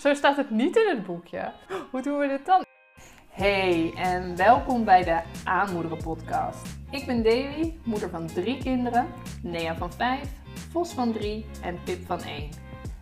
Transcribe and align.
Zo 0.00 0.14
staat 0.14 0.36
het 0.36 0.50
niet 0.50 0.76
in 0.76 0.88
het 0.88 1.06
boekje. 1.06 1.52
Hoe 1.90 2.02
doen 2.02 2.18
we 2.18 2.28
dit 2.28 2.46
dan? 2.46 2.64
Hey 3.28 3.92
en 3.96 4.36
welkom 4.36 4.84
bij 4.84 5.04
de 5.04 5.20
Aanmoederen 5.44 6.02
podcast. 6.02 6.66
Ik 6.90 7.06
ben 7.06 7.22
Davy, 7.22 7.74
moeder 7.84 8.10
van 8.10 8.26
drie 8.26 8.58
kinderen, 8.58 9.06
Nea 9.42 9.76
van 9.76 9.92
vijf, 9.92 10.28
Vos 10.70 10.92
van 10.92 11.12
drie 11.12 11.46
en 11.62 11.82
Pip 11.84 12.06
van 12.06 12.22
één. 12.22 12.50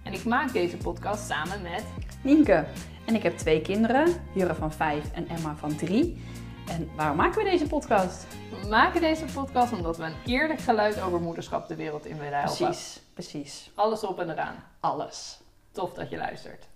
En 0.05 0.13
ik 0.13 0.25
maak 0.25 0.53
deze 0.53 0.77
podcast 0.77 1.27
samen 1.27 1.63
met 1.63 1.85
Nienke. 2.23 2.67
En 3.07 3.15
ik 3.15 3.23
heb 3.23 3.37
twee 3.37 3.61
kinderen, 3.61 4.07
Jurre 4.35 4.55
van 4.55 4.73
vijf 4.73 5.13
en 5.13 5.29
Emma 5.29 5.57
van 5.57 5.77
drie. 5.77 6.23
En 6.69 6.91
waarom 6.97 7.17
maken 7.17 7.45
we 7.45 7.51
deze 7.51 7.67
podcast? 7.67 8.27
We 8.63 8.69
maken 8.69 9.01
deze 9.01 9.25
podcast 9.25 9.73
omdat 9.73 9.97
we 9.97 10.05
een 10.05 10.17
eerlijk 10.27 10.61
geluid 10.61 11.01
over 11.01 11.21
moederschap 11.21 11.69
de 11.69 11.77
wereld 11.77 12.07
in 12.07 12.19
willen 12.19 12.41
helpen. 12.41 12.67
Precies, 12.67 13.03
precies. 13.15 13.71
Alles 13.75 14.05
op 14.05 14.19
en 14.19 14.31
eraan. 14.31 14.65
Alles. 14.81 15.41
Tof 15.73 15.95
dat 15.95 16.11
je 16.11 16.17
luistert. 16.17 16.68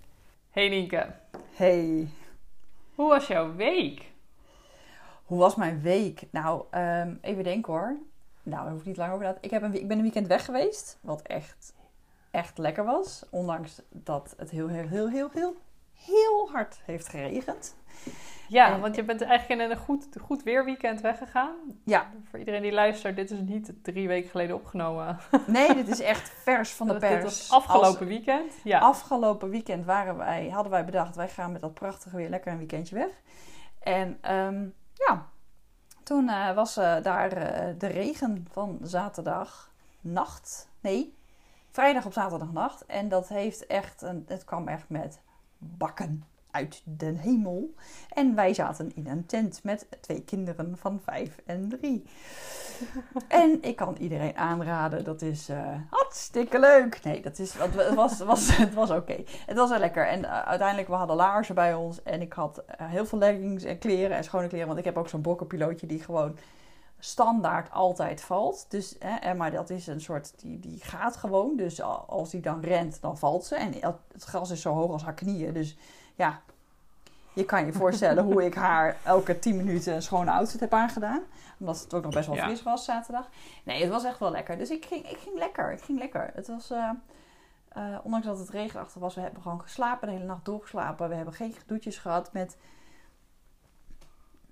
Hey 0.52 0.68
Nienke, 0.68 1.14
Hey, 1.52 2.08
hoe 2.94 3.08
was 3.08 3.26
jouw 3.26 3.54
week? 3.54 4.12
hoe 5.24 5.38
was 5.38 5.54
mijn 5.54 5.80
week? 5.80 6.22
Nou, 6.30 6.64
ehm, 6.70 7.14
even 7.20 7.44
denken 7.44 7.72
hoor. 7.72 7.96
Nou, 8.42 8.62
daar 8.62 8.70
hoef 8.70 8.80
ik 8.80 8.86
niet 8.86 8.96
lang 8.96 9.12
over 9.12 9.24
na 9.24 9.36
ik, 9.40 9.50
heb 9.50 9.62
een, 9.62 9.74
ik 9.74 9.88
ben 9.88 9.96
een 9.96 10.02
weekend 10.02 10.26
weg 10.26 10.44
geweest, 10.44 10.98
wat 11.00 11.22
echt, 11.22 11.74
echt 12.30 12.58
lekker 12.58 12.84
was. 12.84 13.24
Ondanks 13.30 13.82
dat 13.88 14.34
het 14.36 14.50
heel, 14.50 14.68
heel, 14.68 14.88
heel, 14.88 15.08
heel, 15.08 15.30
heel, 15.32 15.56
heel 15.92 16.50
hard 16.50 16.80
heeft 16.84 17.08
geregend. 17.08 17.76
Ja, 18.48 18.72
En- 18.72 18.80
want 18.80 18.94
je 18.96 19.04
bent 19.04 19.22
eigenlijk 19.22 19.60
in 19.60 19.70
een 19.70 19.76
goed, 19.76 20.06
goed 20.20 20.42
weerweekend 20.42 21.00
weggegaan. 21.00 21.54
Ja, 21.84 22.10
Voor 22.30 22.38
iedereen 22.38 22.62
die 22.62 22.72
luistert, 22.72 23.16
dit 23.16 23.30
is 23.30 23.38
niet 23.40 23.72
drie 23.82 24.08
weken 24.08 24.30
geleden 24.30 24.56
opgenomen. 24.56 25.18
nee, 25.46 25.74
dit 25.74 25.88
is 25.88 26.00
echt 26.00 26.30
vers 26.30 26.72
van 26.72 26.86
de 26.86 26.92
Dit 26.98 27.00
pers. 27.00 27.22
was 27.22 27.50
afgelopen 27.50 27.88
Als- 27.88 27.98
weekend. 28.08 28.52
Ja. 28.64 28.78
Afgelopen 28.78 29.50
weekend 29.50 29.84
waren 29.84 30.16
wij, 30.16 30.48
hadden 30.48 30.72
wij 30.72 30.84
bedacht, 30.84 31.16
wij 31.16 31.28
gaan 31.28 31.52
met 31.52 31.60
dat 31.60 31.74
prachtige 31.74 32.16
weer 32.16 32.28
lekker 32.28 32.52
een 32.52 32.58
weekendje 32.58 32.94
weg. 32.94 33.10
En 33.80 34.18
ehm, 34.20 34.66
ja, 34.94 35.26
toen 36.02 36.28
eh, 36.28 36.54
was 36.54 36.76
eh, 36.76 37.02
daar 37.02 37.32
eh, 37.32 37.74
de 37.78 37.86
regen 37.86 38.46
van 38.50 38.78
zaterdag 38.82 39.70
nacht. 40.00 40.68
Nee, 40.80 41.16
vrijdag 41.70 42.04
op 42.06 42.12
zaterdagnacht. 42.12 42.86
En 42.86 43.08
dat 43.08 43.28
heeft 43.28 43.66
echt, 43.66 44.02
een, 44.02 44.24
het 44.28 44.44
kwam 44.44 44.68
echt 44.68 44.88
met 44.88 45.20
bakken 45.58 46.24
uit 46.52 46.82
de 46.84 47.14
hemel. 47.18 47.74
En 48.08 48.34
wij 48.34 48.54
zaten 48.54 48.92
in 48.94 49.06
een 49.06 49.26
tent 49.26 49.60
met 49.62 49.86
twee 50.00 50.22
kinderen 50.22 50.76
van 50.78 51.00
vijf 51.04 51.40
en 51.46 51.68
drie. 51.68 52.04
En 53.28 53.62
ik 53.62 53.76
kan 53.76 53.96
iedereen 53.96 54.36
aanraden, 54.36 55.04
dat 55.04 55.22
is 55.22 55.48
eh, 55.48 55.74
hartstikke 55.90 56.58
leuk. 56.58 57.04
Nee, 57.04 57.22
dat 57.22 57.38
is, 57.38 57.54
het 57.54 57.94
was, 57.94 58.18
was, 58.18 58.56
het 58.56 58.74
was 58.74 58.90
oké. 58.90 59.16
Het 59.46 59.56
was 59.56 59.70
wel 59.70 59.78
lekker. 59.78 60.06
En 60.08 60.24
eh, 60.24 60.38
uiteindelijk, 60.40 60.88
we 60.88 60.94
hadden 60.94 61.16
laarzen 61.16 61.54
bij 61.54 61.74
ons. 61.74 62.02
En 62.02 62.20
ik 62.20 62.32
had 62.32 62.58
eh, 62.58 62.86
heel 62.88 63.06
veel 63.06 63.18
leggings 63.18 63.64
en 63.64 63.78
kleren 63.78 64.16
en 64.16 64.24
schone 64.24 64.46
kleren. 64.48 64.66
Want 64.66 64.78
ik 64.78 64.84
heb 64.84 64.96
ook 64.96 65.08
zo'n 65.08 65.22
bokkenpilootje 65.22 65.86
die 65.86 66.02
gewoon 66.02 66.36
standaard 66.98 67.70
altijd 67.70 68.20
valt. 68.20 68.66
Dus, 68.68 68.96
hè, 68.98 69.34
maar 69.34 69.50
dat 69.50 69.70
is 69.70 69.86
een 69.86 70.00
soort, 70.00 70.32
die, 70.40 70.58
die 70.60 70.78
gaat 70.80 71.16
gewoon. 71.16 71.56
Dus 71.56 71.82
al- 71.82 72.04
als 72.08 72.30
die 72.30 72.40
dan 72.40 72.60
rent, 72.60 73.00
dan 73.00 73.18
valt 73.18 73.44
ze. 73.44 73.54
En 73.54 73.72
het 74.12 74.24
gras 74.24 74.50
is 74.50 74.60
zo 74.60 74.72
hoog 74.74 74.90
als 74.92 75.02
haar 75.02 75.14
knieën. 75.14 75.52
Dus 75.52 75.76
ja, 76.14 76.40
je 77.34 77.44
kan 77.44 77.66
je 77.66 77.72
voorstellen 77.72 78.24
hoe 78.24 78.44
ik 78.44 78.54
haar 78.54 78.96
elke 79.04 79.38
10 79.38 79.56
minuten 79.56 79.94
een 79.94 80.02
schone 80.02 80.30
outfit 80.30 80.60
heb 80.60 80.72
aangedaan. 80.72 81.22
Omdat 81.58 81.80
het 81.80 81.94
ook 81.94 82.02
nog 82.02 82.14
best 82.14 82.26
wel 82.26 82.36
Ja. 82.36 82.44
fris 82.46 82.62
was 82.62 82.84
zaterdag. 82.84 83.28
Nee, 83.64 83.80
het 83.82 83.90
was 83.90 84.04
echt 84.04 84.18
wel 84.18 84.30
lekker. 84.30 84.58
Dus 84.58 84.70
ik 84.70 84.84
ging, 84.84 85.08
ik 85.10 85.18
ging 85.18 85.38
lekker. 85.38 85.72
Ik 85.72 85.82
ging 85.82 85.98
lekker. 85.98 86.30
Het 86.34 86.46
was, 86.46 86.70
eh, 86.70 86.90
eh, 87.68 87.98
ondanks 88.02 88.26
dat 88.26 88.38
het 88.38 88.48
regenachtig 88.48 89.00
was, 89.00 89.14
we 89.14 89.20
hebben 89.20 89.42
gewoon 89.42 89.60
geslapen. 89.60 90.08
De 90.08 90.14
hele 90.14 90.26
nacht 90.26 90.44
doorgeslapen. 90.44 91.08
We 91.08 91.14
hebben 91.14 91.34
geen 91.34 91.52
gedoetjes 91.52 91.98
gehad 91.98 92.32
met 92.32 92.56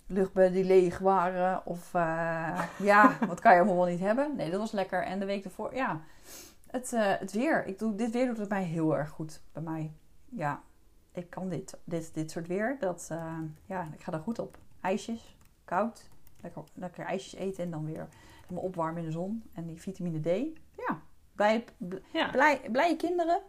luchtbedden 0.06 0.52
die 0.52 0.64
leeg 0.64 0.98
waren. 0.98 1.66
Of 1.66 1.94
eh, 1.94 2.62
ja, 2.78 3.16
wat 3.28 3.40
kan 3.40 3.52
je 3.52 3.58
allemaal 3.58 3.76
wel 3.76 3.92
niet 3.92 4.00
hebben. 4.00 4.36
Nee, 4.36 4.50
dat 4.50 4.60
was 4.60 4.72
lekker. 4.72 5.04
En 5.04 5.18
de 5.18 5.26
week 5.26 5.44
ervoor, 5.44 5.74
ja, 5.74 6.00
het, 6.70 6.90
het 6.96 7.32
weer. 7.32 7.66
Ik 7.66 7.78
doe, 7.78 7.94
dit 7.94 8.10
weer 8.10 8.26
doet 8.26 8.38
het 8.38 8.48
mij 8.48 8.64
heel 8.64 8.96
erg 8.96 9.08
goed. 9.08 9.40
Bij 9.52 9.62
mij, 9.62 9.92
ja, 10.28 10.60
ik 11.12 11.30
kan 11.30 11.48
dit, 11.48 11.78
dit, 11.84 12.14
dit 12.14 12.30
soort 12.30 12.46
weer. 12.46 12.76
Dat, 12.80 13.08
eh, 13.10 13.38
ja, 13.66 13.88
ik 13.94 14.02
ga 14.02 14.12
er 14.12 14.18
goed 14.20 14.38
op. 14.38 14.58
IJsjes, 14.80 15.36
koud. 15.64 16.08
Lekker, 16.40 16.62
lekker 16.74 17.04
ijsjes 17.04 17.34
eten 17.34 17.64
en 17.64 17.70
dan 17.70 17.84
weer 17.84 18.08
helemaal 18.42 18.62
opwarmen 18.64 18.98
in 19.00 19.04
de 19.06 19.12
zon. 19.12 19.42
En 19.54 19.66
die 19.66 19.80
vitamine 19.80 20.20
D. 20.20 20.58
Ja, 20.76 21.00
blij, 21.34 21.64
bl- 21.76 21.96
Ja. 22.12 22.30
blij, 22.30 22.60
blije 22.72 22.96
kinderen. 22.96 23.40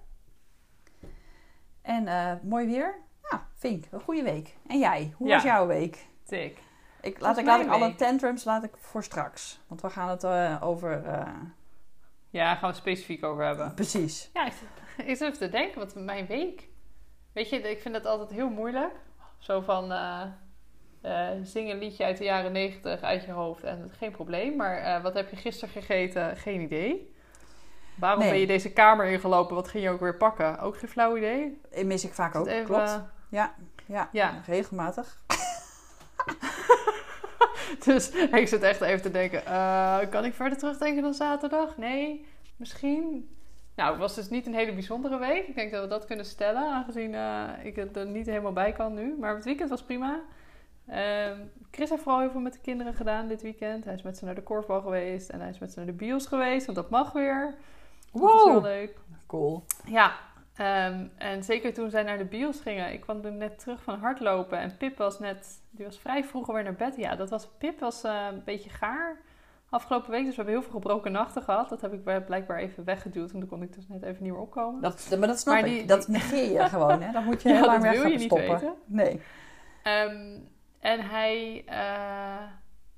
En 1.81 2.07
eh, 2.07 2.33
mooi 2.43 2.65
weer. 2.65 2.95
Ja, 3.29 3.47
Vink, 3.53 3.85
een 3.91 4.01
goede 4.01 4.23
week. 4.23 4.57
En 4.67 4.79
jij, 4.79 5.13
hoe 5.17 5.27
Ja. 5.27 5.33
was 5.35 5.43
jouw 5.43 5.67
week? 5.67 6.07
Tik. 6.23 6.63
Ik, 7.01 7.19
laat 7.19 7.37
ik, 7.37 7.45
laat 7.45 7.61
ik 7.61 7.67
alle 7.69 7.95
tantrums 7.95 8.43
laat 8.43 8.63
ik 8.63 8.71
voor 8.77 9.03
straks. 9.03 9.59
Want 9.67 9.81
we 9.81 9.89
gaan 9.89 10.09
het 10.09 10.23
eh, 10.23 10.57
over... 10.61 10.89
Ja, 12.29 12.43
daar 12.43 12.51
gaan 12.51 12.59
we 12.61 12.67
het 12.67 12.75
specifiek 12.75 13.23
over 13.23 13.45
hebben. 13.45 13.73
precies. 13.73 14.29
Ja, 14.33 14.45
ik, 14.45 14.53
ik 14.97 15.17
zit 15.17 15.21
even 15.21 15.33
te 15.37 15.49
denken, 15.49 15.79
wat 15.79 15.95
mijn 15.95 16.25
week. 16.25 16.67
Weet 17.33 17.49
je, 17.49 17.55
ik 17.57 17.81
vind 17.81 17.93
dat 17.93 18.05
altijd 18.05 18.29
heel 18.29 18.49
moeilijk. 18.49 18.93
Zo 19.37 19.61
van 19.61 19.91
eh, 19.91 20.21
zing 21.43 21.69
een 21.71 21.77
liedje 21.77 22.03
uit 22.03 22.17
de 22.17 22.23
jaren 22.23 22.51
negentig 22.51 23.01
uit 23.01 23.23
je 23.25 23.31
hoofd 23.31 23.63
en 23.63 23.91
geen 23.97 24.11
probleem. 24.11 24.55
Maar 24.55 24.77
eh, 24.77 25.03
wat 25.03 25.13
heb 25.13 25.29
je 25.29 25.35
gisteren 25.35 25.73
gegeten? 25.73 26.37
Geen 26.37 26.61
idee. 26.61 27.13
Waarom 27.95 28.19
Nee. 28.19 28.29
ben 28.29 28.39
je 28.39 28.47
deze 28.47 28.73
kamer 28.73 29.05
ingelopen? 29.05 29.55
Wat 29.55 29.67
ging 29.67 29.83
je 29.83 29.89
ook 29.89 29.99
weer 29.99 30.17
pakken? 30.17 30.59
Ook 30.59 30.77
geen 30.77 30.89
flauw 30.89 31.17
idee. 31.17 31.61
Mis 31.85 32.05
ik 32.05 32.13
vaak 32.13 32.35
ook, 32.35 32.47
Even- 32.47 32.65
klopt. 32.65 32.99
Ja, 33.29 33.53
ja, 33.85 34.09
Ja. 34.11 34.41
regelmatig. 34.45 35.19
Dus 37.85 38.09
ik 38.11 38.47
zit 38.47 38.61
echt 38.61 38.81
even 38.81 39.01
te 39.01 39.11
denken, 39.11 39.43
kan 40.09 40.25
ik 40.25 40.33
verder 40.33 40.57
terugdenken 40.57 41.01
dan 41.03 41.13
zaterdag? 41.13 41.77
Nee, 41.77 42.25
misschien. 42.55 43.29
Nou, 43.75 43.89
het 43.91 43.99
was 43.99 44.15
dus 44.15 44.29
niet 44.29 44.45
een 44.45 44.53
hele 44.53 44.73
bijzondere 44.73 45.17
week. 45.17 45.47
Ik 45.47 45.55
denk 45.55 45.71
dat 45.71 45.81
we 45.83 45.87
dat 45.89 46.05
kunnen 46.05 46.25
stellen, 46.25 46.71
aangezien 46.73 47.15
eh, 47.15 47.49
ik 47.63 47.95
er 47.95 48.05
niet 48.05 48.25
helemaal 48.25 48.53
bij 48.53 48.71
kan 48.71 48.93
nu. 48.93 49.15
Maar 49.19 49.35
het 49.35 49.45
weekend 49.45 49.69
was 49.69 49.83
prima. 49.83 50.19
Ehm, 50.87 51.37
Chris 51.71 51.89
heeft 51.89 52.01
vooral 52.01 52.21
heel 52.21 52.31
veel 52.31 52.39
met 52.39 52.53
de 52.53 52.59
kinderen 52.59 52.93
gedaan 52.93 53.27
dit 53.27 53.41
weekend. 53.41 53.85
Hij 53.85 53.93
is 53.93 54.01
met 54.01 54.17
ze 54.17 54.25
naar 54.25 54.35
de 54.35 54.43
korfbal 54.43 54.81
geweest 54.81 55.29
en 55.29 55.39
hij 55.39 55.49
is 55.49 55.59
met 55.59 55.71
ze 55.71 55.77
naar 55.77 55.87
de 55.87 55.93
bios 55.93 56.25
geweest, 56.25 56.65
want 56.65 56.77
dat 56.77 56.89
mag 56.89 57.11
weer. 57.11 57.55
Dat 58.11 58.21
is 58.23 58.43
heel 58.43 58.53
Wow, 58.53 58.63
leuk. 58.63 58.97
cool. 59.27 59.63
Ja, 59.85 60.13
ehm, 60.55 61.05
en 61.17 61.43
zeker 61.43 61.73
toen 61.73 61.89
zij 61.89 62.03
naar 62.03 62.17
de 62.17 62.25
bios 62.25 62.59
gingen. 62.59 62.93
Ik 62.93 63.01
kwam 63.01 63.25
er 63.25 63.31
net 63.31 63.59
terug 63.59 63.83
van 63.83 63.99
hardlopen 63.99 64.57
en 64.57 64.77
Pip 64.77 64.97
was 64.97 65.19
net, 65.19 65.61
die 65.69 65.85
was 65.85 65.99
vrij 65.99 66.23
vroeg 66.23 66.47
alweer 66.47 66.63
naar 66.63 66.73
bed. 66.75 66.95
Ja, 66.95 67.15
dat 67.15 67.29
was, 67.29 67.47
Pip 67.57 67.79
was 67.79 68.03
eh, 68.03 68.27
een 68.31 68.41
beetje 68.43 68.69
gaar 68.69 69.17
afgelopen 69.71 70.11
week. 70.11 70.19
Dus 70.25 70.29
we 70.29 70.35
hebben 70.35 70.53
heel 70.53 70.63
veel 70.63 70.79
gebroken 70.79 71.11
nachten 71.11 71.41
gehad. 71.43 71.69
Dat 71.69 71.81
heb 71.81 71.93
ik 71.93 72.03
blijkbaar 72.25 72.57
even 72.57 72.83
weggeduwd, 72.83 73.31
want 73.31 73.43
dan 73.49 73.57
kon 73.59 73.61
ik 73.67 73.73
dus 73.73 73.87
net 73.87 74.01
even 74.03 74.23
niet 74.23 74.31
meer 74.31 74.41
opkomen. 74.41 74.81
Dat, 74.81 75.15
maar 75.19 75.27
dat 75.27 75.39
snap 75.39 75.53
Maar 75.55 75.65
ik. 75.65 75.73
die- 75.77 75.85
Dat 75.85 76.07
negeer 76.07 76.51
je 76.51 76.69
gewoon, 76.69 77.01
hè. 77.01 77.11
Dan 77.11 77.23
moet 77.23 77.41
je 77.41 77.49
Ja, 77.49 77.65
lang 77.65 77.83
dat 77.83 77.95
gaan 77.97 78.09
niet 78.09 78.21
stoppen. 78.21 78.73
Nee. 78.85 79.21
Ehm, 79.83 80.39
en 80.79 80.99
hij, 81.09 81.63
eh, 81.65 82.45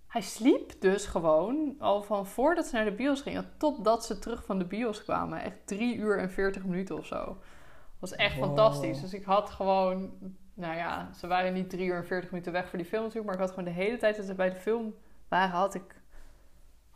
hij 0.08 0.22
sliep 0.22 0.72
dus 0.82 1.06
gewoon 1.06 1.76
al 1.80 2.04
van 2.04 2.28
voordat 2.28 2.66
ze 2.66 2.76
naar 2.76 2.86
de 2.86 2.92
bios 2.92 3.22
gingen, 3.22 3.50
totdat 3.58 4.06
ze 4.06 4.20
terug 4.20 4.46
van 4.46 4.58
de 4.60 4.66
bios 4.66 5.04
kwamen. 5.04 5.42
Echt 5.42 5.68
drie 5.68 5.96
uur 5.96 6.18
en 6.20 6.32
veertig 6.32 6.66
minuten 6.66 6.98
of 6.98 7.06
zo. 7.06 7.16
Dat 7.26 8.10
was 8.12 8.16
echt 8.16 8.36
Wow. 8.36 8.46
fantastisch. 8.46 9.02
Dus 9.02 9.14
ik 9.14 9.24
had 9.24 9.50
gewoon, 9.50 10.12
nou 10.54 10.76
ja, 10.76 11.10
ze 11.14 11.28
waren 11.28 11.54
niet 11.54 11.70
drie 11.70 11.86
uur 11.88 11.96
en 11.96 12.06
veertig 12.06 12.32
minuten 12.32 12.52
weg 12.52 12.70
voor 12.70 12.78
die 12.78 12.88
film 12.88 13.02
natuurlijk, 13.04 13.26
maar 13.26 13.36
ik 13.36 13.42
had 13.48 13.50
gewoon 13.60 13.74
de 13.74 13.82
hele 13.84 13.98
tijd 13.98 14.16
dat 14.18 14.26
ze 14.26 14.36
bij 14.36 14.50
de 14.50 14.56
film 14.60 14.94
waren, 15.28 15.50
had 15.50 15.74
ik 15.76 16.02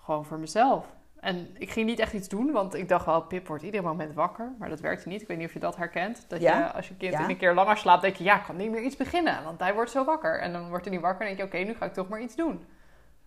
gewoon 0.08 0.26
voor 0.26 0.40
mezelf. 0.40 0.86
En 1.20 1.48
ik 1.58 1.72
ging 1.72 1.86
niet 1.86 2.00
echt 2.00 2.14
iets 2.14 2.28
doen, 2.28 2.52
want 2.52 2.74
ik 2.76 2.90
dacht 2.90 3.06
wel, 3.06 3.22
Pip 3.22 3.48
wordt 3.48 3.64
ieder 3.64 3.84
moment 3.84 4.14
wakker. 4.14 4.52
Maar 4.60 4.70
dat 4.70 4.80
werkte 4.80 5.08
niet. 5.08 5.22
Ik 5.22 5.28
weet 5.28 5.38
niet 5.38 5.48
of 5.48 5.54
je 5.54 5.60
dat 5.60 5.76
herkent. 5.76 6.26
Dat 6.28 6.42
Ja. 6.42 6.58
je, 6.58 6.72
als 6.72 6.88
je 6.88 6.96
kind 6.96 7.14
Ja. 7.14 7.30
een 7.30 7.38
keer 7.38 7.54
langer 7.54 7.78
slaapt, 7.78 8.02
denk 8.02 8.16
je, 8.16 8.24
ja, 8.24 8.36
ik 8.38 8.44
kan 8.44 8.56
niet 8.56 8.72
meer 8.72 8.82
iets 8.82 8.96
beginnen. 8.96 9.44
Want 9.44 9.60
hij 9.60 9.74
wordt 9.74 9.92
zo 9.92 10.04
wakker. 10.04 10.40
En 10.40 10.54
dan 10.54 10.70
wordt 10.70 10.86
hij 10.86 10.94
niet 10.94 11.04
wakker 11.04 11.22
en 11.28 11.36
denk 11.36 11.52
je, 11.52 11.58
oké, 11.58 11.68
nu 11.70 11.76
ga 11.78 11.86
ik 11.86 11.94
toch 11.94 12.08
maar 12.08 12.22
iets 12.22 12.36
doen. 12.36 12.66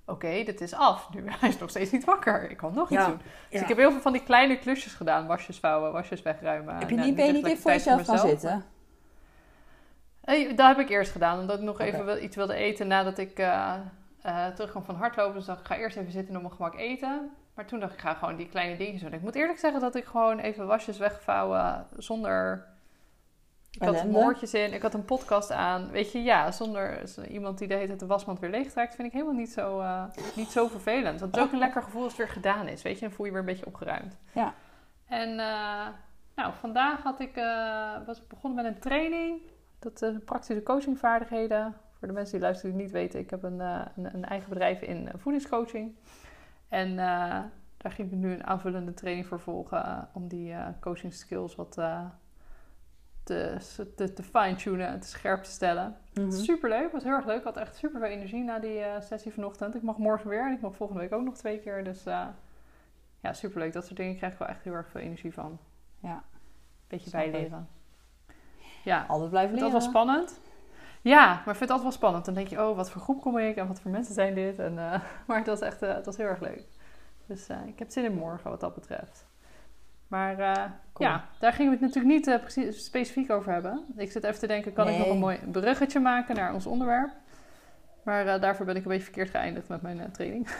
Oké, 0.06 0.42
dit 0.44 0.60
is 0.60 0.74
af. 0.74 1.08
Nu, 1.14 1.24
hij 1.40 1.48
is 1.48 1.58
nog 1.58 1.70
steeds 1.70 1.90
niet 1.90 2.04
wakker. 2.04 2.50
Ik 2.50 2.56
kan 2.56 2.74
nog 2.74 2.90
iets 2.90 3.06
doen. 3.06 3.20
Dus 3.50 3.60
ik 3.60 3.68
heb 3.68 3.76
heel 3.76 3.90
veel 3.90 4.00
van 4.00 4.12
die 4.12 4.22
kleine 4.22 4.58
klusjes 4.58 4.92
gedaan. 4.94 5.26
Wasjes 5.26 5.58
vouwen, 5.58 5.92
wasjes 5.92 6.22
wegruimen. 6.22 6.76
Heb 6.76 6.88
je 6.90 6.94
Nou, 6.94 7.06
niet, 7.06 7.16
ben 7.16 7.24
je 7.26 7.32
echt 7.32 7.42
niet 7.42 7.52
even 7.52 7.70
lekker 7.70 7.82
voor 7.84 7.94
jezelf 8.02 8.18
gaan 8.20 8.28
zitten? 8.28 8.64
Eh, 10.20 10.56
dat 10.56 10.66
heb 10.66 10.78
ik 10.78 10.88
eerst 10.88 11.12
gedaan, 11.12 11.38
omdat 11.38 11.58
ik 11.58 11.64
nog 11.64 11.80
even 11.80 12.24
iets 12.24 12.36
wilde 12.36 12.54
eten 12.54 12.86
nadat 12.86 13.18
ik 13.18 13.38
eh 13.38 13.74
eh, 14.22 14.46
terugkwam 14.46 14.84
van 14.84 14.94
hardlopen. 14.94 15.34
Dus 15.34 15.44
dacht 15.44 15.60
ik, 15.60 15.66
ga 15.66 15.76
eerst 15.76 15.96
even 15.96 16.12
zitten 16.12 16.30
en 16.30 16.36
op 16.36 16.42
mijn 16.42 16.54
gemak 16.54 16.74
eten. 16.74 17.30
Maar 17.54 17.66
toen 17.66 17.80
dacht 17.80 17.92
ik, 17.92 18.00
ga 18.00 18.14
gewoon 18.14 18.36
die 18.36 18.48
kleine 18.48 18.76
dingetjes 18.76 19.02
doen. 19.02 19.12
Ik 19.12 19.22
moet 19.22 19.34
eerlijk 19.34 19.58
zeggen 19.58 19.80
dat 19.80 19.94
ik 19.94 20.04
gewoon 20.04 20.38
even 20.38 20.66
wasjes 20.66 20.98
wegvouwen 20.98 21.86
zonder... 21.96 22.68
Ik 23.70 23.82
had 23.82 24.04
moordjes 24.04 24.54
in, 24.54 24.72
ik 24.72 24.82
had 24.82 24.94
een 24.94 25.04
podcast 25.04 25.50
aan. 25.50 25.90
Weet 25.90 26.12
je, 26.12 26.22
ja, 26.22 26.50
zonder 26.50 27.02
iemand 27.28 27.58
die 27.58 27.68
de 27.68 27.74
hele 27.74 27.86
tijd 27.86 28.00
de 28.00 28.06
wasmand 28.06 28.38
weer 28.38 28.50
leeg 28.50 28.70
trekt, 28.70 28.94
vind 28.94 29.08
ik 29.08 29.12
helemaal 29.12 29.34
niet 29.34 29.52
zo, 29.52 29.80
eh, 29.80 30.04
niet 30.34 30.50
zo 30.50 30.66
vervelend. 30.68 31.20
Want 31.20 31.32
het 31.32 31.40
is 31.40 31.46
ook 31.46 31.52
een 31.52 31.58
lekker 31.58 31.82
gevoel 31.82 32.02
als 32.02 32.12
het 32.12 32.20
weer 32.20 32.34
gedaan 32.34 32.68
is, 32.68 32.82
weet 32.82 32.98
je. 32.98 33.06
Dan 33.06 33.14
voel 33.14 33.26
je 33.26 33.32
weer 33.32 33.40
een 33.40 33.46
beetje 33.46 33.66
opgeruimd. 33.66 34.16
Ja. 34.32 34.54
En 35.06 35.38
eh, 35.38 35.86
Nou, 36.34 36.52
vandaag 36.60 37.02
had 37.02 37.20
ik, 37.20 37.34
was 38.06 38.18
ik 38.18 38.28
begonnen 38.28 38.64
met 38.64 38.74
een 38.74 38.80
training. 38.80 39.40
Dat 39.78 40.02
is 40.02 40.14
praktische 40.24 40.62
coachingvaardigheden. 40.62 41.76
Voor 42.00 42.08
de 42.08 42.14
mensen 42.14 42.34
die 42.34 42.42
luisteren 42.42 42.76
die 42.76 42.82
niet 42.82 42.92
weten, 42.92 43.20
ik 43.20 43.30
heb 43.30 43.42
een, 43.42 43.60
eh, 43.60 43.80
een, 43.96 44.14
een 44.14 44.24
eigen 44.24 44.48
bedrijf 44.48 44.80
in 44.80 45.08
eh, 45.08 45.14
voedingscoaching. 45.16 45.94
En 46.68 46.90
eh, 46.90 46.96
daar 47.76 47.92
ging 47.92 48.12
ik 48.12 48.18
nu 48.18 48.32
een 48.32 48.46
aanvullende 48.46 48.94
training 48.94 49.26
voor 49.26 49.40
volgen 49.40 50.08
om 50.12 50.28
die 50.28 50.54
coaching 50.80 51.14
skills 51.14 51.54
wat 51.54 51.72
te, 51.72 52.08
te, 53.96 54.12
te 54.14 54.22
fine-tunen 54.22 54.86
en 54.86 55.00
te 55.00 55.08
scherp 55.08 55.42
te 55.42 55.50
stellen. 55.50 55.96
Mhm. 56.14 56.30
Superleuk, 56.30 56.92
was 56.92 57.02
heel 57.02 57.12
erg 57.12 57.26
leuk. 57.26 57.38
Ik 57.38 57.44
had 57.44 57.56
echt 57.56 57.76
super 57.76 58.00
veel 58.00 58.08
energie 58.08 58.42
na 58.42 58.58
die 58.58 58.82
sessie 59.00 59.32
vanochtend. 59.32 59.74
Ik 59.74 59.82
mag 59.82 59.96
morgen 59.96 60.28
weer 60.28 60.46
en 60.46 60.52
ik 60.52 60.60
mag 60.60 60.76
volgende 60.76 61.02
week 61.02 61.12
ook 61.12 61.24
nog 61.24 61.36
twee 61.36 61.58
keer. 61.58 61.84
Dus 61.84 62.04
ja, 63.20 63.32
superleuk. 63.32 63.72
Dat 63.72 63.84
soort 63.84 63.96
dingen 63.96 64.16
krijg 64.16 64.32
ik 64.32 64.38
wel 64.38 64.48
echt 64.48 64.64
heel 64.64 64.74
erg 64.74 64.88
veel 64.88 65.00
energie 65.00 65.32
van. 65.32 65.58
Ja. 65.98 66.22
Beetje 66.88 67.10
bijleren. 67.10 67.68
Ja, 68.84 69.04
Altijd 69.08 69.30
blijven 69.30 69.54
leren. 69.54 69.70
dat 69.70 69.80
wel 69.80 69.90
spannend. 69.90 70.40
Ja, 71.00 71.26
maar 71.26 71.36
ik 71.36 71.44
vind 71.44 71.58
het 71.58 71.70
altijd 71.70 71.82
wel 71.82 71.92
spannend. 71.92 72.24
Dan 72.24 72.34
denk 72.34 72.48
je, 72.48 72.68
oh, 72.68 72.76
wat 72.76 72.90
voor 72.90 73.00
groep 73.00 73.20
kom 73.20 73.38
ik 73.38 73.56
en 73.56 73.66
wat 73.68 73.80
voor 73.80 73.90
mensen 73.90 74.14
zijn 74.14 74.34
dit? 74.34 74.58
En, 74.58 74.78
eh, 74.78 75.00
maar 75.26 75.38
het 75.38 75.46
was 75.46 75.60
echt 75.60 75.82
uh, 75.82 75.94
het 75.94 76.06
was 76.06 76.16
heel 76.16 76.26
erg 76.26 76.40
leuk. 76.40 76.64
Dus 77.26 77.48
uh, 77.48 77.56
ik 77.66 77.78
heb 77.78 77.90
zin 77.90 78.04
in 78.04 78.14
morgen 78.14 78.50
wat 78.50 78.60
dat 78.60 78.74
betreft. 78.74 79.28
Maar 80.08 80.36
cool. 80.92 81.08
ja, 81.08 81.24
daar 81.38 81.52
gingen 81.52 81.72
we 81.72 81.78
het 81.84 81.94
natuurlijk 81.94 82.26
niet 82.26 82.40
precies 82.40 82.84
specifiek 82.84 83.30
over 83.30 83.52
hebben. 83.52 83.84
Ik 83.96 84.12
zit 84.12 84.24
even 84.24 84.38
te 84.38 84.46
denken, 84.46 84.72
kan 84.72 84.86
nee. 84.86 84.94
ik 84.94 85.00
nog 85.00 85.10
een 85.10 85.18
mooi 85.20 85.38
bruggetje 85.50 86.00
maken 86.00 86.34
naar 86.34 86.54
ons 86.54 86.66
onderwerp? 86.66 87.10
Maar 88.02 88.40
daarvoor 88.40 88.66
ben 88.66 88.76
ik 88.76 88.82
een 88.82 88.88
beetje 88.88 89.04
verkeerd 89.04 89.30
geëindigd 89.30 89.68
met 89.68 89.82
mijn 89.82 90.10
training. 90.12 90.48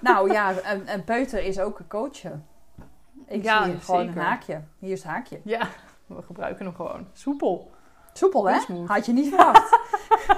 Nou 0.00 0.32
ja, 0.32 0.54
een, 0.72 0.92
een 0.92 1.04
peuter 1.04 1.44
is 1.44 1.60
ook 1.60 1.78
een 1.78 1.86
coachen. 1.86 2.46
Ik 3.26 3.42
ja, 3.42 3.64
zie 3.64 3.78
gewoon 3.78 4.04
zeker. 4.04 4.16
een 4.16 4.26
haakje. 4.26 4.60
Hier 4.78 4.92
is 4.92 5.02
het 5.02 5.12
haakje. 5.12 5.40
Ja, 5.44 5.68
we 6.06 6.22
gebruiken 6.22 6.64
hem 6.64 6.74
gewoon. 6.74 7.06
Soepel. 7.12 7.70
Soepel, 8.18 8.48
hè? 8.48 8.60
Smooth. 8.60 8.88
Had 8.88 9.06
je 9.06 9.12
niet 9.12 9.28
verwacht. 9.28 9.78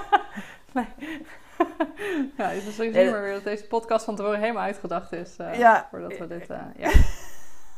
nee. 0.73 0.87
ja, 2.37 2.47
het 2.47 2.63
is 2.65 2.75
zo 2.75 2.83
nee, 2.83 3.11
maar 3.11 3.21
weer 3.21 3.33
dat 3.33 3.43
deze 3.43 3.67
podcast 3.67 4.05
van 4.05 4.15
tevoren 4.15 4.39
helemaal 4.39 4.63
uitgedacht 4.63 5.11
is. 5.13 5.35
Uh, 5.41 5.57
ja. 5.57 5.87
Voordat 5.89 6.17
we 6.17 6.27
dit... 6.27 6.49
Uh, 6.49 6.57
ja. 6.77 6.91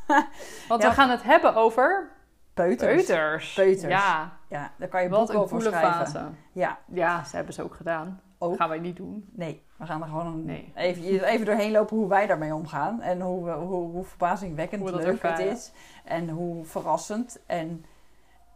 Want 0.67 0.81
ja. 0.81 0.89
we 0.89 0.95
gaan 0.95 1.09
het 1.09 1.23
hebben 1.23 1.55
over... 1.55 2.09
Peuters. 2.53 3.05
Peuters. 3.05 3.53
Peuters. 3.53 3.93
Ja. 3.93 4.37
Ja, 4.49 4.71
daar 4.77 4.87
kan 4.87 5.03
je 5.03 5.09
Wat 5.09 5.19
boek 5.19 5.29
een 5.29 5.35
over 5.35 5.61
schrijven. 5.61 5.91
fase. 5.91 6.25
Ja. 6.51 6.77
Ja, 6.85 7.23
ze 7.23 7.35
hebben 7.35 7.53
ze 7.53 7.63
ook 7.63 7.75
gedaan. 7.75 8.21
Ook? 8.37 8.49
Dat 8.49 8.59
gaan 8.59 8.69
wij 8.69 8.79
niet 8.79 8.95
doen. 8.95 9.29
Nee, 9.31 9.63
we 9.77 9.85
gaan 9.85 10.01
er 10.01 10.07
gewoon 10.07 10.45
Nee. 10.45 10.71
even, 10.75 11.23
even 11.23 11.45
doorheen 11.45 11.71
lopen 11.71 11.97
hoe 11.97 12.07
wij 12.07 12.27
daarmee 12.27 12.53
omgaan. 12.53 13.01
En 13.01 13.21
hoe, 13.21 13.49
hoe, 13.49 13.91
hoe 13.91 14.03
verbazingwekkend 14.03 14.81
Hoe 14.81 14.95
leuk 14.95 15.21
het 15.21 15.39
is. 15.39 15.71
En 16.03 16.29
hoe 16.29 16.65
verrassend. 16.65 17.39
En 17.45 17.85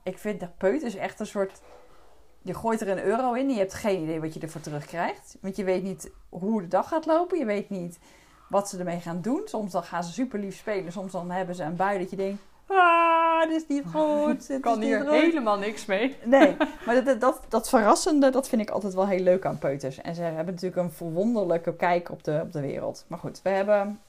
ik 0.04 0.18
vind 0.18 0.58
peut 0.58 0.82
is 0.82 0.96
echt 0.96 1.20
een 1.20 1.26
soort... 1.26 1.62
Je 2.42 2.54
gooit 2.54 2.82
er 2.82 2.90
een 2.90 3.04
euro 3.04 3.34
in 3.34 3.48
en 3.48 3.54
je 3.54 3.60
hebt 3.60 3.74
geen 3.74 4.02
idee 4.02 4.22
wat 4.22 4.34
je 4.34 4.40
ervoor 4.40 4.62
terugkrijgt. 4.62 5.38
Want 5.42 5.56
je 5.56 5.64
weet 5.64 5.84
niet 5.84 6.12
hoe 6.30 6.62
de 6.62 6.68
dag 6.68 6.88
gaat 6.88 7.06
lopen. 7.06 7.38
Je 7.38 7.46
weet 7.46 7.70
niet 7.70 8.00
wat 8.50 8.70
ze 8.70 8.78
ermee 8.78 9.00
gaan 9.00 9.22
doen. 9.22 9.42
Soms 9.46 9.72
dan 9.72 9.84
gaan 9.84 10.04
ze 10.04 10.12
super 10.14 10.40
lief 10.40 10.58
spelen. 10.58 10.92
Soms 10.92 11.12
dan 11.12 11.32
hebben 11.32 11.56
ze 11.56 11.64
een 11.64 11.76
bui 11.76 12.00
dat 12.00 12.10
je 12.10 12.16
denkt... 12.16 12.42
Ah, 12.68 13.42
dit 13.48 13.62
is 13.62 13.68
niet 13.68 13.84
goed. 13.94 14.50
Ik 14.50 14.62
kan 14.62 14.82
hier 14.82 15.10
helemaal 15.12 15.58
niks 15.58 15.86
mee. 15.86 16.16
Nee, 16.24 16.56
maar 16.86 17.04
dat, 17.04 17.22
dat, 17.22 17.42
dat 17.50 17.70
verrassende, 17.70 18.30
dat 18.30 18.50
vind 18.50 18.62
ik 18.62 18.70
altijd 18.70 18.94
wel 18.94 19.08
heel 19.08 19.24
leuk 19.24 19.46
aan 19.46 19.58
peuters. 19.58 20.02
En 20.02 20.16
ze 20.16 20.22
hebben 20.22 20.54
natuurlijk 20.54 20.82
een 20.82 20.92
verwonderlijke 20.92 21.76
kijk 21.76 22.12
op 22.12 22.24
de, 22.24 22.40
op 22.44 22.52
de 22.52 22.62
wereld. 22.62 23.06
Maar 23.08 23.20
goed, 23.20 23.42
we 23.42 23.50
hebben 23.50 24.00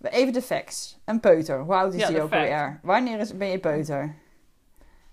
even 0.00 0.32
de 0.32 0.42
facts. 0.42 0.98
Een 1.04 1.20
peuter, 1.20 1.60
hoe 1.60 1.74
oud 1.74 1.94
is 1.94 2.00
Ja, 2.00 2.08
die 2.08 2.20
ook 2.22 2.28
fact. 2.28 2.42
alweer? 2.42 2.80
Wanneer 2.82 3.18
is, 3.18 3.36
ben 3.36 3.48
je 3.48 3.58
peuter? 3.58 4.14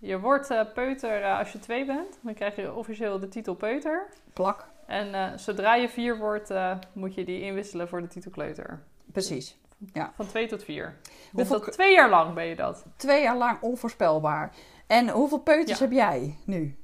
Je 0.01 0.19
wordt 0.19 0.49
eh, 0.49 0.61
peuter 0.73 1.21
eh, 1.23 1.37
als 1.37 1.51
je 1.51 1.59
twee 1.59 1.85
bent. 1.85 2.19
Dan 2.21 2.33
krijg 2.33 2.55
je 2.55 2.73
officieel 2.73 3.19
de 3.19 3.27
titel 3.27 3.55
peuter. 3.55 4.07
Plak. 4.33 4.67
En 4.87 5.13
eh, 5.13 5.37
zodra 5.37 5.75
je 5.75 5.89
vier 5.89 6.17
wordt, 6.17 6.53
moet 6.93 7.13
je 7.13 7.25
die 7.25 7.41
inwisselen 7.41 7.87
voor 7.87 8.01
de 8.01 8.07
titel 8.07 8.31
kleuter. 8.31 8.83
Precies. 9.11 9.57
Ja. 9.93 10.11
Van 10.15 10.27
twee 10.27 10.47
tot 10.47 10.63
vier. 10.63 10.97
Dus 11.03 11.13
Hoeveel 11.31 11.59
dat, 11.59 11.71
twee 11.73 11.93
jaar 11.93 12.09
lang 12.09 12.33
ben 12.33 12.45
je 12.45 12.55
dat. 12.55 12.85
Twee 12.95 13.21
jaar 13.21 13.37
lang 13.37 13.61
onvoorspelbaar. 13.61 14.55
En 14.87 15.09
hoeveel 15.09 15.39
peuters 15.39 15.79
Ja. 15.79 15.85
heb 15.85 15.93
jij 15.93 16.35
nu? 16.45 16.75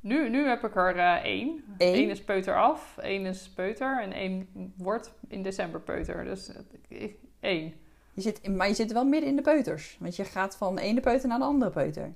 Nu, 0.00 0.28
nu 0.28 0.46
heb 0.48 0.64
ik 0.64 0.76
er 0.76 0.96
één. 1.22 1.64
Eén? 1.78 1.94
Eén 2.02 2.10
is 2.10 2.24
peuter 2.24 2.56
af, 2.56 2.98
één 2.98 3.26
is 3.26 3.48
peuter 3.50 4.00
en 4.02 4.12
één 4.12 4.48
wordt 4.76 5.14
in 5.28 5.42
december 5.42 5.80
peuter. 5.80 6.24
Dus 6.24 6.52
ik- 6.88 7.16
één. 7.40 7.74
Je 8.18 8.24
zit, 8.24 8.48
maar 8.56 8.68
je 8.68 8.74
zit 8.74 8.92
wel 8.92 9.04
midden 9.04 9.28
in 9.30 9.36
de 9.36 9.42
peuters. 9.42 9.96
Want 10.00 10.16
je 10.16 10.24
gaat 10.24 10.56
van 10.56 10.74
de 10.74 10.80
ene 10.82 11.00
peuter 11.00 11.28
naar 11.28 11.38
de 11.38 11.44
andere 11.44 11.70
peuter. 11.70 12.12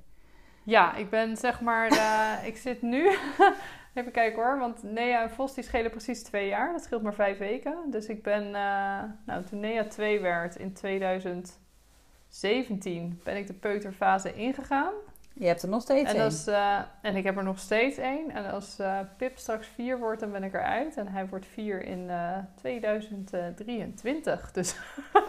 Ja, 0.63 0.95
ik 0.95 1.11
ben 1.11 1.37
zeg 1.37 1.61
maar, 1.61 1.89
eh, 1.91 2.47
ik 2.49 2.57
zit 2.57 2.83
nu, 2.83 3.09
even 3.95 4.13
kijken 4.13 4.43
hoor, 4.43 4.59
want 4.59 4.83
Nea 4.83 5.23
en 5.23 5.31
Vos 5.31 5.55
die 5.55 5.65
schelen 5.65 5.91
precies 5.91 6.23
twee 6.23 6.49
jaar. 6.49 6.73
Dat 6.73 6.83
scheelt 6.83 7.03
maar 7.03 7.15
vijf 7.15 7.39
weken. 7.39 7.77
Dus 7.91 8.07
ik 8.07 8.23
ben, 8.23 8.45
eh, 8.55 9.03
nou 9.27 9.45
toen 9.51 9.61
Nea 9.61 9.85
twee 9.85 10.21
werd 10.21 10.57
in 10.57 10.73
2017 10.73 13.21
ben 13.25 13.37
ik 13.37 13.47
de 13.47 13.53
peuterfase 13.53 14.35
ingegaan. 14.35 14.93
Je 15.35 15.47
hebt 15.47 15.63
er 15.63 15.69
nog 15.69 15.83
steeds 15.83 16.13
En, 16.13 16.21
één. 16.21 16.33
eh, 16.47 16.79
en 17.03 17.17
ik 17.17 17.25
heb 17.25 17.37
er 17.37 17.45
nog 17.45 17.59
steeds 17.59 17.97
één. 17.99 18.31
En 18.31 18.51
als 18.51 18.79
Pip 19.17 19.39
straks 19.39 19.67
vier 19.67 19.99
wordt, 19.99 20.21
dan 20.21 20.33
ben 20.33 20.45
ik 20.45 20.55
eruit. 20.55 20.97
En 20.97 21.09
hij 21.09 21.27
wordt 21.29 21.47
vier 21.47 21.83
in 21.85 22.11
eh, 22.11 22.39
2023. 22.55 24.53
Dus 24.53 24.77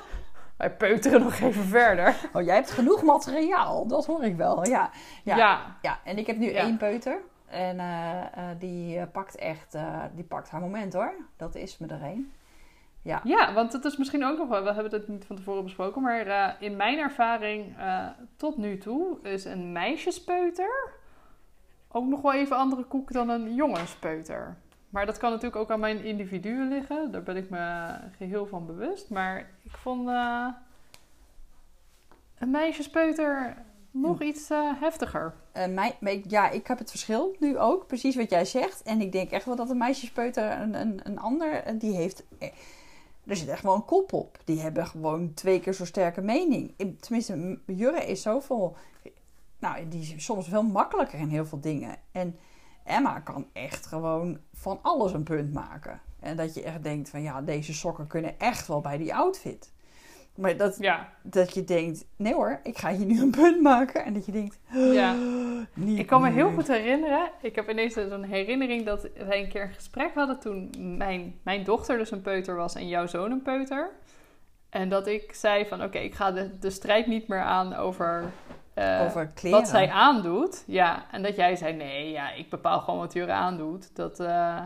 wij 0.63 0.75
peuteren 0.75 1.21
nog 1.21 1.39
even 1.39 1.63
verder. 1.63 2.15
Oh, 2.33 2.41
jij 2.41 2.55
hebt 2.55 2.71
genoeg 2.71 3.03
materiaal. 3.03 3.87
Dat 3.87 4.05
hoor 4.05 4.23
ik 4.23 4.35
wel. 4.35 4.67
Ja. 4.67 4.89
Ja. 5.23 5.35
ja. 5.37 5.77
Ja, 5.81 5.99
en 6.03 6.17
ik 6.17 6.27
heb 6.27 6.37
nu 6.37 6.51
Ja. 6.51 6.61
één 6.61 6.77
peuter. 6.77 7.21
En 7.45 7.79
eh, 7.79 8.19
eh, 8.21 8.59
die 8.59 8.97
eh, 8.97 9.05
pakt 9.11 9.35
echt, 9.35 9.77
die 10.15 10.23
pakt 10.23 10.49
haar 10.49 10.61
moment 10.61 10.93
hoor. 10.93 11.13
Dat 11.37 11.55
is 11.55 11.77
me 11.77 11.87
er 11.87 12.03
een. 12.03 12.31
Ja. 13.01 13.21
Ja, 13.23 13.53
want 13.53 13.73
het 13.73 13.85
is 13.85 13.97
misschien 13.97 14.25
ook 14.25 14.37
nog 14.37 14.47
wel, 14.47 14.63
we 14.63 14.73
hebben 14.73 14.91
het 14.91 15.07
niet 15.07 15.25
van 15.25 15.35
tevoren 15.35 15.63
besproken, 15.63 16.01
maar 16.01 16.55
in 16.59 16.75
mijn 16.75 16.99
ervaring 16.99 17.75
tot 18.35 18.57
nu 18.57 18.77
toe 18.77 19.17
is 19.21 19.45
een 19.45 19.71
meisjespeuter 19.71 20.91
ook 21.91 22.05
nog 22.07 22.21
wel 22.21 22.33
even 22.33 22.57
andere 22.57 22.83
koek 22.83 23.11
dan 23.11 23.29
een 23.29 23.53
jongenspeuter. 23.55 24.57
Maar 24.93 25.05
dat 25.05 25.17
kan 25.17 25.29
natuurlijk 25.29 25.61
ook 25.61 25.71
aan 25.71 25.79
mijn 25.79 26.03
individuen 26.03 26.67
liggen, 26.67 27.11
daar 27.11 27.23
ben 27.23 27.35
ik 27.37 27.49
me 27.49 27.93
geheel 28.17 28.45
van 28.45 28.65
bewust. 28.65 29.09
Maar 29.09 29.49
ik 29.63 29.77
vond 29.77 30.07
eh, 30.07 30.47
een 32.37 32.51
meisjespeuter 32.51 33.57
nog 33.91 34.21
iets 34.21 34.49
eh, 34.49 34.71
heftiger. 34.79 35.33
Ja, 36.27 36.49
ik 36.49 36.67
heb 36.67 36.77
het 36.77 36.89
verschil 36.89 37.35
nu 37.39 37.57
ook. 37.59 37.87
Precies 37.87 38.15
wat 38.15 38.29
jij 38.29 38.45
zegt. 38.45 38.83
En 38.83 39.01
ik 39.01 39.11
denk 39.11 39.29
echt 39.31 39.45
wel 39.45 39.55
dat 39.55 39.69
een 39.69 39.77
meisjespeuter 39.77 40.51
een, 40.61 40.73
een, 40.73 40.99
een 41.03 41.19
ander, 41.19 41.53
eh, 41.53 41.79
die 41.79 41.95
heeft... 41.95 42.23
Er 43.25 43.35
zit 43.35 43.47
echt 43.47 43.63
wel 43.63 43.75
een 43.75 43.85
kop 43.85 44.13
op. 44.13 44.39
Die 44.45 44.59
hebben 44.59 44.87
gewoon 44.87 45.33
twee 45.33 45.59
keer 45.59 45.73
zo 45.73 45.85
sterke 45.85 46.21
mening. 46.21 46.73
In- 46.77 46.97
Tenminste, 46.99 47.59
Jurre 47.65 48.05
is 48.05 48.21
zoveel... 48.21 48.75
Nou, 49.59 49.87
die 49.87 50.01
is 50.01 50.25
soms 50.25 50.47
veel 50.47 50.63
makkelijker 50.63 51.19
in 51.19 51.27
heel 51.29 51.45
veel 51.45 51.59
dingen. 51.59 51.95
En 52.11 52.37
Emma 52.83 53.19
kan 53.19 53.47
echt 53.53 53.85
gewoon 53.85 54.39
van 54.53 54.79
alles 54.81 55.13
een 55.13 55.23
punt 55.23 55.53
maken. 55.53 56.01
En 56.19 56.37
dat 56.37 56.53
je 56.53 56.63
echt 56.63 56.83
denkt 56.83 57.09
van 57.09 57.21
ja, 57.21 57.41
deze 57.41 57.73
sokken 57.73 58.07
kunnen 58.07 58.39
echt 58.39 58.67
wel 58.67 58.81
bij 58.81 58.97
die 58.97 59.15
outfit. 59.15 59.71
Maar 60.35 60.57
dat, 60.57 60.77
Ja, 60.79 61.09
dat 61.21 61.53
je 61.53 61.63
denkt, 61.63 62.05
nee 62.15 62.33
hoor, 62.33 62.59
ik 62.63 62.77
ga 62.77 62.91
hier 62.91 63.05
nu 63.05 63.21
een 63.21 63.31
punt 63.31 63.61
maken. 63.61 64.05
En 64.05 64.13
dat 64.13 64.25
je 64.25 64.31
denkt, 64.31 64.59
ja. 64.71 65.15
niet 65.73 65.99
Ik 65.99 66.07
kan 66.07 66.21
me 66.21 66.29
heel 66.29 66.51
goed 66.51 66.67
herinneren. 66.67 67.31
Ik 67.41 67.55
heb 67.55 67.69
ineens 67.69 67.93
zo'n 67.93 68.23
herinnering 68.23 68.85
dat 68.85 69.07
wij 69.27 69.43
een 69.43 69.49
keer 69.49 69.63
een 69.63 69.73
gesprek 69.73 70.13
hadden 70.13 70.39
toen 70.39 70.69
mijn, 70.97 71.39
mijn 71.43 71.63
dochter 71.63 71.97
dus 71.97 72.11
een 72.11 72.21
peuter 72.21 72.55
was 72.55 72.75
en 72.75 72.87
jouw 72.87 73.07
zoon 73.07 73.31
een 73.31 73.41
peuter. 73.41 73.91
En 74.69 74.89
dat 74.89 75.07
ik 75.07 75.33
zei 75.33 75.65
van 75.65 75.83
oké, 75.83 75.97
ik 75.97 76.15
ga 76.15 76.31
de, 76.31 76.59
de 76.59 76.69
strijd 76.69 77.07
niet 77.07 77.27
meer 77.27 77.41
aan 77.41 77.73
over, 77.73 78.31
eh, 78.73 79.01
Over 79.05 79.27
kleren. 79.27 79.59
wat 79.59 79.67
zij 79.69 79.89
aandoet. 79.89 80.63
Ja, 80.67 81.03
en 81.11 81.23
dat 81.23 81.35
jij 81.35 81.55
zei 81.55 81.73
nee, 81.73 82.11
ja, 82.11 82.31
ik 82.31 82.49
bepaal 82.49 82.79
gewoon 82.79 82.99
wat 82.99 83.13
Jure 83.13 83.31
aandoet. 83.31 83.95
Dat 83.95 84.19
eh 84.19 84.57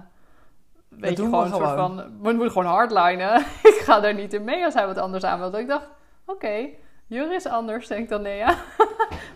weet 0.90 1.16
doen 1.16 1.26
je 1.26 1.32
gewoon 1.32 1.46
een 1.46 1.52
soort 1.54 1.70
gewoon. 1.70 1.96
van, 1.98 2.22
we 2.22 2.32
moeten 2.32 2.52
gewoon 2.52 2.68
hardlinen. 2.68 3.40
ik 3.74 3.82
ga 3.84 4.00
daar 4.00 4.14
niet 4.14 4.34
in 4.34 4.44
mee 4.44 4.66
als 4.66 4.74
hij 4.74 4.86
wat 4.86 4.98
anders 4.98 5.24
aan 5.24 5.40
wil. 5.40 5.52
Dat 5.52 5.60
ik 5.60 5.68
dacht, 5.68 5.88
oké, 6.26 6.68
Jure 7.08 7.34
is 7.36 7.46
anders, 7.46 7.88
denk 7.88 8.04
ik 8.04 8.10
dan 8.10 8.22
nee, 8.22 8.38
ja. 8.38 8.56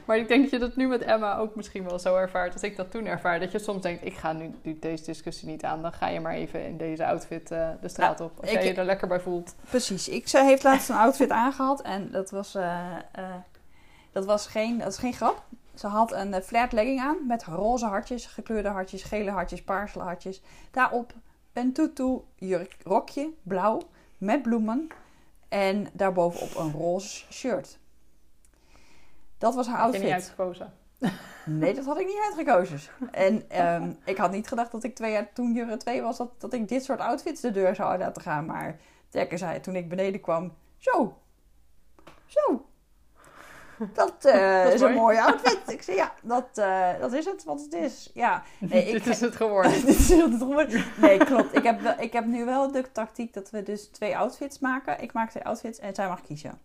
Maar 0.05 0.17
ik 0.17 0.27
denk 0.27 0.41
dat 0.41 0.51
je 0.51 0.59
dat 0.59 0.75
nu 0.75 0.87
met 0.87 1.01
Emma 1.01 1.37
ook 1.37 1.55
misschien 1.55 1.83
wel 1.89 1.99
zo 1.99 2.15
ervaart 2.15 2.53
als 2.53 2.61
ik 2.63 2.75
dat 2.75 2.91
toen 2.91 3.05
ervaar. 3.05 3.39
Dat 3.39 3.51
je 3.51 3.59
soms 3.59 3.81
denkt, 3.81 4.05
ik 4.05 4.13
ga 4.13 4.33
nu 4.33 4.53
deze 4.79 5.03
discussie 5.05 5.47
niet 5.47 5.63
aan. 5.63 5.81
Dan 5.81 5.93
ga 5.93 6.07
je 6.07 6.19
maar 6.19 6.33
even 6.33 6.65
in 6.65 6.77
deze 6.77 7.05
outfit 7.05 7.51
eh, 7.51 7.69
de 7.81 7.87
straat 7.89 8.19
op. 8.19 8.39
Als 8.39 8.49
ik- 8.51 8.55
jij 8.61 8.65
je 8.67 8.73
er 8.73 8.85
lekker 8.85 9.07
bij 9.07 9.19
voelt. 9.19 9.55
Precies. 9.69 10.09
Ik 10.09 10.27
ze 10.27 10.43
heeft 10.43 10.63
laatst 10.63 10.89
een 10.89 10.95
outfit 10.95 11.29
aangehad 11.45 11.81
en 11.81 12.11
dat 12.11 12.29
was, 12.31 12.55
dat 14.11 14.25
was 14.25 14.47
geen, 14.47 14.77
dat 14.77 14.87
is 14.87 14.97
geen 14.97 15.13
grap. 15.13 15.45
Ze 15.73 15.87
had 15.87 16.11
een 16.11 16.33
eh, 16.33 16.41
flared 16.41 16.71
legging 16.71 16.99
aan 16.99 17.27
met 17.27 17.43
roze 17.43 17.85
hartjes, 17.85 18.25
gekleurde 18.25 18.69
hartjes, 18.69 19.03
gele 19.03 19.31
hartjes, 19.31 19.63
paarse 19.63 19.99
hartjes. 19.99 20.41
Daarop 20.71 21.13
een 21.53 21.73
tutu 21.73 22.19
jurk, 22.35 22.77
rokje, 22.83 23.33
blauw, 23.43 23.81
met 24.17 24.41
bloemen. 24.41 24.87
En 25.49 25.87
daarbovenop 25.93 26.55
een 26.55 26.71
roze 26.71 27.25
shirt. 27.31 27.79
Dat 29.37 29.55
was 29.55 29.67
haar 29.67 29.77
je 29.77 29.83
outfit. 29.83 30.03
niet 30.03 30.11
uitgekozen. 30.11 30.73
Nee, 31.45 31.73
dat 31.73 31.85
had 31.85 31.99
ik 31.99 32.05
niet 32.05 32.21
uitgekozen. 32.23 32.79
En 33.11 33.49
ehm, 33.49 33.91
ik 34.05 34.17
had 34.17 34.31
niet 34.31 34.47
gedacht 34.47 34.71
dat 34.71 34.83
ik 34.83 34.95
twee 34.95 35.11
jaar 35.11 35.33
toen 35.33 35.53
Jurre 35.53 35.77
2 35.77 36.01
was, 36.01 36.17
dat, 36.17 36.41
dat 36.41 36.53
ik 36.53 36.67
dit 36.67 36.83
soort 36.83 36.99
outfits 36.99 37.41
de 37.41 37.51
deur 37.51 37.75
zou 37.75 37.97
laten 37.97 38.21
gaan. 38.21 38.45
Maar 38.45 38.79
Tekker 39.09 39.37
zei 39.37 39.59
toen 39.59 39.75
ik 39.75 39.89
beneden 39.89 40.21
kwam, 40.21 40.53
zo, 40.77 41.17
zo. 42.25 42.65
Dat, 43.93 44.25
eh, 44.25 44.65
is 44.67 44.73
is 44.73 44.81
een 44.81 44.87
mooi. 44.87 44.99
mooie 44.99 45.21
outfit. 45.21 45.59
Ik 45.75 45.81
zei, 45.81 45.97
ja, 45.97 46.13
dat, 46.21 46.57
eh, 46.57 46.89
dat 46.99 47.13
is 47.13 47.25
het 47.25 47.43
wat 47.43 47.61
het 47.61 47.73
is. 47.73 48.11
Ja, 48.13 48.43
nee, 48.59 48.85
ik, 48.85 48.91
Dit 48.91 49.07
is 49.07 49.19
het 49.21 49.35
geworden. 49.35 49.71
Dit 49.71 49.87
is 49.87 50.09
het 50.09 50.33
geworden. 50.37 50.85
Nee, 51.01 51.17
klopt. 51.17 51.55
Ik 51.57 51.63
heb, 51.63 51.81
wel- 51.81 51.99
ik 51.99 52.13
heb 52.13 52.25
nu 52.25 52.45
wel 52.45 52.71
de 52.71 52.91
tactiek 52.91 53.33
dat 53.33 53.49
we 53.49 53.63
dus 53.63 53.87
twee 53.87 54.17
outfits 54.17 54.59
maken. 54.59 55.01
Ik 55.01 55.13
maak 55.13 55.29
twee 55.29 55.43
outfits 55.43 55.79
en 55.79 55.95
zij 55.95 56.07
mag 56.07 56.21
kiezen. 56.21 56.59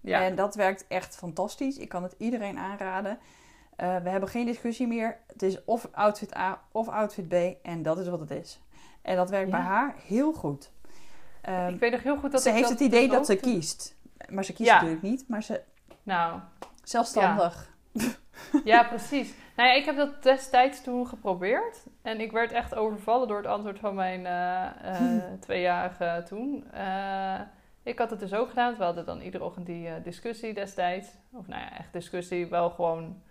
Ja. 0.00 0.22
En 0.22 0.34
dat 0.34 0.54
werkt 0.54 0.84
echt 0.88 1.16
fantastisch. 1.16 1.76
Ik 1.78 1.88
kan 1.88 2.02
het 2.02 2.14
iedereen 2.18 2.58
aanraden. 2.58 3.18
Eh, 3.76 3.96
we 3.96 4.08
hebben 4.08 4.28
geen 4.28 4.46
discussie 4.46 4.86
meer. 4.86 5.18
Het 5.26 5.42
is 5.42 5.64
of 5.64 5.88
outfit 5.92 6.36
A 6.36 6.60
of 6.72 6.88
outfit 6.88 7.28
B. 7.28 7.34
En 7.66 7.82
dat 7.82 7.98
is 7.98 8.08
wat 8.08 8.20
het 8.20 8.30
is. 8.30 8.60
En 9.02 9.16
dat 9.16 9.30
werkt 9.30 9.50
bij 9.50 9.60
haar 9.60 9.94
heel 10.06 10.32
goed. 10.32 10.70
Ehm, 11.42 11.68
ik 11.74 11.80
weet 11.80 11.92
nog 11.92 12.02
heel 12.02 12.16
goed 12.16 12.32
dat 12.32 12.42
ze 12.42 12.50
heeft 12.50 12.62
dat 12.62 12.70
het 12.70 12.80
idee 12.80 13.08
dus 13.08 13.16
dat 13.16 13.26
ze 13.26 13.36
kiest. 13.36 13.94
Maar 14.28 14.44
ze 14.44 14.52
kiest 14.52 14.68
Ja. 14.68 14.74
natuurlijk 14.74 15.02
niet. 15.02 15.24
Maar 15.28 15.42
ze 15.42 15.60
Nou, 16.08 16.40
zelfstandig. 16.82 17.70
ja, 18.64 18.82
precies. 18.82 19.34
Nou 19.56 19.68
ja, 19.68 19.74
ik 19.74 19.84
heb 19.84 19.96
dat 19.96 20.22
destijds 20.22 20.82
toen 20.82 21.06
geprobeerd. 21.06 21.86
En 22.02 22.20
ik 22.20 22.32
werd 22.32 22.52
echt 22.52 22.74
overvallen 22.74 23.28
door 23.28 23.36
het 23.36 23.46
antwoord 23.46 23.78
van 23.78 23.94
mijn 23.94 24.26
eh, 24.26 24.64
eh, 24.64 25.22
tweejarige 25.40 26.22
toen. 26.28 26.70
Eh, 26.72 27.40
ik 27.82 27.98
had 27.98 28.10
het 28.10 28.20
dus 28.20 28.34
ook 28.34 28.48
gedaan. 28.48 28.76
We 28.76 28.84
hadden 28.84 29.04
dan 29.04 29.20
iedere 29.20 29.44
ochtend 29.44 29.66
die 29.66 30.02
discussie 30.02 30.54
destijds. 30.54 31.08
Of 31.32 31.46
nou 31.46 31.62
ja, 31.62 31.78
echt 31.78 31.92
discussie. 31.92 32.46
Wel 32.46 32.70
gewoon 32.70 33.22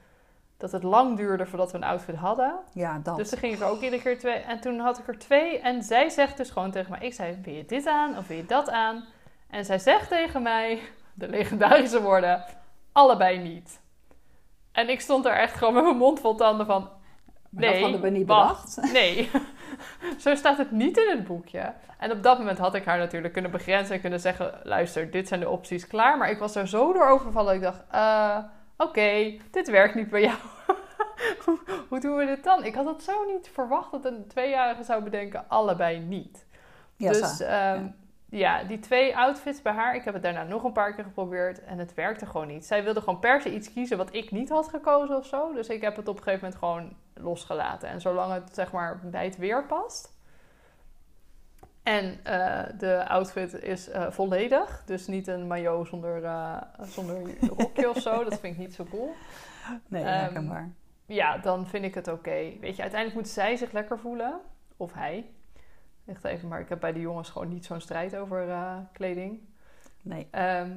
dat 0.58 0.72
het 0.72 0.84
lang 0.84 1.18
duurde 1.18 1.46
voordat 1.46 1.72
we 1.72 1.78
een 1.78 1.84
outfit 1.84 2.16
hadden. 2.16 2.60
Ja, 2.74 3.00
dat. 3.04 3.18
Dus 3.18 3.30
dan 3.30 3.40
ging 3.40 3.54
ik 3.54 3.60
er 3.60 3.68
ook 3.68 3.82
iedere 3.82 4.02
keer 4.02 4.20
twee. 4.20 4.38
En 4.38 4.60
toen 4.60 4.80
had 4.80 5.00
ik 5.00 5.08
er 5.08 5.20
twee. 5.20 5.60
En 5.60 5.84
zij 5.84 6.10
zegt 6.10 6.38
dus 6.38 6.50
gewoon 6.50 6.72
tegen 6.72 6.92
mij: 6.92 7.00
Ik 7.00 7.14
zei, 7.14 7.38
wil 7.44 7.54
je 7.54 7.66
dit 7.66 7.88
aan 7.88 8.18
of 8.18 8.28
wil 8.28 8.38
je 8.38 8.46
dat 8.46 8.70
aan? 8.70 9.04
En 9.50 9.66
zij 9.66 9.80
zegt 9.80 10.10
tegen 10.10 10.42
mij, 10.42 10.80
de 11.14 11.28
legendarische 11.28 12.02
woorden: 12.02 12.44
Allebei 12.98 13.38
niet. 13.38 13.82
En 14.72 14.90
ik 14.90 15.02
stond 15.02 15.26
er 15.26 15.32
echt 15.32 15.58
gewoon 15.58 15.74
met 15.74 15.84
mijn 15.84 15.98
mond 15.98 16.20
vol 16.20 16.36
tanden 16.36 16.66
van: 16.66 16.82
Maar 17.50 17.64
dat 17.64 17.72
nee, 17.72 17.82
hadden 17.82 18.02
we 18.02 18.10
niet 18.10 18.28
wacht. 18.28 18.76
bedacht. 18.76 18.92
Nee, 19.00 19.30
zo 20.24 20.36
staat 20.36 20.58
het 20.58 20.72
niet 20.72 20.98
in 20.98 21.10
het 21.10 21.28
boekje. 21.28 21.74
En 21.98 22.12
op 22.12 22.24
dat 22.24 22.38
moment 22.38 22.58
had 22.58 22.76
ik 22.76 22.86
haar 22.86 22.98
natuurlijk 22.98 23.34
kunnen 23.34 23.52
begrenzen 23.52 23.96
en 23.96 24.02
kunnen 24.02 24.20
zeggen: 24.20 24.60
luister, 24.64 25.12
dit 25.12 25.28
zijn 25.28 25.40
de 25.40 25.50
opties 25.50 25.88
klaar. 25.88 26.18
Maar 26.18 26.30
ik 26.30 26.40
was 26.40 26.56
er 26.56 26.68
zo 26.68 26.94
door 26.94 27.08
overvallen. 27.08 27.56
Ik 27.56 27.62
dacht: 27.62 27.84
eh, 27.92 28.38
oké, 28.78 29.38
dit 29.52 29.70
werkt 29.70 29.96
niet 29.96 30.10
bij 30.10 30.22
jou. 30.22 30.38
hoe, 31.90 32.00
doen 32.00 32.16
we 32.16 32.26
dit 32.26 32.44
dan? 32.44 32.64
Ik 32.64 32.76
had 32.76 32.86
het 32.86 33.04
zo 33.04 33.26
niet 33.26 33.50
verwacht 33.54 33.92
dat 33.92 34.06
een 34.06 34.28
tweejarige 34.28 34.84
zou 34.84 35.04
bedenken: 35.04 35.46
allebei 35.48 36.00
niet. 36.00 36.46
Ja, 36.96 37.12
dus 37.12 37.40
ehm, 37.40 37.88
ja. 38.30 38.64
die 38.64 38.80
twee 38.80 39.18
outfits 39.18 39.62
bij 39.62 39.74
haar, 39.74 39.96
ik 39.96 40.04
heb 40.04 40.14
het 40.14 40.24
daarna 40.24 40.44
nog 40.44 40.64
een 40.64 40.72
paar 40.72 40.94
keer 40.94 41.04
geprobeerd 41.04 41.64
en 41.64 41.78
het 41.78 41.94
werkte 41.94 42.26
gewoon 42.26 42.48
niet. 42.48 42.66
Zij 42.66 42.84
wilde 42.84 43.00
gewoon 43.00 43.20
per 43.20 43.42
se 43.42 43.54
iets 43.54 43.74
kiezen 43.74 43.98
wat 43.98 44.14
ik 44.14 44.32
niet 44.32 44.50
had 44.50 44.70
gekozen 44.70 45.18
of 45.18 45.26
zo. 45.26 45.54
Dus 45.54 45.68
ik 45.68 45.82
heb 45.82 45.96
het 45.96 46.08
op 46.08 46.18
een 46.18 46.24
gegeven 46.24 46.44
moment 46.44 46.60
gewoon 46.60 46.96
losgelaten. 47.26 47.90
En 47.90 48.02
zolang 48.02 48.34
het 48.34 48.50
zeg 48.54 48.72
maar 48.72 49.00
bij 49.04 49.26
het 49.26 49.38
weer 49.38 49.66
past. 49.66 50.16
En 51.88 52.20
eh, 52.24 52.64
de 52.78 53.08
outfit 53.08 53.64
is 53.64 53.90
eh, 53.90 54.12
volledig. 54.12 54.84
Dus 54.86 55.08
niet 55.08 55.28
een 55.28 55.48
maillot 55.48 55.88
zonder, 55.88 56.24
eh, 56.24 56.62
zonder 56.82 57.38
rokje 57.58 57.90
of 57.90 57.98
zo. 57.98 58.24
Dat 58.24 58.40
vind 58.40 58.54
ik 58.54 58.60
niet 58.60 58.74
zo 58.74 58.84
cool. 58.84 59.14
nee, 59.88 60.04
ehm, 60.04 60.20
herkenbaar. 60.20 60.72
Ja, 61.06 61.38
dan 61.38 61.68
vind 61.68 61.86
ik 61.86 61.96
het 61.96 62.08
oké. 62.08 62.52
Weet 62.60 62.76
je, 62.76 62.82
uiteindelijk 62.82 63.14
moet 63.14 63.28
zij 63.28 63.56
zich 63.56 63.72
lekker 63.72 64.00
voelen. 64.00 64.40
Of 64.78 64.94
hij. 64.94 65.26
Echt 66.08 66.24
even, 66.24 66.48
maar 66.48 66.60
ik 66.60 66.70
heb 66.70 66.80
bij 66.80 66.94
de 66.94 67.00
jongens 67.00 67.30
gewoon 67.30 67.50
niet 67.50 67.66
zo'n 67.66 67.82
strijd 67.82 68.16
over 68.16 68.50
eh, 68.50 68.78
kleding. 68.94 69.40
Nee. 70.02 70.28
Ehm, 70.32 70.72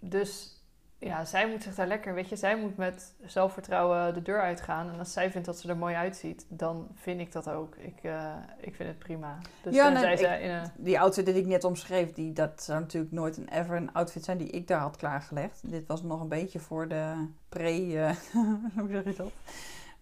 dus 0.00 0.62
ja, 0.98 1.24
zij 1.24 1.48
moet 1.48 1.62
zich 1.62 1.74
daar 1.74 1.86
lekker, 1.86 2.14
weet 2.14 2.28
je, 2.28 2.36
zij 2.36 2.56
moet 2.58 2.76
met 2.76 3.14
zelfvertrouwen 3.26 4.14
de 4.14 4.22
deur 4.22 4.40
uitgaan. 4.40 4.90
En 4.92 4.98
als 4.98 5.12
zij 5.12 5.30
vindt 5.30 5.46
dat 5.46 5.58
ze 5.58 5.68
er 5.68 5.76
mooi 5.76 5.94
uitziet, 5.94 6.46
dan 6.48 6.88
vind 6.94 7.20
ik 7.20 7.32
dat 7.32 7.48
ook. 7.50 7.76
Ik, 7.76 7.98
eh, 8.02 8.34
ik 8.60 8.74
vind 8.74 8.88
het 8.88 8.98
prima. 8.98 9.38
Dus 9.62 9.74
Ja, 9.74 9.88
nee, 9.88 10.16
ze 10.16 10.24
ik- 10.26 10.40
in 10.40 10.50
een... 10.50 10.70
Die 10.76 11.00
outfit 11.00 11.26
die 11.26 11.34
ik 11.34 11.46
net 11.46 11.64
omschreef, 11.64 12.12
die, 12.12 12.32
dat 12.32 12.62
zou 12.62 12.80
natuurlijk 12.80 13.12
nooit 13.12 13.36
een 13.36 13.48
ever 13.48 13.76
een 13.76 13.92
outfit 13.92 14.24
zijn 14.24 14.38
die 14.38 14.50
ik 14.50 14.66
daar 14.68 14.80
had 14.80 14.96
klaargelegd. 14.96 15.70
Dit 15.70 15.86
was 15.86 16.02
nog 16.02 16.20
een 16.20 16.28
beetje 16.28 16.58
voor 16.58 16.88
de 16.88 17.26
pre, 17.48 17.70
eh, 17.98 18.16
hoe 18.78 18.88
zeg 18.90 19.04
je 19.04 19.14
dat? 19.16 19.32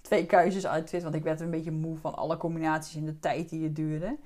Twee 0.01 0.27
keuzes 0.27 0.65
outfit, 0.65 1.03
want 1.03 1.15
ik 1.15 1.23
werd 1.23 1.41
een 1.41 1.51
beetje 1.51 1.71
moe 1.71 1.97
van 1.97 2.15
alle 2.15 2.37
combinaties 2.37 2.97
in 2.97 3.07
de 3.07 3.19
tijd 3.19 3.49
die 3.49 3.65
het 3.65 3.77
duurde. 3.77 4.17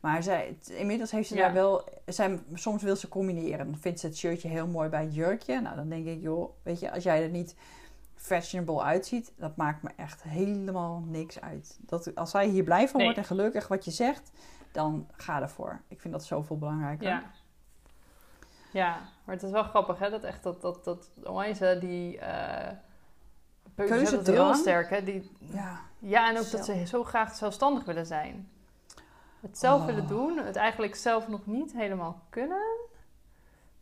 Maar 0.00 0.22
zij, 0.22 0.56
inmiddels 0.68 1.10
heeft 1.10 1.28
ze 1.28 1.34
Ja. 1.34 1.40
daar 1.40 1.52
wel, 1.52 1.84
zij, 2.06 2.40
soms 2.54 2.82
wil 2.82 2.96
ze 2.96 3.08
combineren. 3.08 3.70
Dan 3.70 3.80
vindt 3.80 4.00
ze 4.00 4.06
het 4.06 4.16
shirtje 4.16 4.48
heel 4.48 4.66
mooi 4.66 4.88
bij 4.88 5.02
het 5.02 5.14
jurkje. 5.14 5.60
Nou, 5.60 5.76
dan 5.76 5.88
denk 5.88 6.06
ik, 6.06 6.20
joh, 6.22 6.50
weet 6.62 6.80
je, 6.80 6.92
als 6.92 7.02
jij 7.02 7.22
er 7.22 7.28
niet 7.28 7.54
fashionable 8.16 8.82
uitziet, 8.82 9.32
dat 9.36 9.56
maakt 9.56 9.82
me 9.82 9.90
echt 9.96 10.22
helemaal 10.22 11.02
niks 11.06 11.40
uit. 11.40 11.78
Dat, 11.80 12.14
als 12.14 12.30
zij 12.30 12.46
hier 12.46 12.64
blij 12.64 12.88
van 12.88 12.96
Nee. 12.96 13.04
wordt 13.04 13.18
en 13.20 13.26
gelukkig 13.36 13.68
wat 13.68 13.84
je 13.84 13.90
zegt, 13.90 14.30
dan 14.72 15.08
ga 15.12 15.40
ervoor. 15.42 15.80
Ik 15.88 16.00
vind 16.00 16.12
dat 16.12 16.24
zoveel 16.24 16.58
belangrijker. 16.58 17.08
Ja. 17.08 17.22
Ja, 18.72 18.98
maar 19.24 19.34
het 19.34 19.44
is 19.44 19.50
wel 19.50 19.62
grappig, 19.62 19.98
hè? 19.98 20.10
Dat 20.10 20.22
echt 20.24 20.42
dat, 20.42 20.60
dat, 20.60 20.84
dat 20.84 21.10
onwijze 21.24 21.76
die... 21.80 22.18
hebben 22.18 22.78
het 23.74 23.76
heel 23.76 23.86
Keuzedrang. 23.86 24.56
sterk, 24.56 24.90
hè? 24.90 25.04
Die, 25.04 25.30
Ja. 25.38 25.80
Ja, 25.98 26.28
en 26.30 26.38
ook 26.38 26.50
dat 26.50 26.64
ze 26.64 26.86
zo 26.86 27.04
graag 27.04 27.34
zelfstandig 27.34 27.84
willen 27.84 28.06
zijn. 28.06 28.48
Het 29.40 29.58
zelf 29.58 29.80
Oh. 29.80 29.86
willen 29.86 30.06
doen, 30.06 30.38
het 30.38 30.56
eigenlijk 30.56 30.94
zelf 30.94 31.28
nog 31.28 31.46
niet 31.46 31.72
helemaal 31.72 32.22
kunnen. 32.30 32.76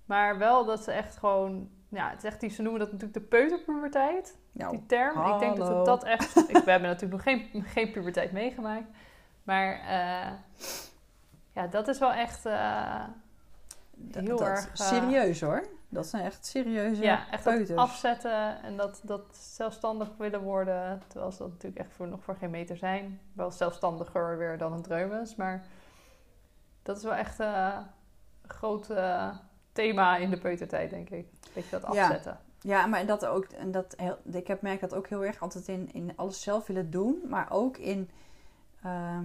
Maar 0.05 0.39
wel 0.39 0.65
dat 0.65 0.83
ze 0.85 0.93
echt 0.93 1.17
gewoon, 1.17 1.71
ja, 1.89 2.09
het 2.11 2.19
is 2.19 2.25
echt 2.25 2.41
die, 2.41 2.51
ze 2.51 2.63
noemen 2.63 2.81
dat 2.81 2.93
natuurlijk 2.93 3.19
de 3.19 3.25
peuterpuberteit, 3.37 4.39
Nou, 4.53 4.71
die 4.71 4.87
term. 4.87 5.33
Ik 5.35 5.39
denk 5.39 5.57
dat 5.57 5.69
het 5.69 5.85
dat 5.87 6.05
echt, 6.05 6.37
ik, 6.51 6.57
we 6.65 6.71
hebben 6.71 6.89
natuurlijk 6.91 7.13
nog 7.13 7.23
geen, 7.23 7.65
geen 7.65 7.91
puberteit 7.93 8.33
meegemaakt. 8.33 8.87
Maar 9.43 9.73
eh, 9.73 10.33
ja, 11.53 11.67
dat 11.67 11.89
is 11.89 11.99
wel 11.99 12.13
echt, 12.13 12.43
dat- 12.43 14.25
heel 14.25 14.37
dat- 14.37 14.41
erg, 14.49 14.67
eh, 14.69 14.75
serieus 14.75 15.41
hoor. 15.41 15.67
Dat 15.89 16.07
zijn 16.07 16.25
echt 16.25 16.47
serieuze 16.47 17.03
ja, 17.03 17.31
echt 17.31 17.45
dat 17.45 17.55
peuters. 17.55 17.79
afzetten 17.79 18.63
en 18.63 18.77
dat, 18.77 19.01
dat 19.05 19.37
zelfstandig 19.37 20.09
willen 20.19 20.41
worden. 20.41 21.03
Terwijl 21.07 21.33
ze 21.33 21.39
dat 21.39 21.49
natuurlijk 21.49 21.81
echt 21.83 21.93
voor, 21.93 22.09
nog 22.09 22.23
voor 22.23 22.37
geen 22.37 22.51
meter 22.51 22.77
zijn. 22.77 23.21
Wel 23.33 23.51
zelfstandiger 23.51 24.39
weer 24.39 24.59
dan 24.59 24.73
een 24.73 24.83
dreumes. 24.83 25.35
Maar 25.37 25.67
dat 26.83 26.97
is 26.97 27.03
wel 27.03 27.15
echt 27.15 27.41
eh, 27.41 27.79
een 28.43 28.51
groot 28.51 28.91
eh, 28.91 29.37
thema 29.73 30.17
in 30.17 30.31
de 30.31 30.39
peutertijd, 30.39 30.91
denk 30.91 31.11
ik. 31.11 31.27
Weet 31.53 31.65
je, 31.65 31.71
dat 31.71 31.85
afzetten. 31.85 32.39
Ja, 32.61 32.87
maar 32.87 33.07
dat 33.07 33.27
ook, 33.27 33.45
en 33.45 33.71
dat, 33.71 33.95
heel- 33.97 34.19
ik 34.25 34.47
heb 34.47 34.63
merk 34.63 34.81
dat 34.81 34.95
ook 34.95 35.09
heel 35.09 35.25
erg 35.25 35.41
altijd 35.41 35.69
in, 35.69 35.93
in 35.93 36.13
alles 36.17 36.43
zelf 36.43 36.67
willen 36.67 36.91
doen, 36.91 37.23
maar 37.29 37.47
ook 37.51 37.77
in, 37.77 38.11
ehm, 38.83 39.25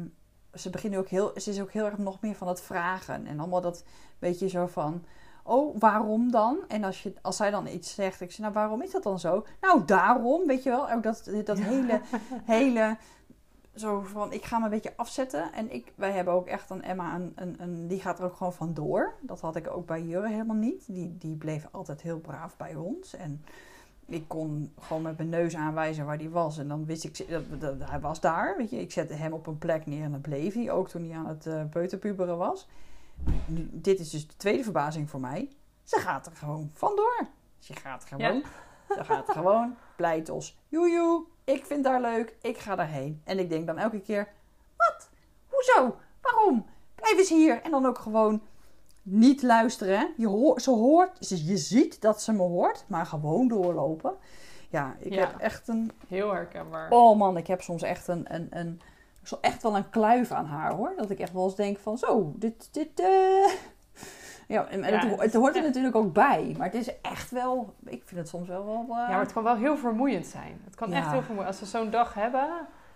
ze 0.54 0.70
beginnen 0.70 1.00
ook 1.00 1.08
heel, 1.08 1.32
ze 1.36 1.50
is 1.50 1.62
ook 1.62 1.72
heel 1.72 1.86
erg 1.86 1.98
nog 1.98 2.22
meer 2.22 2.36
van 2.36 2.48
het 2.48 2.62
vragen 2.62 3.28
en 3.28 3.40
allemaal 3.40 3.62
dat, 3.62 3.86
weet 4.20 4.40
je, 4.40 4.50
zo 4.50 4.68
van, 4.68 5.06
oh, 5.44 5.80
waarom 5.80 6.32
dan? 6.32 6.58
En 6.68 6.84
als, 6.84 7.04
je, 7.04 7.14
als 7.22 7.38
zij 7.38 7.52
dan 7.52 7.68
iets 7.68 7.94
zegt, 7.94 8.22
ik 8.22 8.32
zeg, 8.32 8.40
nou, 8.40 8.54
waarom 8.54 8.82
is 8.82 8.92
dat 8.92 9.04
dan 9.04 9.20
zo? 9.20 9.46
Nou, 9.62 9.86
daarom, 9.86 10.48
weet 10.48 10.64
je 10.64 10.70
wel, 10.70 10.92
ook 10.92 11.04
dat, 11.04 11.32
dat 11.44 11.60
hele, 11.60 12.02
hele, 12.56 12.98
zo 13.76 14.02
van, 14.02 14.34
ik 14.34 14.46
ga 14.46 14.58
me 14.58 14.64
een 14.64 14.70
beetje 14.70 14.94
afzetten. 14.96 15.54
En 15.54 15.74
ik, 15.74 15.94
wij 15.96 16.12
hebben 16.12 16.34
ook 16.34 16.48
echt 16.48 16.70
een 16.70 16.84
Emma, 16.84 17.16
een, 17.16 17.32
een, 17.36 17.56
een, 17.60 17.88
die 17.88 18.00
gaat 18.00 18.20
er 18.20 18.26
ook 18.26 18.36
gewoon 18.36 18.54
vandoor. 18.54 19.14
Dat 19.22 19.40
had 19.40 19.56
ik 19.56 19.70
ook 19.70 19.86
bij 19.86 20.02
Jurre 20.02 20.30
helemaal 20.30 20.56
niet. 20.56 20.86
Die, 20.88 21.18
die 21.18 21.36
bleef 21.36 21.68
altijd 21.72 22.02
heel 22.02 22.20
braaf 22.20 22.58
bij 22.58 22.76
ons. 22.76 23.16
En 23.16 23.46
ik 24.06 24.24
kon 24.28 24.74
gewoon 24.80 25.02
met 25.02 25.18
mijn 25.18 25.30
neus 25.30 25.56
aanwijzen 25.56 26.06
waar 26.06 26.18
hij 26.18 26.30
was. 26.30 26.58
En 26.58 26.68
dan 26.68 26.86
wist 26.86 27.04
ik, 27.04 27.30
dat, 27.30 27.44
dat, 27.60 27.90
hij 27.90 28.00
was 28.00 28.20
daar. 28.20 28.58
Weet 28.58 28.70
je. 28.70 28.80
Ik 28.80 28.92
zette 28.92 29.14
hem 29.14 29.34
op 29.34 29.48
een 29.48 29.58
plek 29.58 29.86
neer 29.86 30.04
en 30.04 30.12
dan 30.12 30.22
bleef 30.22 30.54
hij. 30.54 30.72
Ook 30.72 30.90
toen 30.90 31.10
hij 31.10 31.18
aan 31.18 31.28
het 31.28 31.46
uh, 31.46 31.62
peuterpuberen 31.70 32.38
was. 32.38 32.68
Dit 33.72 34.00
is 34.00 34.10
dus 34.10 34.28
de 34.28 34.36
tweede 34.38 34.64
verbazing 34.64 35.10
voor 35.10 35.20
mij. 35.20 35.50
Ze 35.84 36.00
gaat 36.00 36.26
er 36.26 36.36
gewoon 36.36 36.70
vandoor. 36.74 37.28
Ze 37.60 37.74
gaat 37.74 38.06
gewoon. 38.06 38.36
Ja. 38.36 38.96
Ze 38.96 39.04
gaat 39.04 39.32
gewoon 39.32 39.76
pleitos. 39.96 40.58
Joejoe, 40.68 41.26
ik 41.44 41.66
vind 41.66 41.86
haar 41.86 42.02
leuk. 42.02 42.36
Ik 42.42 42.58
ga 42.58 42.76
daarheen. 42.76 43.22
En 43.24 43.40
ik 43.40 43.50
denk 43.50 43.68
dan 43.68 43.78
elke 43.78 44.00
keer, 44.02 44.28
wat? 44.78 45.10
Hoezo? 45.48 45.96
Waarom? 46.22 46.66
Blijf 46.96 47.18
eens 47.18 47.30
hier. 47.30 47.62
En 47.62 47.72
dan 47.72 47.86
ook 47.86 47.98
gewoon 47.98 48.42
niet 49.02 49.42
luisteren. 49.44 50.14
Je, 50.18 50.28
hoort, 50.28 50.62
ze 50.62 50.70
hoort, 50.72 51.26
ze, 51.26 51.46
je 51.46 51.58
ziet 51.58 52.02
dat 52.02 52.22
ze 52.22 52.32
me 52.32 52.42
hoort, 52.42 52.86
maar 52.88 53.06
gewoon 53.06 53.48
doorlopen. 53.48 54.14
Ja, 54.70 54.96
ik 55.00 55.14
Ja. 55.14 55.20
heb 55.20 55.38
echt 55.38 55.68
een... 55.68 55.92
Heel 56.08 56.34
herkenbaar. 56.34 56.92
Oh 56.92 57.18
man, 57.18 57.38
ik 57.38 57.48
heb 57.48 57.62
soms 57.62 57.82
echt 57.82 58.08
een... 58.08 58.34
een, 58.36 58.48
een 58.50 58.82
zo 59.24 59.38
echt 59.42 59.64
wel 59.64 59.76
een 59.76 59.90
kluif 59.90 60.32
aan 60.32 60.46
haar 60.46 60.74
hoor. 60.74 60.94
Dat 60.98 61.10
ik 61.10 61.20
echt 61.20 61.34
wel 61.34 61.44
eens 61.44 61.56
denk 61.56 61.78
van 61.78 61.98
zo, 61.98 62.34
dit, 62.36 62.74
dit, 62.74 63.00
eh, 63.00 63.52
Ja, 64.48 64.68
en, 64.68 64.80
Ja, 64.80 64.86
het, 64.86 65.02
het 65.12 65.20
het 65.22 65.34
hoort 65.34 65.50
er 65.56 65.58
echt- 65.58 65.66
natuurlijk 65.66 65.96
ook 65.96 66.14
bij. 66.14 66.56
Maar 66.58 66.66
het 66.68 66.76
is 66.76 67.02
echt 67.02 67.32
wel... 67.32 67.74
Ik 67.86 68.02
vind 68.06 68.20
het 68.20 68.30
soms 68.30 68.48
wel... 68.48 68.66
wel 68.66 68.82
eh, 68.82 68.88
Ja, 68.90 69.08
maar 69.08 69.20
het 69.20 69.34
kan 69.34 69.44
wel 69.44 69.56
heel 69.56 69.78
vermoeiend 69.78 70.26
zijn. 70.26 70.62
Het 70.66 70.76
kan 70.76 70.90
Ja. 70.90 70.98
echt 70.98 71.12
heel 71.12 71.22
vermoeiend. 71.22 71.48
Als 71.48 71.58
ze 71.72 71.78
zo'n 71.78 71.90
dag 71.90 72.14
hebben, 72.14 72.50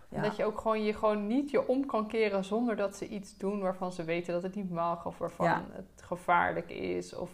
ja. 0.09 0.21
dat 0.21 0.35
je 0.35 0.45
ook 0.45 0.59
gewoon 0.59 0.83
je 0.83 0.93
gewoon 0.93 1.27
niet 1.27 1.49
je 1.51 1.67
om 1.67 1.85
kan 1.85 2.07
keren 2.07 2.43
zonder 2.45 2.75
dat 2.75 2.95
ze 2.95 3.07
iets 3.07 3.37
doen 3.37 3.61
waarvan 3.61 3.91
ze 3.91 4.03
weten 4.03 4.33
dat 4.33 4.43
het 4.43 4.55
niet 4.55 4.71
mag 4.71 5.05
of 5.05 5.17
waarvan 5.17 5.45
Ja. 5.45 5.63
het 5.71 6.01
gevaarlijk 6.01 6.69
is. 6.69 7.15
Of 7.15 7.29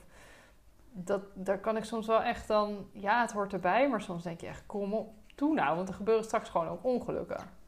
dat, 0.91 1.21
daar 1.33 1.59
kan 1.59 1.77
ik 1.77 1.83
soms 1.83 2.07
wel 2.07 2.21
echt 2.21 2.47
dan, 2.47 2.87
ja, 2.91 3.21
het 3.21 3.31
hoort 3.31 3.53
erbij, 3.53 3.89
maar 3.89 4.01
soms 4.01 4.23
denk 4.23 4.41
je 4.41 4.47
echt, 4.47 4.65
kom 4.65 4.93
op, 4.93 5.13
toe 5.35 5.53
nou, 5.53 5.75
want 5.75 5.87
er 5.87 5.93
gebeuren 5.95 6.23
straks 6.23 6.49
gewoon 6.49 6.67
ook 6.67 6.83
ongelukken. 6.83 7.59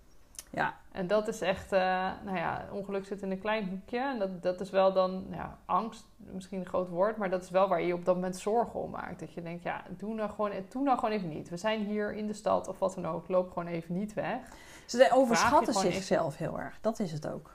Ja. 0.56 0.74
En 0.92 1.08
dat 1.08 1.28
is 1.28 1.42
echt, 1.42 1.72
eh, 1.72 1.80
nou 2.26 2.38
ja, 2.38 2.66
ongeluk 2.72 3.06
zit 3.06 3.22
in 3.22 3.32
een 3.32 3.40
klein 3.40 3.70
hoekje. 3.70 4.00
En 4.00 4.20
dat, 4.20 4.42
dat 4.44 4.60
is 4.62 4.70
wel 4.70 4.94
dan, 4.94 5.12
nou 5.12 5.36
ja, 5.36 5.58
angst, 5.66 6.06
misschien 6.18 6.60
een 6.60 6.66
groot 6.66 6.90
woord, 6.90 7.18
maar 7.18 7.30
dat 7.30 7.44
is 7.44 7.50
wel 7.50 7.68
waar 7.68 7.82
je 7.82 7.88
je 7.88 7.94
op 7.94 8.06
dat 8.06 8.16
moment 8.16 8.36
zorgen 8.38 8.80
om 8.80 8.90
maakt. 8.92 9.20
Dat 9.20 9.34
je 9.34 9.42
denkt, 9.42 9.64
ja, 9.64 9.84
doe 9.98 10.14
nou 10.14 10.30
gewoon, 10.30 10.52
doe 10.70 10.84
nou 10.84 11.00
gewoon 11.00 11.14
even 11.16 11.30
niet. 11.30 11.50
We 11.50 11.58
zijn 11.58 11.86
hier 11.86 12.14
in 12.14 12.28
de 12.28 12.34
stad 12.34 12.68
of 12.68 12.80
wat 12.80 12.94
dan 12.96 13.08
ook, 13.08 13.28
loop 13.28 13.48
gewoon 13.52 13.68
even 13.68 13.94
niet 13.94 14.14
weg. 14.14 14.38
Ze 14.86 15.10
overschatten 15.14 15.76
even- 15.78 15.92
zichzelf 15.94 16.38
heel 16.38 16.60
erg. 16.60 16.78
Dat 16.82 17.00
is 17.00 17.12
het 17.12 17.28
ook. 17.28 17.52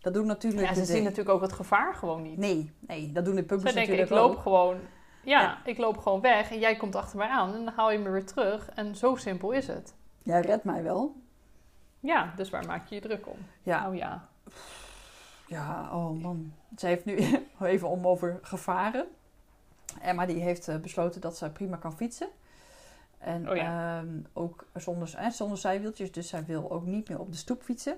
Dat 0.00 0.14
doen 0.14 0.26
natuurlijk... 0.26 0.68
Ja, 0.68 0.74
ze 0.74 0.84
zien 0.84 1.02
natuurlijk 1.02 1.34
ook 1.34 1.40
het 1.42 1.52
gevaar 1.52 1.94
gewoon 1.94 2.22
niet. 2.22 2.38
Nee, 2.38 2.72
nee, 2.80 3.12
dat 3.12 3.24
doen 3.24 3.34
de 3.34 3.42
pubers 3.42 3.72
Zij 3.72 3.84
denken, 3.84 3.92
ik 3.92 4.00
natuurlijk 4.00 4.26
loop 4.28 4.36
ook. 4.36 4.42
gewoon... 4.42 4.76
Ja, 5.24 5.40
Ja. 5.40 5.58
ik 5.64 5.78
loop 5.78 5.98
gewoon 5.98 6.20
weg 6.20 6.50
en 6.50 6.58
jij 6.58 6.76
komt 6.76 6.94
achter 6.96 7.18
mij 7.18 7.28
aan 7.28 7.54
en 7.54 7.64
dan 7.64 7.74
haal 7.74 7.90
je 7.90 7.98
me 7.98 8.10
weer 8.10 8.26
terug. 8.26 8.68
En 8.74 8.96
zo 8.96 9.16
simpel 9.16 9.50
is 9.50 9.66
het. 9.66 9.94
Jij 10.22 10.40
redt 10.40 10.64
mij 10.64 10.82
wel. 10.82 11.14
Ja, 12.02 12.32
dus 12.36 12.50
waar 12.50 12.66
maak 12.66 12.88
je 12.88 12.94
je 12.94 13.00
druk 13.00 13.26
om? 13.28 13.36
Ja, 13.62 13.80
Nou 13.82 13.96
ja. 13.96 14.28
ja, 15.46 15.88
oh 15.92 16.22
man. 16.22 16.52
Ze 16.76 16.86
heeft 16.86 17.04
nu 17.04 17.18
even 17.60 17.88
om 17.88 18.06
over 18.06 18.38
gevaren. 18.42 19.06
Emma 20.00 20.26
die 20.26 20.40
heeft 20.40 20.68
eh, 20.68 20.76
besloten 20.76 21.20
dat 21.20 21.36
ze 21.36 21.50
prima 21.50 21.76
kan 21.76 21.96
fietsen. 21.96 22.28
En 23.18 23.50
Oh 23.50 23.56
ja. 23.56 23.98
ehm, 23.98 24.08
ook 24.32 24.66
zonder, 24.74 25.14
eh, 25.16 25.30
zonder 25.30 25.58
zijwieltjes. 25.58 26.12
Dus 26.12 26.28
zij 26.28 26.44
wil 26.44 26.70
ook 26.70 26.86
niet 26.86 27.08
meer 27.08 27.18
op 27.18 27.32
de 27.32 27.38
stoep 27.38 27.62
fietsen. 27.62 27.96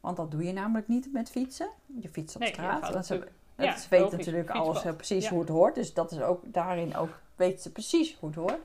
Want 0.00 0.16
dat 0.16 0.30
doe 0.30 0.44
je 0.44 0.52
namelijk 0.52 0.88
niet 0.88 1.12
met 1.12 1.30
fietsen. 1.30 1.68
Je 2.00 2.08
fietst 2.08 2.34
op 2.36 2.42
Nee, 2.42 2.52
straat. 2.52 2.92
Want 2.92 3.06
ze, 3.06 3.28
ja, 3.56 3.76
ze 3.76 3.88
weet 3.88 4.10
natuurlijk 4.10 4.50
alles 4.50 4.82
precies 4.82 5.24
Ja. 5.24 5.30
hoe 5.30 5.40
het 5.40 5.48
hoort. 5.48 5.74
Dus 5.74 5.94
dat 5.94 6.12
is 6.12 6.20
ook 6.20 6.52
daarin 6.52 6.96
ook 6.96 7.20
weet 7.36 7.62
ze 7.62 7.72
precies 7.72 8.16
hoe 8.20 8.28
het 8.28 8.38
hoort. 8.38 8.60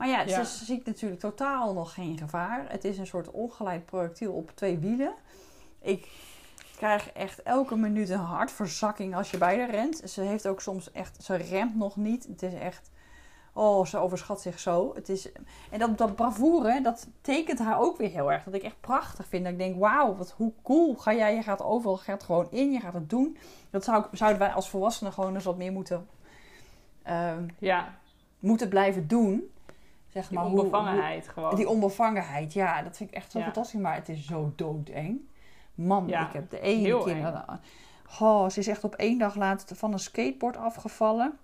Maar 0.00 0.08
ja, 0.08 0.20
Ja. 0.20 0.44
ze 0.44 0.64
ziet 0.64 0.86
natuurlijk 0.86 1.20
totaal 1.20 1.72
nog 1.72 1.94
geen 1.94 2.18
gevaar. 2.18 2.64
Het 2.68 2.84
is 2.84 2.98
een 2.98 3.06
soort 3.06 3.30
ongeleid 3.30 3.86
projectiel 3.86 4.32
op 4.32 4.50
twee 4.54 4.78
wielen. 4.78 5.12
Ik 5.80 6.08
krijg 6.76 7.12
echt 7.12 7.42
elke 7.42 7.76
minuut 7.76 8.08
een 8.08 8.18
hartverzakking 8.18 9.16
als 9.16 9.30
je 9.30 9.38
bij 9.38 9.58
haar 9.58 9.70
rent. 9.70 10.02
Ze 10.04 10.20
heeft 10.20 10.46
ook 10.46 10.60
soms 10.60 10.92
echt, 10.92 11.22
ze 11.24 11.34
remt 11.34 11.76
nog 11.76 11.96
niet. 11.96 12.26
Het 12.26 12.42
is 12.42 12.54
echt, 12.54 12.90
oh, 13.52 13.86
ze 13.86 13.98
overschat 13.98 14.40
zich 14.40 14.58
zo. 14.58 14.94
Het 14.94 15.08
is, 15.08 15.32
en 15.70 15.78
dat, 15.78 15.98
dat 15.98 16.14
bravoure, 16.14 16.80
dat 16.82 17.06
tekent 17.20 17.58
haar 17.58 17.80
ook 17.80 17.96
weer 17.96 18.10
heel 18.10 18.32
erg. 18.32 18.44
Dat 18.44 18.54
ik 18.54 18.62
echt 18.62 18.80
prachtig 18.80 19.26
vind. 19.26 19.44
Dat 19.44 19.52
ik 19.52 19.58
denk, 19.58 19.78
wauw, 19.78 20.16
wat 20.16 20.30
hoe 20.36 20.52
cool 20.62 20.94
ga 20.94 21.14
jij. 21.14 21.34
Je 21.34 21.42
gaat 21.42 21.62
overal, 21.62 21.96
gaat 21.96 22.22
gewoon 22.22 22.46
in, 22.50 22.72
je 22.72 22.80
gaat 22.80 22.94
het 22.94 23.10
doen. 23.10 23.36
Dat 23.70 23.84
zou, 23.84 24.04
zouden 24.12 24.38
wij 24.38 24.52
als 24.52 24.68
volwassenen 24.70 25.12
gewoon 25.12 25.34
eens 25.34 25.44
wat 25.44 25.56
meer 25.56 25.72
moeten, 25.72 26.08
ehm, 27.02 27.48
Ja, 27.58 27.98
moeten 28.38 28.68
blijven 28.68 29.08
doen. 29.08 29.50
Zeg 30.12 30.28
die 30.28 30.38
maar, 30.38 30.46
hoe- 30.46 30.54
hoe- 30.54 30.64
onbevangenheid 30.64 31.28
gewoon. 31.28 31.54
die 31.56 31.68
onbevangenheid, 31.68 32.52
ja, 32.52 32.82
dat 32.82 32.96
vind 32.96 33.10
ik 33.10 33.16
echt 33.16 33.30
zo 33.30 33.38
Ja. 33.38 33.44
fantastisch. 33.44 33.80
Maar 33.80 33.94
het 33.94 34.08
is 34.08 34.26
zo 34.26 34.52
doodeng. 34.56 35.18
Man, 35.74 36.06
Ja, 36.08 36.26
ik 36.26 36.32
heb 36.32 36.50
de 36.50 36.60
ene 36.60 37.02
keer... 37.04 37.44
Oh, 38.20 38.48
ze 38.48 38.58
is 38.58 38.66
echt 38.68 38.84
op 38.84 38.94
één 38.94 39.18
dag 39.18 39.34
laatst 39.34 39.72
van 39.76 39.92
een 39.92 39.98
skateboard 39.98 40.56
afgevallen. 40.56 41.38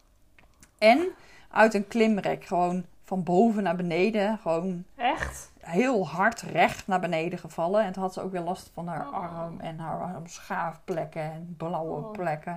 En 0.78 1.08
uit 1.50 1.74
een 1.74 1.88
klimrek. 1.88 2.44
Gewoon 2.44 2.84
van 3.02 3.22
boven 3.22 3.62
naar 3.62 3.76
beneden. 3.76 4.38
Gewoon 4.38 4.84
Echt? 4.96 5.52
heel 5.60 6.08
hard 6.08 6.40
recht 6.42 6.86
naar 6.86 7.00
beneden 7.00 7.38
gevallen. 7.38 7.82
En 7.84 7.92
toen 7.92 8.02
had 8.02 8.12
ze 8.12 8.22
ook 8.22 8.32
weer 8.32 8.40
last 8.40 8.70
van 8.74 8.86
haar 8.86 9.08
Oh. 9.08 9.14
arm 9.14 9.60
en 9.60 9.78
haar 9.78 10.00
arm 10.02 10.26
schaafplekken 10.26 11.22
en 11.22 11.54
blauwe 11.56 12.04
Oh. 12.04 12.10
plekken. 12.12 12.52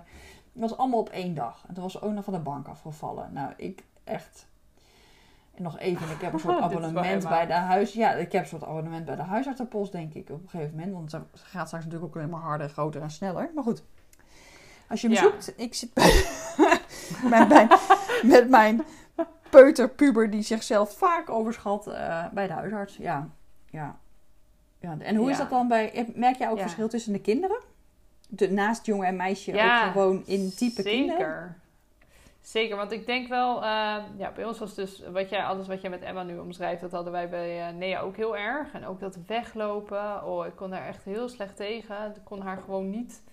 Het 0.54 0.62
was 0.70 0.78
allemaal 0.78 1.00
op 1.00 1.10
één 1.10 1.34
dag. 1.36 1.64
En 1.68 1.74
toen 1.74 1.84
was 1.84 1.92
ze 1.92 2.02
ook 2.02 2.12
nog 2.14 2.24
van 2.24 2.34
de 2.34 2.40
bank 2.40 2.68
afgevallen. 2.68 3.30
Nou, 3.34 3.54
ik 3.58 3.84
echt... 4.04 4.48
Nog 5.60 5.80
even, 5.80 6.10
ik 6.10 6.22
heb 6.22 6.34
een 6.34 6.40
soort 6.50 6.60
abonnement 6.62 7.30
bij 7.30 7.46
de 7.46 7.54
huis... 7.54 7.94
Ja, 7.94 8.12
ik 8.12 8.32
heb 8.32 8.42
een 8.42 8.48
soort 8.48 8.64
abonnement 8.64 9.06
bij 9.06 9.16
de 9.16 9.22
huisartsenpost, 9.22 9.92
denk 9.92 10.14
ik, 10.14 10.30
op 10.30 10.44
een 10.44 10.50
gegeven 10.50 10.76
moment. 10.76 10.94
Want 10.94 11.10
ze 11.12 11.20
ze 11.34 11.46
gaat 11.46 11.68
straks 11.68 11.84
natuurlijk 11.86 12.12
ook 12.12 12.18
alleen 12.18 12.30
maar 12.32 12.42
harder, 12.42 12.70
groter 12.70 13.02
en 13.02 13.12
sneller. 13.12 13.50
Maar 13.56 13.64
goed, 13.64 13.84
als 14.90 15.02
je 15.02 15.08
me 15.10 15.14
Ja. 15.14 15.22
zoekt... 15.22 15.54
Ik 15.56 15.74
zit 15.76 15.94
bij, 15.94 16.24
met, 17.34 17.48
mijn, 17.50 17.70
met 18.24 18.50
mijn 18.50 18.84
peuterpuber 19.50 20.30
die 20.30 20.42
zichzelf 20.42 20.98
vaak 20.98 21.30
overschat 21.30 21.88
eh, 21.88 22.26
bij 22.34 22.48
de 22.48 22.54
huisarts. 22.54 22.98
Ja, 22.98 23.30
ja. 23.70 23.98
ja. 24.80 24.96
En 25.00 25.16
hoe 25.16 25.30
is 25.30 25.38
dat 25.38 25.50
dan 25.50 25.68
bij... 25.68 26.12
Merk 26.16 26.36
jij 26.38 26.50
ook 26.50 26.56
Ja. 26.58 26.62
verschil 26.62 26.88
tussen 26.90 27.14
de 27.14 27.22
kinderen? 27.22 27.58
De, 28.30 28.52
naast 28.52 28.86
jongen 28.86 29.08
en 29.08 29.16
meisje 29.16 29.54
ook 29.54 29.92
gewoon 29.92 30.24
in 30.26 30.54
type 30.56 30.82
Zeker. 30.82 30.92
kinderen? 30.92 31.56
Zeker, 32.42 32.76
want 32.78 32.92
ik 32.92 33.06
denk 33.06 33.28
wel, 33.28 33.56
eh, 33.64 33.96
ja, 34.18 34.32
bij 34.36 34.46
ons 34.46 34.60
was 34.60 34.76
dus 34.76 35.04
wat 35.12 35.30
jij, 35.30 35.44
alles 35.44 35.68
wat 35.68 35.82
jij 35.82 35.90
met 35.90 36.02
Emma 36.02 36.24
nu 36.24 36.38
omschrijft, 36.38 36.82
dat 36.82 36.92
hadden 36.92 37.12
wij 37.12 37.30
bij 37.30 37.68
eh, 37.68 37.74
Nea 37.76 38.00
ook 38.00 38.16
heel 38.16 38.38
erg. 38.38 38.74
En 38.74 38.86
ook 38.86 39.00
dat 39.00 39.18
weglopen, 39.28 40.26
oh, 40.26 40.46
ik 40.46 40.56
kon 40.56 40.70
daar 40.70 40.88
echt 40.88 41.04
heel 41.04 41.30
slecht 41.30 41.56
tegen. 41.56 41.96
Ik 42.16 42.22
kon 42.24 42.42
haar 42.42 42.58
gewoon 42.58 42.90
niet, 42.90 43.24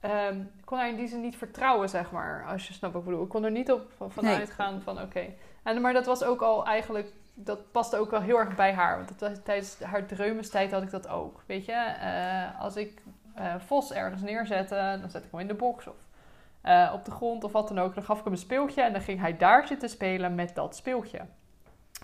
ehm, 0.00 0.40
ik 0.40 0.64
kon 0.64 0.78
haar 0.78 0.88
in 0.88 0.96
die 0.96 1.08
zin 1.08 1.20
niet 1.20 1.36
vertrouwen, 1.36 1.88
zeg 1.88 2.10
maar, 2.10 2.46
als 2.46 2.66
je 2.66 2.72
snapt 2.72 2.92
wat 2.92 3.02
ik 3.02 3.08
bedoel. 3.08 3.24
Ik 3.24 3.30
kon 3.30 3.44
er 3.44 3.50
niet 3.50 3.72
op 3.72 3.90
van, 3.96 4.10
van 4.10 4.24
Nee. 4.24 4.34
uitgaan 4.34 4.80
van, 4.80 5.00
oké. 5.00 5.26
En 5.62 5.80
Maar 5.80 5.92
dat 5.92 6.06
was 6.06 6.22
ook 6.24 6.40
al 6.42 6.66
eigenlijk, 6.66 7.12
dat 7.34 7.72
paste 7.72 7.96
ook 7.96 8.10
wel 8.10 8.20
heel 8.20 8.38
erg 8.38 8.54
bij 8.54 8.72
haar. 8.72 8.96
Want 8.96 9.18
dat 9.18 9.44
tijdens 9.44 9.80
haar 9.80 10.06
dreumenstijd 10.06 10.72
had 10.72 10.82
ik 10.82 10.90
dat 10.90 11.08
ook, 11.08 11.42
weet 11.46 11.64
je. 11.64 11.72
Eh, 11.72 12.60
als 12.60 12.76
ik 12.76 13.02
Vos 13.58 13.92
ergens 13.92 14.22
neerzette, 14.22 14.98
dan 15.00 15.10
zet 15.10 15.24
ik 15.24 15.30
hem 15.30 15.40
in 15.40 15.46
de 15.46 15.54
box 15.54 15.86
of 15.86 15.94
eh, 16.66 16.90
op 16.94 17.04
de 17.04 17.10
grond 17.10 17.44
of 17.44 17.52
wat 17.52 17.68
dan 17.68 17.78
ook. 17.78 17.94
Dan 17.94 18.04
gaf 18.04 18.18
ik 18.18 18.24
hem 18.24 18.32
een 18.32 18.38
speeltje 18.38 18.82
en 18.82 18.92
dan 18.92 19.02
ging 19.02 19.20
hij 19.20 19.36
daar 19.36 19.66
zitten 19.66 19.88
spelen 19.88 20.34
met 20.34 20.54
dat 20.54 20.76
speeltje. 20.76 21.20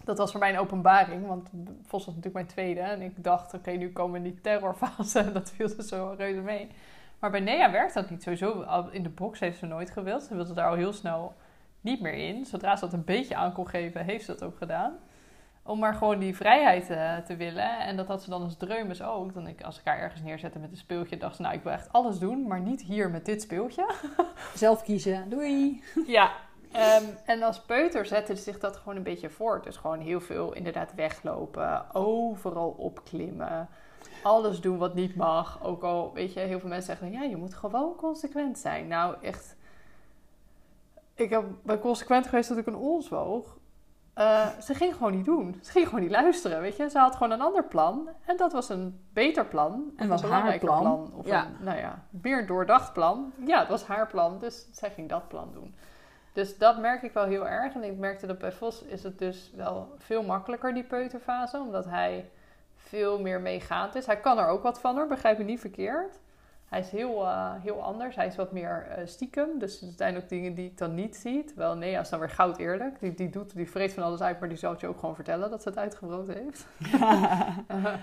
Dat 0.05 0.19
was 0.19 0.31
voor 0.31 0.41
mij 0.41 0.51
een 0.51 0.59
openbaring, 0.59 1.27
want 1.27 1.51
Vos 1.83 2.05
was 2.05 2.15
natuurlijk 2.15 2.35
mijn 2.35 2.47
tweede. 2.47 2.81
En 2.81 3.03
ik 3.03 3.25
dacht, 3.25 3.55
oké, 3.55 3.71
nu 3.71 3.93
komen 3.93 4.23
we 4.23 4.29
die 4.29 4.41
terrorfase. 4.41 5.31
Dat 5.33 5.51
viel 5.51 5.69
er 5.77 5.83
zo 5.83 6.15
reuze 6.19 6.41
mee. 6.41 6.69
Maar 7.19 7.31
bij 7.31 7.41
Nea 7.41 7.71
werkt 7.71 7.95
dat 7.95 8.11
niet. 8.11 8.23
Sowieso 8.23 8.65
in 8.91 9.03
de 9.03 9.09
box 9.09 9.41
heeft 9.41 9.59
ze 9.59 9.67
nooit 9.67 9.91
gewild. 9.91 10.23
Ze 10.23 10.35
wilde 10.35 10.55
daar 10.55 10.69
al 10.69 10.75
heel 10.75 10.93
snel 10.93 11.35
niet 11.81 12.01
meer 12.01 12.15
in. 12.15 12.45
Zodra 12.45 12.77
ze 12.77 12.85
dat 12.85 12.93
een 12.93 13.05
beetje 13.05 13.35
aan 13.35 13.53
kon 13.53 13.69
geven, 13.69 14.05
heeft 14.05 14.25
ze 14.25 14.33
dat 14.33 14.43
ook 14.43 14.57
gedaan. 14.57 14.93
Om 15.65 15.79
maar 15.79 15.95
gewoon 15.95 16.19
die 16.19 16.37
vrijheid 16.37 16.91
eh, 16.91 17.17
te 17.17 17.37
willen. 17.37 17.79
En 17.79 17.97
dat 17.97 18.07
had 18.07 18.23
ze 18.23 18.31
dan 18.31 18.43
als 18.43 18.57
dreumes 18.57 19.03
ook. 19.03 19.35
Dan 19.35 19.47
ik, 19.47 19.63
als 19.63 19.79
ik 19.79 19.85
haar 19.85 19.99
ergens 19.99 20.23
neerzette 20.23 20.59
met 20.59 20.71
een 20.71 20.77
speeltje, 20.77 21.17
dacht 21.17 21.37
ze, 21.37 21.43
nou, 21.43 21.55
ik 21.55 21.63
wil 21.63 21.73
echt 21.73 21.93
alles 21.93 22.19
doen, 22.19 22.47
maar 22.47 22.61
niet 22.61 22.83
hier 22.83 23.11
met 23.11 23.25
dit 23.25 23.43
speeltje. 23.43 23.91
Zelf 24.55 24.83
kiezen. 24.83 25.31
Doei. 25.31 25.83
Ja. 26.07 26.33
ehm, 26.73 27.05
en 27.25 27.43
als 27.43 27.61
peuter 27.61 28.07
zette 28.07 28.37
zich 28.37 28.59
dat 28.59 28.77
gewoon 28.77 28.97
een 28.97 29.03
beetje 29.03 29.31
voort. 29.31 29.65
Dus 29.65 29.77
gewoon 29.77 30.01
heel 30.01 30.21
veel 30.21 30.53
inderdaad 30.53 30.95
weglopen, 30.95 31.95
overal 31.95 32.71
opklimmen, 32.71 33.69
alles 34.23 34.61
doen 34.61 34.79
wat 34.79 34.95
niet 34.95 35.17
mag. 35.17 35.65
Ook 35.65 35.83
al, 35.83 36.13
weet 36.15 36.33
je, 36.33 36.41
heel 36.41 36.61
veel 36.61 36.69
mensen 36.69 36.97
zeggen, 36.97 37.11
ja, 37.11 37.23
je 37.23 37.37
moet 37.37 37.55
gewoon 37.55 37.97
consequent 37.97 38.59
zijn. 38.59 38.89
Nou, 38.89 39.17
echt, 39.21 39.57
ik 41.15 41.31
heb, 41.31 41.45
ben 41.63 41.79
consequent 41.79 42.27
geweest 42.27 42.49
dat 42.49 42.59
ik 42.59 42.67
een 42.67 42.77
ons 42.77 43.09
woog. 43.09 43.61
Eh, 44.15 44.49
ze 44.59 44.75
ging 44.75 44.95
gewoon 44.95 45.17
niet 45.17 45.25
doen. 45.25 45.59
Ze 45.63 45.71
ging 45.71 45.85
gewoon 45.87 46.01
niet 46.01 46.11
luisteren, 46.11 46.61
weet 46.61 46.77
je. 46.77 46.91
Ze 46.91 46.99
had 46.99 47.13
gewoon 47.13 47.33
een 47.33 47.41
ander 47.41 47.65
plan. 47.65 48.09
En 48.27 48.37
dat 48.37 48.53
was 48.53 48.69
een 48.69 49.05
beter 49.13 49.47
plan. 49.47 49.93
En 49.97 50.09
was 50.09 50.23
een 50.23 50.31
haar 50.31 50.59
plan. 50.59 51.13
Of 51.15 51.27
Ja. 51.27 51.45
een, 51.47 51.57
nou 51.65 51.79
ja, 51.79 52.05
meer 52.11 52.47
doordacht 52.47 52.93
plan. 52.93 53.33
Ja, 53.47 53.59
het 53.59 53.69
was 53.69 53.85
haar 53.87 54.07
plan. 54.07 54.39
Dus 54.39 54.69
zij 54.73 54.91
ging 54.91 55.09
dat 55.09 55.29
plan 55.29 55.51
doen. 55.53 55.75
Dus 56.33 56.59
dat 56.59 56.79
merk 56.79 57.03
ik 57.03 57.13
wel 57.13 57.25
heel 57.25 57.49
erg. 57.49 57.75
En 57.75 57.83
ik 57.85 57.97
merkte 57.99 58.27
dat 58.27 58.39
bij 58.39 58.53
Vos 58.53 58.83
is 58.83 59.03
het 59.03 59.19
dus 59.19 59.51
wel 59.55 59.95
veel 59.99 60.23
makkelijker, 60.23 60.75
die 60.75 60.85
peuterfase. 60.85 61.59
Omdat 61.61 61.85
hij 61.85 62.31
veel 62.77 63.21
meer 63.21 63.41
meegaand 63.41 63.95
is. 63.95 64.07
Hij 64.07 64.21
kan 64.21 64.39
er 64.39 64.47
ook 64.47 64.63
wat 64.63 64.81
van 64.81 64.97
hoor, 64.97 65.07
begrijp 65.07 65.39
me 65.39 65.45
niet 65.45 65.61
verkeerd. 65.61 66.19
Hij 66.73 66.81
is 66.81 66.91
heel, 66.91 67.27
eh, 67.27 67.53
heel 67.63 67.83
anders. 67.83 68.17
Hij 68.17 68.27
is 68.27 68.37
wat 68.37 68.53
meer 68.53 68.87
eh, 68.89 69.07
stiekem. 69.07 69.59
Dus 69.59 69.83
er 69.83 69.93
zijn 69.97 70.17
ook 70.17 70.29
dingen 70.29 70.55
die 70.55 70.67
ik 70.67 70.79
dan 70.79 70.95
niet 70.95 71.17
zie. 71.17 71.45
Terwijl 71.45 71.77
Nea 71.77 72.01
is 72.01 72.09
dan 72.09 72.19
weer 72.19 72.31
goud 72.31 72.59
eerlijk. 72.59 73.01
Die, 73.01 73.15
die, 73.15 73.31
doet, 73.31 73.55
die 73.55 73.71
vreet 73.71 73.93
van 73.93 74.03
alles 74.03 74.21
uit, 74.21 74.41
maar 74.41 74.49
die 74.49 74.59
zal 74.59 74.71
het 74.71 74.81
je 74.81 74.87
ook 74.87 74.99
gewoon 74.99 75.15
vertellen 75.15 75.51
dat 75.51 75.63
ze 75.63 75.69
het 75.69 75.79
uitgebroken 75.79 76.35
heeft. 76.35 76.67
Eh, 77.67 77.95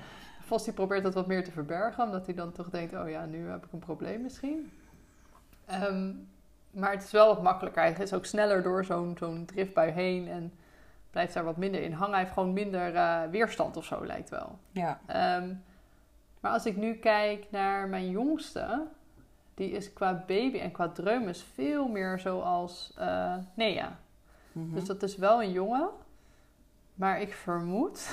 Vos 0.41 0.63
die 0.63 0.73
probeert 0.73 1.03
dat 1.03 1.13
wat 1.13 1.27
meer 1.27 1.43
te 1.43 1.51
verbergen. 1.51 2.03
Omdat 2.03 2.25
hij 2.25 2.35
dan 2.35 2.51
toch 2.51 2.69
denkt, 2.69 2.93
oh 2.93 3.09
ja, 3.09 3.25
nu 3.25 3.49
heb 3.49 3.65
ik 3.65 3.71
een 3.71 3.79
probleem 3.79 4.21
misschien. 4.21 4.71
Ehm, 5.65 6.11
maar 6.71 6.91
het 6.91 7.03
is 7.03 7.11
wel 7.11 7.27
wat 7.27 7.43
makkelijker. 7.43 7.81
Hij 7.81 7.93
is 7.97 8.13
ook 8.13 8.25
sneller 8.25 8.63
door 8.63 8.85
zo'n 8.85 9.15
zo'n 9.19 9.45
driftbui 9.45 9.91
heen. 9.91 10.27
En 10.27 10.53
blijft 11.11 11.33
daar 11.33 11.43
wat 11.43 11.57
minder 11.57 11.81
in 11.81 11.93
hangen. 11.93 12.13
Hij 12.13 12.21
heeft 12.21 12.33
gewoon 12.33 12.53
minder 12.53 12.93
weerstand 13.29 13.77
of 13.77 13.85
zo, 13.85 14.05
lijkt 14.05 14.29
wel. 14.29 14.59
Ja. 14.71 14.99
Ehm, 15.05 15.53
maar 16.39 16.51
als 16.51 16.65
ik 16.65 16.77
nu 16.77 16.93
kijk 16.93 17.45
naar 17.51 17.87
mijn 17.87 18.09
jongste, 18.09 18.87
die 19.53 19.71
is 19.71 19.93
qua 19.93 20.23
baby 20.27 20.59
en 20.59 20.71
qua 20.71 20.89
dreumes 20.89 21.43
veel 21.53 21.87
meer 21.87 22.19
zoals 22.19 22.95
uh, 22.99 23.35
Nea. 23.53 23.99
Mhm. 24.51 24.73
Dus 24.73 24.85
dat 24.85 25.03
is 25.03 25.15
wel 25.15 25.43
een 25.43 25.51
jongen. 25.51 25.89
Maar 26.99 27.21
ik 27.21 27.33
vermoed 27.33 28.09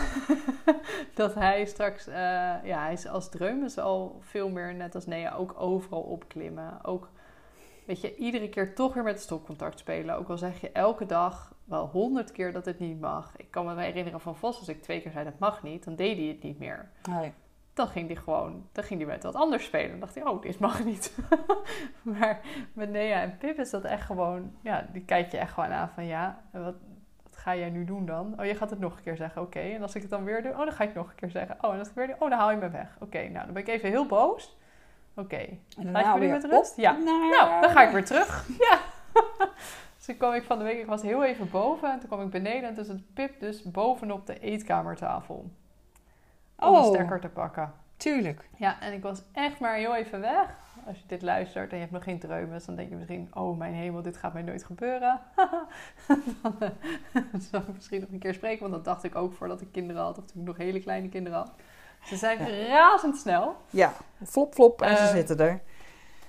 dat 1.15 1.35
hij 1.35 1.65
straks, 1.65 2.07
eh, 2.07 2.15
ja, 2.65 2.83
hij 2.83 2.93
is 2.93 3.07
als 3.07 3.31
dreumes 3.31 3.79
al 3.79 4.19
veel 4.21 4.49
meer 4.49 4.75
net 4.75 4.95
als 4.95 5.07
Nea, 5.07 5.35
ook 5.35 5.55
overal 5.61 6.01
opklimmen. 6.01 6.85
Ook, 6.85 7.11
weet 7.87 8.01
je, 8.01 8.17
iedere 8.17 8.49
keer 8.49 8.75
toch 8.75 8.95
weer 8.95 9.03
met 9.03 9.21
stopcontact 9.21 9.79
spelen. 9.79 10.17
Ook 10.17 10.29
al 10.29 10.39
zeg 10.39 10.61
je 10.61 10.73
elke 10.73 11.07
dag 11.07 11.55
wel 11.65 11.87
honderd 11.87 12.33
keer 12.33 12.53
dat 12.53 12.65
het 12.65 12.79
niet 12.79 13.01
mag. 13.01 13.37
Ik 13.37 13.51
kan 13.51 13.67
me 13.67 13.81
herinneren 13.81 14.21
van 14.21 14.37
Vos, 14.37 14.59
als 14.59 14.69
ik 14.69 14.83
twee 14.83 15.01
keer 15.01 15.12
zei 15.12 15.25
dat 15.25 15.39
mag 15.39 15.62
niet, 15.62 15.85
dan 15.85 15.97
deed 15.97 16.17
hij 16.17 16.27
het 16.27 16.43
niet 16.43 16.59
meer. 16.59 16.91
Nee. 17.11 17.33
Dan 17.77 17.89
ging 17.89 18.07
hij 18.07 18.17
gewoon, 18.17 18.67
dan 18.73 18.85
ging 18.85 19.01
hij 19.01 19.09
met 19.09 19.23
wat 19.23 19.35
anders 19.35 19.65
spelen. 19.65 19.91
Dan 19.91 20.01
dacht 20.01 20.15
hij, 20.15 20.25
oh, 20.25 20.43
dit 20.43 20.59
mag 20.59 20.85
niet. 20.85 21.19
maar 22.03 22.41
met 22.73 22.91
Nea 22.91 23.21
en 23.21 23.37
Pip 23.39 23.59
is 23.59 23.71
dat 23.71 23.85
echt 23.85 24.05
gewoon, 24.07 24.53
ja, 24.61 24.87
die 24.93 25.03
kijk 25.05 25.31
je 25.31 25.39
echt 25.39 25.53
gewoon 25.53 25.71
aan 25.73 25.89
van 25.95 26.05
ja, 26.07 26.41
wat, 26.53 26.75
wat 27.23 27.37
ga 27.37 27.57
jij 27.57 27.71
nu 27.71 27.85
doen 27.85 28.07
dan? 28.07 28.35
Oh, 28.41 28.45
je 28.47 28.55
gaat 28.55 28.71
het 28.71 28.79
nog 28.79 28.97
een 28.97 29.03
keer 29.03 29.17
zeggen, 29.17 29.43
oké. 29.43 29.59
En 29.59 29.83
als 29.83 29.95
ik 29.95 30.03
het 30.03 30.11
dan 30.11 30.25
weer 30.25 30.43
doe, 30.43 30.53
oh, 30.53 30.59
dan 30.59 30.73
ga 30.73 30.83
ik 30.83 30.89
het 30.89 30.99
nog 30.99 31.09
een 31.09 31.15
keer 31.15 31.31
zeggen. 31.31 31.57
Oh, 31.61 31.73
en 31.73 31.79
als 31.79 31.89
ik 31.89 31.95
weer 31.95 32.07
doe, 32.07 32.17
oh, 32.19 32.31
dan 32.31 32.39
haal 32.39 32.51
je 32.51 32.57
me 32.57 32.71
weg. 32.71 32.97
Oké, 33.01 33.29
nou, 33.29 33.45
dan 33.45 33.55
ben 33.55 33.62
ik 33.62 33.69
even 33.69 33.89
heel 33.89 34.07
boos. 34.07 34.57
Oké, 35.17 35.37
En 35.79 35.95
Ga 35.95 36.01
je 36.01 36.15
nu 36.15 36.21
weer 36.21 36.31
met 36.31 36.45
rust? 36.45 36.77
Ja. 36.77 36.93
naar- 36.93 37.29
nou, 37.31 37.61
dan 37.61 37.71
ga 37.71 37.83
ik 37.83 37.93
weer 37.93 38.05
terug. 38.05 38.47
Ja. 38.69 38.79
dus 39.97 40.05
toen 40.07 40.17
kwam 40.17 40.33
ik 40.33 40.43
van 40.45 40.59
de 40.59 40.65
week, 40.65 40.79
ik 40.79 40.87
was 40.87 41.03
heel 41.03 41.25
even 41.25 41.51
boven. 41.51 41.93
En 41.93 41.99
toen 41.99 42.09
kwam 42.09 42.23
ik 42.23 42.31
beneden 42.31 42.69
en 42.69 42.75
toen 42.75 42.85
zat 42.85 43.15
Pip 43.15 43.41
dus 43.41 43.62
bovenop 43.62 44.27
de 44.27 44.39
eetkamertafel. 44.39 45.51
Om 46.59 46.66
een 46.75 46.81
Oh, 46.81 46.87
stekker 46.95 47.21
te 47.21 47.29
pakken. 47.29 47.73
tuurlijk. 47.97 48.49
Ja, 48.57 48.81
en 48.81 48.92
ik 48.92 49.03
was 49.03 49.23
echt 49.33 49.61
maar 49.61 49.75
heel 49.75 49.95
even 49.97 50.21
weg. 50.21 50.49
Als 50.87 50.99
je 50.99 51.05
dit 51.07 51.23
luistert 51.23 51.69
en 51.71 51.75
je 51.77 51.81
hebt 51.83 51.95
nog 51.95 52.05
geen 52.05 52.19
dreumes, 52.19 52.64
dan 52.64 52.77
denk 52.77 52.88
je 52.88 52.97
misschien... 52.97 53.31
Oh, 53.35 53.59
mijn 53.59 53.75
hemel, 53.75 54.03
dit 54.03 54.16
gaat 54.16 54.33
mij 54.33 54.42
nooit 54.42 54.64
gebeuren. 54.64 55.21
dan 56.42 56.57
eh, 56.61 56.69
zal 57.51 57.61
ik 57.61 57.75
misschien 57.75 58.01
nog 58.01 58.11
een 58.11 58.19
keer 58.19 58.35
spreken. 58.35 58.61
Want 58.61 58.73
dat 58.73 58.85
dacht 58.85 59.05
ik 59.05 59.14
ook 59.14 59.33
voordat 59.33 59.61
ik 59.61 59.73
kinderen 59.73 60.03
had. 60.03 60.19
Of 60.19 60.25
toen 60.25 60.40
ik 60.40 60.47
nog 60.47 60.57
hele 60.57 60.81
kleine 60.81 61.09
kinderen 61.09 61.38
had. 61.38 61.53
Ze 62.05 62.16
zijn 62.16 62.66
razendsnel. 62.69 63.57
Ja, 63.71 63.92
flop, 64.25 64.55
flop 64.55 64.83
en 64.83 64.97
ze 64.97 65.03
Eh, 65.03 65.09
zitten 65.09 65.38
er. 65.38 65.61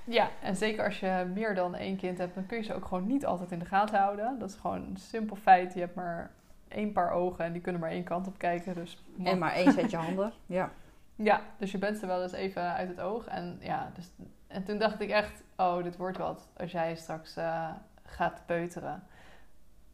Ja, 0.03 0.29
en 0.41 0.55
zeker 0.55 0.85
als 0.85 0.99
je 0.99 1.31
meer 1.33 1.55
dan 1.55 1.75
één 1.75 1.97
kind 1.97 2.17
hebt, 2.17 2.35
dan 2.35 2.45
kun 2.45 2.57
je 2.57 2.63
ze 2.63 2.73
ook 2.73 2.85
gewoon 2.85 3.07
niet 3.07 3.25
altijd 3.25 3.51
in 3.51 3.59
de 3.59 3.65
gaten 3.65 3.97
houden. 3.99 4.39
Dat 4.39 4.49
is 4.49 4.55
gewoon 4.55 4.81
een 4.81 4.97
simpel 4.97 5.35
feit. 5.35 5.73
Je 5.73 5.79
hebt 5.79 5.95
maar 5.95 6.31
één 6.67 6.91
paar 6.91 7.11
ogen 7.11 7.45
en 7.45 7.51
die 7.51 7.61
kunnen 7.61 7.81
maar 7.81 7.89
één 7.91 8.03
kant 8.03 8.27
op 8.27 8.37
kijken. 8.37 8.73
Dus 8.73 9.03
En 9.23 9.37
maar 9.37 9.53
één 9.53 9.71
setje 9.71 9.97
handen. 9.97 10.33
Ja. 10.45 10.71
Ja, 11.15 11.41
dus 11.57 11.71
je 11.71 11.77
bent 11.77 11.97
ze 11.97 12.05
wel 12.05 12.21
eens 12.21 12.31
even 12.31 12.61
uit 12.73 12.87
het 12.89 12.99
oog. 12.99 13.25
En, 13.27 13.57
ja, 13.61 13.91
dus, 13.95 14.11
en 14.47 14.63
toen 14.63 14.77
dacht 14.77 15.01
ik 15.01 15.09
echt, 15.09 15.43
oh, 15.55 15.83
dit 15.83 15.97
wordt 15.97 16.17
wat 16.17 16.47
als 16.57 16.71
jij 16.71 16.95
straks 16.95 17.35
eh, 17.35 17.69
gaat 18.03 18.41
peuteren. 18.45 19.03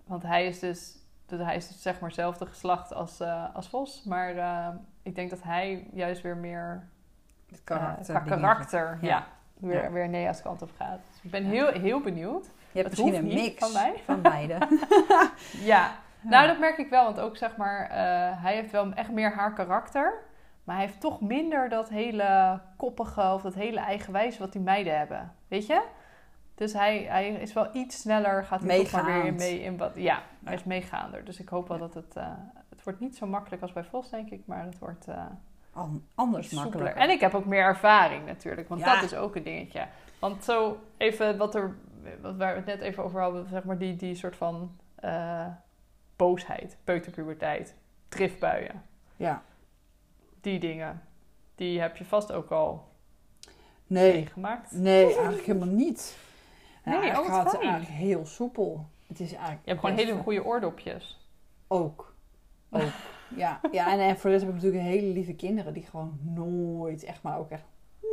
Want 0.06 0.24
hij 0.24 0.46
is 0.48 0.60
dus, 0.60 0.96
dus 1.26 1.40
hij 1.40 1.56
is 1.56 1.68
dus 1.68 1.82
zeg 1.82 1.94
maar 2.00 2.10
hetzelfde 2.10 2.46
geslacht 2.46 2.94
als, 2.94 3.20
eh, 3.20 3.56
als 3.56 3.70
Vos. 3.70 4.04
Maar 4.04 4.36
eh, 4.38 4.68
ik 5.04 5.16
denk 5.16 5.30
dat 5.30 5.44
hij 5.44 5.88
juist 5.94 6.22
weer 6.22 6.38
meer 6.38 6.88
Het 7.50 7.62
karakter. 7.64 8.06
qua 8.06 8.24
dingen. 8.24 8.40
karakter 8.40 8.98
Ja. 9.02 9.08
ja. 9.08 9.28
weer, 9.54 9.84
Ja. 9.84 9.92
weer 9.92 10.10
Nea's 10.10 10.42
kant 10.42 10.62
op 10.62 10.72
gaat. 10.78 11.00
Dus 11.12 11.22
ik 11.24 11.32
ben 11.32 11.44
heel, 11.44 11.68
heel 11.68 12.02
benieuwd. 12.02 12.46
Je 12.72 12.80
hebt 12.82 12.98
Het 12.98 13.06
misschien 13.06 13.16
een 13.16 13.34
mix 13.34 13.58
van 13.58 13.74
mij. 13.74 14.02
van 14.06 14.22
beide. 14.22 14.58
Ja, 15.72 15.92
nou 16.24 16.48
dat 16.48 16.60
merk 16.60 16.78
ik 16.78 16.90
wel. 16.90 17.04
Want 17.04 17.20
ook 17.20 17.38
zeg 17.38 17.56
maar, 17.58 17.90
eh, 17.90 18.42
hij 18.44 18.54
heeft 18.56 18.72
wel 18.72 18.92
echt 18.94 19.12
meer 19.12 19.32
haar 19.34 19.54
karakter. 19.54 20.14
Maar 20.64 20.76
hij 20.76 20.86
heeft 20.86 21.00
toch 21.02 21.22
minder 21.22 21.70
dat 21.70 21.90
hele 21.90 22.60
koppige 22.78 23.22
of 23.34 23.42
dat 23.42 23.54
hele 23.54 23.80
eigenwijze 23.80 24.40
wat 24.40 24.52
die 24.52 24.62
meiden 24.62 24.98
hebben. 24.98 25.34
Weet 25.48 25.66
je? 25.68 25.84
Dus 26.56 26.74
hij, 26.74 26.98
hij 27.10 27.30
is 27.30 27.54
wel 27.54 27.68
iets 27.74 28.02
sneller, 28.02 28.46
gaat 28.46 28.64
hij 28.64 28.84
toch 28.84 28.92
maar 28.92 29.22
weer 29.24 29.34
mee 29.34 29.62
in 29.62 29.78
wat... 29.78 29.92
Ja, 29.96 30.20
hij 30.44 30.54
is 30.54 30.64
meegaander. 30.64 31.26
Dus 31.26 31.40
ik 31.40 31.50
hoop 31.50 31.68
wel 31.68 31.78
dat 31.78 31.94
het... 31.94 32.16
eh, 32.16 32.28
het 32.70 32.84
wordt 32.84 33.00
niet 33.00 33.18
zo 33.18 33.26
makkelijk 33.28 33.62
als 33.62 33.74
bij 33.74 33.84
Vos, 33.84 34.10
denk 34.10 34.30
ik. 34.30 34.42
Maar 34.46 34.64
het 34.66 34.80
wordt 34.80 35.08
eh 35.08 35.26
An- 35.74 36.06
Anders 36.16 36.52
makkelijker. 36.52 37.02
En 37.02 37.10
ik 37.10 37.20
heb 37.20 37.34
ook 37.34 37.46
meer 37.46 37.64
ervaring 37.64 38.26
natuurlijk. 38.26 38.70
Want 38.70 38.82
Ja. 38.82 38.94
dat 38.94 39.04
is 39.04 39.16
ook 39.16 39.36
een 39.36 39.44
dingetje. 39.44 39.86
Want 40.20 40.44
zo 40.44 40.78
even 40.98 41.38
wat 41.38 41.56
er... 41.56 41.76
Wat 42.22 42.36
waar 42.38 42.50
we 42.52 42.58
het 42.58 42.66
net 42.66 42.82
even 42.82 43.04
over 43.04 43.22
hadden. 43.22 43.48
Zeg 43.48 43.64
maar 43.64 43.78
die, 43.78 43.96
die 43.96 44.16
soort 44.16 44.36
van... 44.36 44.78
boosheid, 46.15 46.78
peuterpuberteit, 46.84 47.76
driftbuien. 48.10 48.84
Ja. 49.15 49.43
Die 50.41 50.60
dingen. 50.60 51.02
Die 51.56 51.82
heb 51.82 51.97
je 51.97 52.06
vast 52.06 52.32
ook 52.32 52.49
al 52.52 52.91
Nee, 53.88 54.13
meegemaakt. 54.13 54.71
nee, 54.71 55.06
eigenlijk 55.06 55.45
helemaal 55.45 55.76
niet. 55.76 56.17
Nee, 56.84 56.95
eigenlijk 56.95 57.30
oh, 57.30 57.36
gaat 57.36 57.52
het 57.52 57.62
eigenlijk 57.62 57.91
heel 57.91 58.26
soepel. 58.26 58.89
Het 59.08 59.19
is 59.19 59.32
eigenlijk 59.32 59.62
Je 59.63 59.69
hebt 59.69 59.80
gewoon 59.80 59.95
hele 59.97 60.15
goede 60.15 60.43
oordopjes. 60.43 61.28
Ook. 61.67 62.15
Ook. 62.69 62.82
ja, 63.36 63.60
ja 63.71 63.91
en, 63.91 63.99
en 63.99 64.17
voor 64.17 64.30
de 64.30 64.36
rest 64.36 64.45
heb 64.45 64.56
ik 64.56 64.62
natuurlijk 64.62 64.84
hele 64.84 65.13
lieve 65.13 65.34
kinderen 65.34 65.73
die 65.73 65.84
gewoon 65.84 66.19
nooit, 66.21 67.04
echt 67.04 67.21
maar 67.21 67.38
ook 67.39 67.49
echt 67.49 67.63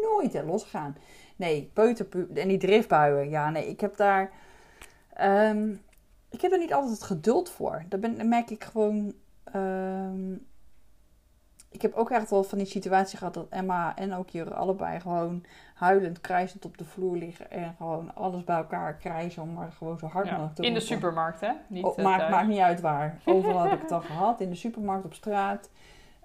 nooit 0.03 0.35
er 0.35 0.45
losgaan. 0.45 0.97
Nee, 1.37 1.71
peuterpu 1.73 2.29
en 2.35 2.49
die 2.49 2.59
driftbuien. 2.59 3.29
Ja, 3.29 3.51
nee, 3.51 3.69
ik 3.69 3.81
heb 3.81 3.97
daar... 3.97 4.31
ehm, 5.15 5.75
ik 6.31 6.41
heb 6.41 6.53
er 6.53 6.59
niet 6.59 6.73
altijd 6.73 6.93
het 6.93 7.03
geduld 7.03 7.51
voor. 7.51 7.85
Daar, 7.89 8.01
ben, 8.01 8.17
daar 8.17 8.27
merk 8.27 8.51
ik 8.51 8.65
gewoon... 8.65 9.13
ehm, 9.45 10.33
ik 11.71 11.83
heb 11.83 11.95
ook 11.95 12.11
echt 12.11 12.31
wel 12.31 12.45
van 12.45 12.59
die 12.59 12.67
situatie 12.67 13.19
gehad 13.19 13.35
dat 13.35 13.47
Emma 13.51 13.97
en 13.97 14.15
ook 14.15 14.29
Jure 14.31 14.55
allebei 14.55 15.01
gewoon 15.01 15.45
huilend, 15.75 16.21
krijzend 16.21 16.65
op 16.65 16.79
de 16.79 16.85
vloer 16.85 17.17
liggen. 17.17 17.51
En 17.51 17.75
gewoon 17.77 18.15
alles 18.15 18.45
bij 18.45 18.57
elkaar 18.57 18.95
krijzen 18.95 19.43
om 19.43 19.53
maar 19.53 19.73
gewoon 19.73 19.99
zo 19.99 20.07
hard 20.07 20.27
Ja. 20.27 20.33
mogelijk 20.33 20.55
te 20.55 20.63
In 20.63 20.75
de 20.75 20.81
supermarkt, 20.81 21.41
hè? 21.41 21.53
Niet 21.69 21.85
Oh, 21.85 21.99
eh, 21.99 22.05
maakt, 22.05 22.31
maakt 22.31 22.49
niet 22.49 22.59
uit 22.59 22.81
waar. 22.81 23.21
Overal 23.25 23.63
heb 23.63 23.73
ik 23.73 23.81
het 23.83 23.93
al 23.93 24.01
gehad. 24.01 24.41
In 24.41 24.49
de 24.51 24.55
supermarkt, 24.57 25.05
op 25.05 25.15
straat. 25.15 25.71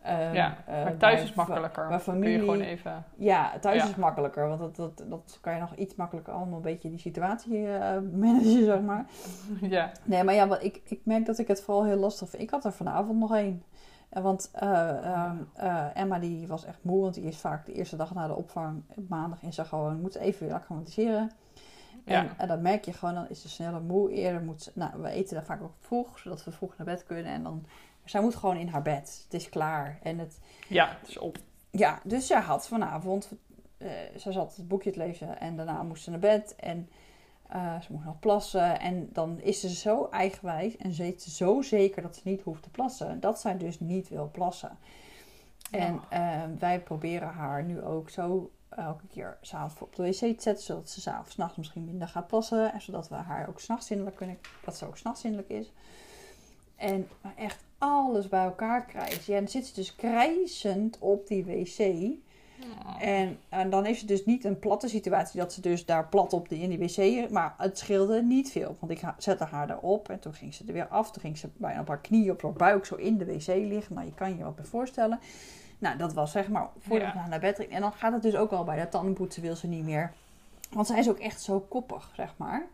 Ehm, 0.05 0.33
Ja, 0.33 0.55
eh, 0.65 0.83
Maar 0.83 0.97
thuis 0.97 1.23
is 1.23 1.33
makkelijker. 1.33 1.87
bij 1.87 1.97
Kun 1.99 2.13
je 2.13 2.19
familie. 2.19 2.39
gewoon 2.39 2.59
even... 2.61 3.03
Ja, 3.15 3.59
thuis 3.59 3.83
Ja. 3.83 3.89
is 3.89 3.95
makkelijker. 3.95 4.47
Want 4.47 4.59
dat, 4.59 4.75
dat, 4.75 5.03
dat 5.09 5.37
kan 5.41 5.53
je 5.53 5.59
nog 5.59 5.75
iets 5.75 5.95
makkelijker 5.95 6.33
allemaal 6.33 6.55
een 6.55 6.61
beetje 6.61 6.89
die 6.89 6.99
situatie 6.99 7.67
eh, 7.67 7.99
managen, 8.21 8.63
zeg 8.65 8.81
maar. 8.81 9.05
Ja. 9.75 9.91
Nee, 10.03 10.23
maar 10.23 10.33
ja, 10.33 10.47
wat 10.47 10.63
ik, 10.63 10.81
ik 10.83 10.99
merk 11.03 11.25
dat 11.25 11.37
ik 11.37 11.47
het 11.47 11.61
vooral 11.63 11.85
heel 11.85 11.97
lastig 11.97 12.29
vind. 12.29 12.41
Ik 12.41 12.49
had 12.49 12.65
er 12.65 12.71
vanavond 12.73 13.19
nog 13.19 13.35
één. 13.35 13.63
Want 14.09 14.49
eh, 14.53 14.89
ehm, 15.05 15.35
eh, 15.55 15.85
Emma 15.93 16.19
die 16.19 16.47
was 16.47 16.65
echt 16.65 16.79
moe, 16.81 17.01
want 17.01 17.13
die 17.13 17.23
is 17.23 17.37
vaak 17.37 17.65
de 17.65 17.73
eerste 17.73 17.95
dag 17.95 18.13
na 18.13 18.27
de 18.27 18.35
opvang 18.35 18.83
op 18.95 19.09
maandag 19.09 19.43
en 19.43 19.53
ze 19.53 19.65
gewoon, 19.65 20.01
moet 20.01 20.15
even 20.15 20.45
weer 20.45 20.55
acclimatiseren. 20.55 21.31
Ja. 22.05 22.19
En, 22.23 22.29
en 22.37 22.47
dan 22.47 22.61
merk 22.61 22.85
je 22.85 22.93
gewoon, 22.93 23.13
dan 23.15 23.29
is 23.29 23.41
ze 23.41 23.49
sneller 23.49 23.81
moe. 23.81 24.11
Eerder 24.11 24.41
moet 24.41 24.61
ze, 24.61 24.71
nou, 24.73 24.91
we 25.01 25.09
eten 25.09 25.35
daar 25.35 25.45
vaak 25.45 25.63
ook 25.63 25.73
vroeg, 25.79 26.19
zodat 26.19 26.43
we 26.43 26.51
vroeg 26.51 26.77
naar 26.77 26.85
bed 26.87 27.03
kunnen. 27.03 27.31
En 27.31 27.43
dan, 27.43 27.65
zij 28.05 28.21
moet 28.21 28.35
gewoon 28.35 28.57
in 28.57 28.67
haar 28.67 28.81
bed. 28.81 29.21
Het 29.23 29.33
is 29.33 29.49
klaar. 29.49 29.99
En 30.01 30.19
het, 30.19 30.39
ja, 30.67 30.97
het 30.99 31.09
is 31.09 31.17
op. 31.17 31.37
ja, 31.71 31.99
dus 32.03 32.27
zij 32.27 32.41
had 32.41 32.67
vanavond, 32.67 33.31
eh 33.77 33.89
zij 34.15 34.31
zat 34.31 34.55
het 34.55 34.67
boekje 34.67 34.91
te 34.91 34.99
lezen 34.99 35.39
en 35.39 35.55
daarna 35.55 35.83
moest 35.83 36.03
ze 36.03 36.09
naar 36.09 36.19
bed. 36.19 36.55
En 36.55 36.89
eh, 37.47 37.81
ze 37.81 37.91
moest 37.91 38.05
nog 38.05 38.19
plassen. 38.19 38.79
En 38.79 39.09
dan 39.13 39.39
is 39.39 39.59
ze 39.59 39.69
zo 39.69 40.07
eigenwijs 40.11 40.77
en 40.77 40.93
ze 40.93 41.03
weet 41.03 41.21
zo 41.21 41.61
zeker 41.61 42.01
dat 42.01 42.15
ze 42.15 42.21
niet 42.23 42.41
hoeft 42.41 42.63
te 42.63 42.69
plassen. 42.69 43.19
Dat 43.19 43.39
zij 43.39 43.57
dus 43.57 43.79
niet 43.79 44.09
wil 44.09 44.29
plassen. 44.31 44.77
En 45.71 45.99
eh, 46.09 46.41
wij 46.59 46.79
proberen 46.79 47.27
haar 47.27 47.63
nu 47.63 47.81
ook 47.81 48.09
zo 48.09 48.51
elke 48.69 49.07
keer 49.07 49.37
s'avonds 49.41 49.81
op 49.81 49.95
de 49.95 50.03
wc 50.03 50.17
te 50.17 50.41
zetten. 50.41 50.63
Zodat 50.63 50.89
ze 50.89 51.01
s'avonds, 51.01 51.35
nachts 51.35 51.57
misschien 51.57 51.85
minder 51.85 52.07
gaat 52.07 52.27
plassen. 52.27 52.73
En 52.73 52.81
zodat 52.81 53.09
we 53.09 53.15
haar 53.15 53.49
ook 53.49 53.59
s'nachts 53.59 53.87
zindelijk 53.87 54.15
kunnen, 54.15 54.37
dat 54.65 54.77
ze 54.77 54.85
ook 54.85 54.97
s'nachts 54.97 55.21
zindelijk 55.21 55.49
is. 55.49 55.71
En 56.75 57.07
maar 57.21 57.35
echt 57.35 57.63
alles 57.85 58.29
bij 58.29 58.43
elkaar 58.43 58.85
krijgt. 58.85 59.25
Ja, 59.25 59.33
en 59.33 59.39
dan 59.39 59.51
zit 59.51 59.65
ze 59.65 59.73
dus 59.73 59.95
krijzend 59.95 60.97
op 60.99 61.27
die 61.27 61.45
wc. 61.45 62.13
En, 62.99 63.37
en 63.49 63.69
dan 63.69 63.85
is 63.85 63.99
het 63.99 64.07
dus 64.07 64.25
niet 64.25 64.43
een 64.45 64.59
platte 64.59 64.87
situatie 64.87 65.39
dat 65.39 65.53
ze 65.53 65.61
dus 65.61 65.85
daar 65.85 66.07
plat 66.07 66.33
op 66.33 66.49
de, 66.49 66.59
in 66.59 66.69
die 66.69 66.79
wc... 66.79 67.29
Maar 67.29 67.53
het 67.57 67.77
scheelde 67.77 68.21
niet 68.23 68.51
veel. 68.51 68.75
Want 68.79 68.91
ik 68.91 69.01
zette 69.17 69.43
haar 69.43 69.69
erop 69.69 70.09
en 70.09 70.19
toen 70.19 70.33
ging 70.33 70.53
ze 70.53 70.63
er 70.67 70.73
weer 70.73 70.87
af. 70.87 71.11
Toen 71.11 71.21
ging 71.21 71.37
ze 71.37 71.49
bijna 71.57 71.79
op 71.79 71.87
haar 71.87 72.01
knieën, 72.01 72.31
op 72.31 72.41
haar 72.41 72.53
buik 72.53 72.85
zo 72.85 72.95
in 72.95 73.17
de 73.17 73.25
wc 73.25 73.47
liggen. 73.47 73.95
Nou, 73.95 74.05
je 74.05 74.13
kan 74.13 74.37
je 74.37 74.43
wat 74.43 74.55
bij 74.55 74.65
voorstellen. 74.65 75.19
Nou, 75.79 75.97
dat 75.97 76.13
was 76.13 76.31
zeg 76.31 76.49
maar 76.49 76.69
voordat 76.79 77.13
Ja. 77.13 77.19
haar 77.19 77.29
naar 77.29 77.39
bed 77.39 77.55
ging. 77.55 77.69
En 77.71 77.81
dan 77.81 77.93
gaat 77.93 78.13
het 78.13 78.21
dus 78.21 78.35
ook 78.35 78.51
al 78.51 78.63
bij 78.63 78.79
de 78.79 78.89
tandenpoetsen 78.89 79.41
wil 79.41 79.55
ze 79.55 79.67
niet 79.67 79.83
meer. 79.83 80.13
Want 80.71 80.87
zij 80.87 80.99
is 80.99 81.09
ook 81.09 81.19
echt 81.19 81.41
zo 81.41 81.59
koppig, 81.59 82.11
zeg 82.15 82.33
maar. 82.37 82.65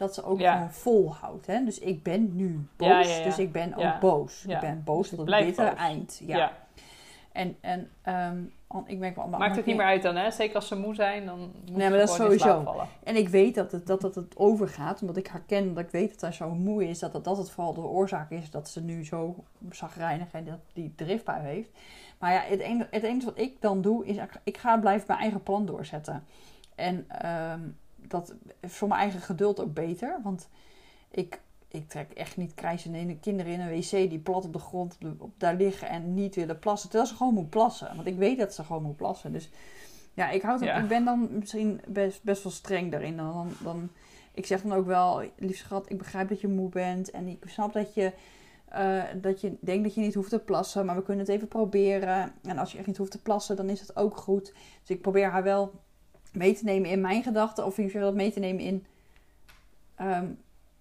Dat 0.00 0.14
ze 0.14 0.24
ook 0.24 0.40
Ja. 0.40 0.70
volhoudt. 0.70 1.46
Hè? 1.46 1.64
Dus 1.64 1.78
ik 1.78 2.02
ben 2.02 2.36
nu 2.36 2.66
boos. 2.76 2.88
Ja, 2.88 3.00
ja, 3.00 3.16
ja. 3.16 3.24
Dus 3.24 3.38
ik 3.38 3.52
ben 3.52 3.74
ook 3.74 4.00
boos. 4.00 4.44
Ik 4.46 4.60
ben 4.60 4.82
boos 4.84 5.08
Dus 5.08 5.18
tot 5.18 5.30
het 5.30 5.44
bittere 5.44 5.70
boos. 5.70 5.78
eind. 5.78 6.20
Ja. 6.26 6.36
Ja. 6.36 6.52
En, 7.32 7.56
en 7.60 7.90
ehm, 8.02 8.42
ik 8.86 8.98
merk 8.98 9.16
wel... 9.16 9.26
maar- 9.26 9.38
Maakt 9.38 9.56
het 9.56 9.58
maar- 9.66 9.74
niet 9.74 9.76
meer 9.76 9.92
uit 9.92 10.02
dan, 10.02 10.16
hè? 10.16 10.30
Zeker 10.30 10.54
als 10.54 10.68
ze 10.68 10.76
moe 10.76 10.94
zijn, 10.94 11.26
dan 11.26 11.38
moeten 11.38 11.74
maar 11.74 11.90
ze 11.90 11.96
dat 11.96 12.08
is 12.08 12.14
sowieso. 12.14 12.62
vallen. 12.62 12.86
En 13.04 13.16
ik 13.16 13.28
weet 13.28 13.54
dat 13.54 13.72
het, 13.72 13.86
dat, 13.86 14.00
dat 14.00 14.14
het 14.14 14.36
overgaat, 14.36 15.00
omdat 15.00 15.16
ik 15.16 15.26
herken 15.26 15.74
dat 15.74 15.84
ik 15.84 15.90
weet 15.90 16.10
dat 16.12 16.20
hij 16.20 16.32
zo 16.32 16.50
moe 16.50 16.88
is, 16.88 16.98
dat 16.98 17.12
het, 17.12 17.24
dat 17.24 17.36
het 17.36 17.50
vooral 17.50 17.74
de 17.74 17.80
oorzaak 17.80 18.30
is 18.30 18.50
dat 18.50 18.68
ze 18.68 18.82
nu 18.82 19.04
zo 19.04 19.34
zagrijnig 19.70 20.32
en 20.32 20.44
dat 20.44 20.58
die 20.72 20.92
driftbui 20.96 21.42
heeft. 21.46 21.70
Maar 22.18 22.32
ja, 22.32 22.40
het 22.40 22.60
enige, 22.60 22.86
het 22.90 23.02
enige 23.02 23.24
wat 23.26 23.38
ik 23.38 23.60
dan 23.60 23.80
doe, 23.80 24.06
is 24.06 24.16
ik 24.44 24.58
ga 24.58 24.78
blijven 24.78 25.06
mijn 25.06 25.20
eigen 25.20 25.42
plan 25.42 25.66
doorzetten. 25.66 26.24
En 26.74 27.04
ehm, 27.08 27.60
dat 28.10 28.34
is 28.60 28.72
voor 28.72 28.88
mijn 28.88 29.00
eigen 29.00 29.20
geduld 29.20 29.60
ook 29.60 29.74
beter. 29.74 30.20
Want 30.22 30.48
ik, 31.10 31.40
ik 31.68 31.88
trek 31.88 32.12
echt 32.12 32.36
niet 32.36 32.54
krijzende 32.54 33.18
kinderen 33.18 33.52
in 33.52 33.60
een 33.60 33.80
wc 33.80 33.90
die 33.90 34.18
plat 34.18 34.44
op 34.44 34.52
de 34.52 34.58
grond 34.58 34.98
op, 35.04 35.20
op 35.20 35.32
daar 35.36 35.54
liggen 35.54 35.88
en 35.88 36.14
niet 36.14 36.34
willen 36.34 36.58
plassen. 36.58 36.88
Terwijl 36.88 37.10
ze 37.10 37.16
gewoon 37.16 37.34
moet 37.34 37.50
plassen. 37.50 37.94
Want 37.94 38.06
ik 38.06 38.16
weet 38.16 38.38
dat 38.38 38.54
ze 38.54 38.64
gewoon 38.64 38.82
moet 38.82 38.96
plassen. 38.96 39.32
Dus 39.32 39.50
ja, 40.14 40.30
ik, 40.30 40.42
houd 40.42 40.60
Ja. 40.60 40.76
ik 40.76 40.88
ben 40.88 41.04
dan 41.04 41.28
misschien 41.30 41.80
best, 41.88 42.22
best 42.22 42.42
wel 42.42 42.52
streng 42.52 42.90
daarin. 42.90 43.16
Dan, 43.16 43.32
dan, 43.32 43.52
dan, 43.62 43.88
ik 44.32 44.46
zeg 44.46 44.62
dan 44.62 44.72
ook 44.72 44.86
wel, 44.86 45.22
lief 45.36 45.56
schat, 45.56 45.90
ik 45.90 45.98
begrijp 45.98 46.28
dat 46.28 46.40
je 46.40 46.48
moe 46.48 46.68
bent. 46.68 47.10
En 47.10 47.28
ik 47.28 47.42
snap 47.46 47.72
dat 47.72 47.94
je, 47.94 48.12
eh, 48.68 49.02
dat 49.14 49.40
je 49.40 49.56
denkt 49.60 49.84
dat 49.84 49.94
je 49.94 50.00
niet 50.00 50.14
hoeft 50.14 50.30
te 50.30 50.38
plassen. 50.38 50.86
Maar 50.86 50.96
we 50.96 51.02
kunnen 51.02 51.24
het 51.24 51.34
even 51.34 51.48
proberen. 51.48 52.32
En 52.42 52.58
als 52.58 52.72
je 52.72 52.78
echt 52.78 52.86
niet 52.86 52.96
hoeft 52.96 53.10
te 53.10 53.22
plassen, 53.22 53.56
dan 53.56 53.68
is 53.68 53.80
het 53.80 53.96
ook 53.96 54.16
goed. 54.16 54.52
Dus 54.80 54.96
ik 54.96 55.02
probeer 55.02 55.30
haar 55.30 55.42
wel 55.42 55.72
mee 56.32 56.54
te 56.54 56.64
nemen 56.64 56.90
in 56.90 57.00
mijn 57.00 57.22
gedachten. 57.22 57.66
Of 57.66 57.78
in 57.78 57.90
geval 57.90 58.12
mee 58.14 58.32
te 58.32 58.40
nemen 58.40 58.62
in... 58.62 58.86
ehm, 59.96 60.26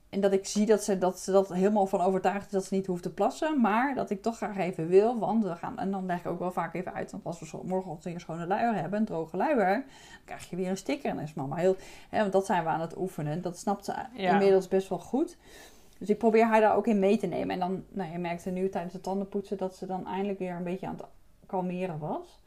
en 0.09 0.21
dat 0.21 0.33
ik 0.33 0.45
zie 0.45 0.65
dat 0.65 0.83
ze, 0.83 0.97
dat 0.97 1.19
ze 1.19 1.31
dat 1.31 1.53
helemaal 1.53 1.85
van 1.87 2.01
overtuigd 2.01 2.45
is 2.45 2.51
dat 2.51 2.65
ze 2.65 2.73
niet 2.73 2.85
hoeft 2.85 3.03
te 3.03 3.13
plassen. 3.13 3.61
Maar 3.61 3.95
dat 3.95 4.09
ik 4.09 4.21
toch 4.21 4.37
graag 4.37 4.57
even 4.57 4.87
wil. 4.87 5.19
Want 5.19 5.43
we 5.43 5.55
gaan. 5.55 5.77
En 5.77 5.91
dan 5.91 6.05
leg 6.05 6.19
ik 6.19 6.27
ook 6.27 6.39
wel 6.39 6.51
vaak 6.51 6.73
even 6.73 6.93
uit. 6.93 7.11
Want 7.11 7.25
als 7.25 7.39
we 7.39 7.57
morgenochtend 7.63 8.13
een 8.13 8.19
schone 8.19 8.47
luier 8.47 8.73
hebben, 8.75 8.99
een 8.99 9.05
droge 9.05 9.37
luier. 9.37 9.73
Dan 9.75 9.85
krijg 10.25 10.49
je 10.49 10.55
weer 10.55 10.69
een 10.69 10.77
sticker. 10.77 11.09
En 11.09 11.15
dan 11.15 11.23
is 11.25 11.33
mama 11.33 11.55
heel. 11.55 11.75
Hè, 12.09 12.19
want 12.19 12.31
dat 12.31 12.45
zijn 12.45 12.63
we 12.63 12.69
aan 12.69 12.81
het 12.81 12.97
oefenen. 12.97 13.41
Dat 13.41 13.57
snapt 13.57 13.85
ze 13.85 13.93
Ja. 14.13 14.31
inmiddels 14.33 14.67
best 14.67 14.89
wel 14.89 14.99
goed. 14.99 15.37
Dus 15.97 16.09
ik 16.09 16.17
probeer 16.17 16.45
haar 16.45 16.61
daar 16.61 16.75
ook 16.75 16.87
in 16.87 16.99
mee 16.99 17.17
te 17.17 17.27
nemen. 17.27 17.49
En 17.49 17.59
dan, 17.59 17.83
nou, 17.89 18.11
je 18.11 18.17
merkte 18.17 18.49
nu 18.49 18.69
tijdens 18.69 18.93
het 18.93 19.03
tandenpoetsen 19.03 19.57
dat 19.57 19.75
ze 19.75 19.85
dan 19.85 20.07
eindelijk 20.07 20.39
weer 20.39 20.55
een 20.55 20.63
beetje 20.63 20.87
aan 20.87 20.95
het 20.97 21.05
kalmeren 21.45 21.99
was. 21.99 22.39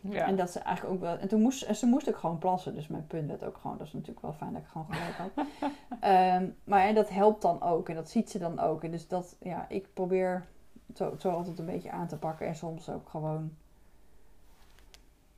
Ja. 0.00 0.26
En 0.26 0.36
dat 0.36 0.50
ze 0.50 0.58
eigenlijk 0.58 0.94
ook 0.96 1.00
wel. 1.02 1.18
En 1.18 1.28
toen 1.28 1.40
moest 1.40 1.62
en 1.62 1.76
ze 1.76 1.86
moest 1.86 2.08
ook 2.08 2.16
gewoon 2.16 2.38
plassen. 2.38 2.74
Dus 2.74 2.86
mijn 2.88 3.06
punt 3.06 3.28
werd 3.28 3.44
ook 3.44 3.56
gewoon. 3.60 3.78
Dat 3.78 3.86
is 3.86 3.92
natuurlijk 3.92 4.20
wel 4.20 4.32
fijn 4.32 4.52
dat 4.52 4.62
ik 4.62 4.68
gewoon 4.68 4.86
gelijk 4.90 5.16
had. 5.16 5.46
Ehm, 6.00 6.48
maar 6.64 6.94
dat 6.94 7.08
helpt 7.08 7.42
dan 7.42 7.62
ook. 7.62 7.88
En 7.88 7.94
dat 7.94 8.10
ziet 8.10 8.30
ze 8.30 8.38
dan 8.38 8.58
ook. 8.60 8.84
En 8.84 8.90
dus 8.90 9.08
dat, 9.08 9.36
ja, 9.40 9.64
ik 9.68 9.86
probeer 9.94 10.46
het 10.86 10.96
zo, 10.96 11.14
zo 11.18 11.30
altijd 11.30 11.58
een 11.58 11.66
beetje 11.66 11.90
aan 11.90 12.06
te 12.06 12.16
pakken. 12.16 12.46
En 12.46 12.54
soms 12.56 12.88
ook 12.88 13.08
gewoon. 13.08 13.56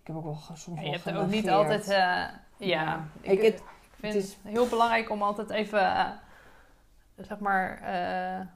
Ik 0.00 0.06
heb 0.08 0.16
ook 0.16 0.24
wel 0.24 0.38
soms 0.54 0.80
Ja, 0.80 0.86
je 0.86 0.90
hebt 0.90 1.12
ook 1.16 1.30
niet 1.30 1.50
altijd. 1.50 1.82
eh, 1.88 1.96
ja, 1.96 2.28
Ja. 2.58 3.04
ik, 3.20 3.30
Ik- 3.30 3.42
het- 3.42 3.60
ik 3.60 3.98
vind 3.98 4.14
het 4.14 4.22
is- 4.22 4.38
heel 4.42 4.68
belangrijk 4.68 5.10
om 5.10 5.22
altijd 5.22 5.50
even, 5.50 5.80
eh, 5.96 6.08
zeg 7.16 7.38
maar, 7.38 7.78
eh, 7.80 8.46